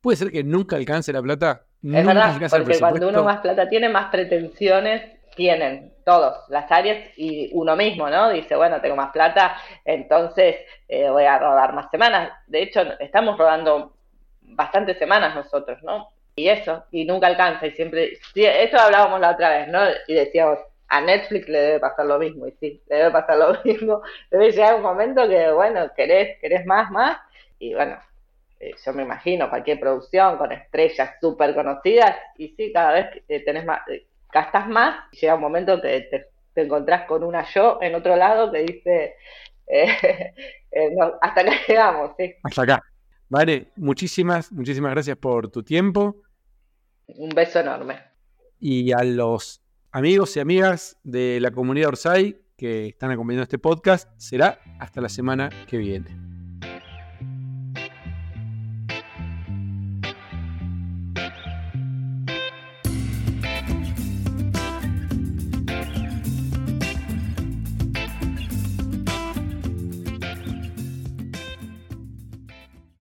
¿Puede 0.00 0.16
ser 0.16 0.30
que 0.30 0.42
nunca 0.42 0.76
alcance 0.76 1.12
la 1.12 1.20
plata? 1.20 1.66
Es 1.82 2.06
verdad, 2.06 2.40
porque 2.48 2.78
cuando 2.78 3.08
uno 3.10 3.24
más 3.24 3.40
plata 3.40 3.68
tiene, 3.68 3.90
más 3.90 4.08
pretensiones 4.10 5.15
tienen 5.36 5.92
todos, 6.04 6.48
las 6.48 6.70
áreas 6.72 7.16
y 7.16 7.50
uno 7.52 7.76
mismo, 7.76 8.10
¿no? 8.10 8.30
Dice, 8.30 8.56
bueno, 8.56 8.80
tengo 8.80 8.96
más 8.96 9.12
plata, 9.12 9.56
entonces 9.84 10.56
eh, 10.88 11.08
voy 11.08 11.24
a 11.24 11.38
rodar 11.38 11.72
más 11.74 11.90
semanas. 11.90 12.32
De 12.46 12.62
hecho, 12.62 12.80
estamos 12.98 13.38
rodando 13.38 13.94
bastantes 14.40 14.98
semanas 14.98 15.34
nosotros, 15.34 15.80
¿no? 15.82 16.08
Y 16.34 16.48
eso, 16.48 16.84
y 16.90 17.04
nunca 17.04 17.28
alcanza, 17.28 17.66
y 17.66 17.70
siempre, 17.72 18.18
eso 18.34 18.78
hablábamos 18.78 19.20
la 19.20 19.30
otra 19.30 19.50
vez, 19.50 19.68
¿no? 19.68 19.80
Y 20.08 20.14
decíamos, 20.14 20.58
a 20.88 21.00
Netflix 21.00 21.48
le 21.48 21.58
debe 21.58 21.80
pasar 21.80 22.06
lo 22.06 22.18
mismo, 22.18 22.46
y 22.46 22.52
sí, 22.52 22.82
le 22.88 22.96
debe 22.96 23.10
pasar 23.10 23.38
lo 23.38 23.56
mismo. 23.64 24.02
Debe 24.30 24.50
llegar 24.50 24.74
un 24.74 24.82
momento 24.82 25.28
que, 25.28 25.50
bueno, 25.52 25.90
querés, 25.96 26.38
querés 26.40 26.66
más, 26.66 26.90
más, 26.90 27.18
y 27.58 27.74
bueno, 27.74 27.98
eh, 28.60 28.74
yo 28.84 28.92
me 28.92 29.02
imagino, 29.02 29.48
cualquier 29.50 29.80
producción 29.80 30.36
con 30.38 30.52
estrellas 30.52 31.14
súper 31.20 31.54
conocidas, 31.54 32.16
y 32.36 32.48
sí, 32.48 32.72
cada 32.72 32.92
vez 32.92 33.22
eh, 33.28 33.44
tenés 33.44 33.64
más, 33.64 33.86
eh, 33.88 34.06
gastas 34.36 34.68
más, 34.68 34.96
y 35.12 35.20
llega 35.20 35.34
un 35.34 35.40
momento 35.40 35.80
que 35.80 36.08
te, 36.54 36.60
encontrás 36.60 37.06
con 37.06 37.22
una 37.22 37.44
yo 37.52 37.78
en 37.82 37.94
otro 37.94 38.16
lado 38.16 38.50
que 38.52 38.58
dice, 38.60 39.14
hasta 41.20 41.40
acá 41.40 41.52
llegamos, 41.66 42.12
sí. 42.18 42.34
Hasta 42.42 42.62
acá. 42.62 42.82
Vale, 43.28 43.68
muchísimas, 43.76 44.52
muchísimas 44.52 44.92
gracias 44.92 45.16
por 45.16 45.50
tu 45.50 45.62
tiempo. 45.62 46.16
Un 47.06 47.30
beso 47.30 47.60
enorme. 47.60 47.98
Y 48.60 48.92
a 48.92 49.02
los 49.02 49.62
amigos 49.90 50.36
y 50.36 50.40
amigas 50.40 50.98
de 51.02 51.40
la 51.40 51.50
comunidad 51.50 51.88
Orsay 51.88 52.38
que 52.56 52.88
están 52.88 53.10
acompañando 53.10 53.42
este 53.42 53.58
podcast, 53.58 54.08
será 54.16 54.60
hasta 54.78 55.00
la 55.00 55.08
semana 55.08 55.50
que 55.66 55.76
viene. 55.76 56.35